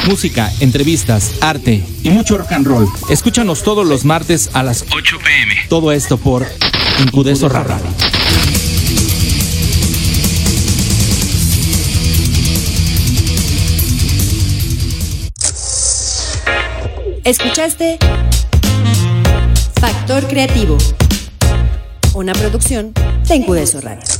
Música, 0.08 0.50
entrevistas, 0.62 1.34
arte 1.42 1.84
y 2.04 2.10
mucho 2.12 2.38
rock 2.38 2.54
and 2.54 2.68
roll. 2.68 2.88
Escúchanos 3.10 3.64
todos 3.64 3.86
los 3.86 4.06
martes 4.06 4.50
a 4.54 4.64
las 4.64 4.86
8 4.94 5.18
pm. 5.26 5.56
Todo 5.68 5.92
esto 5.92 6.18
por 6.18 6.48
Incudeso 7.04 7.50
Rara. 7.50 7.78
Escuchaste 17.26 17.98
Factor 19.82 20.26
Creativo 20.30 20.78
una 22.16 22.34
producción 22.34 22.94
de 23.28 23.36
Incudeso 23.36 23.82
Radio. 23.82 24.15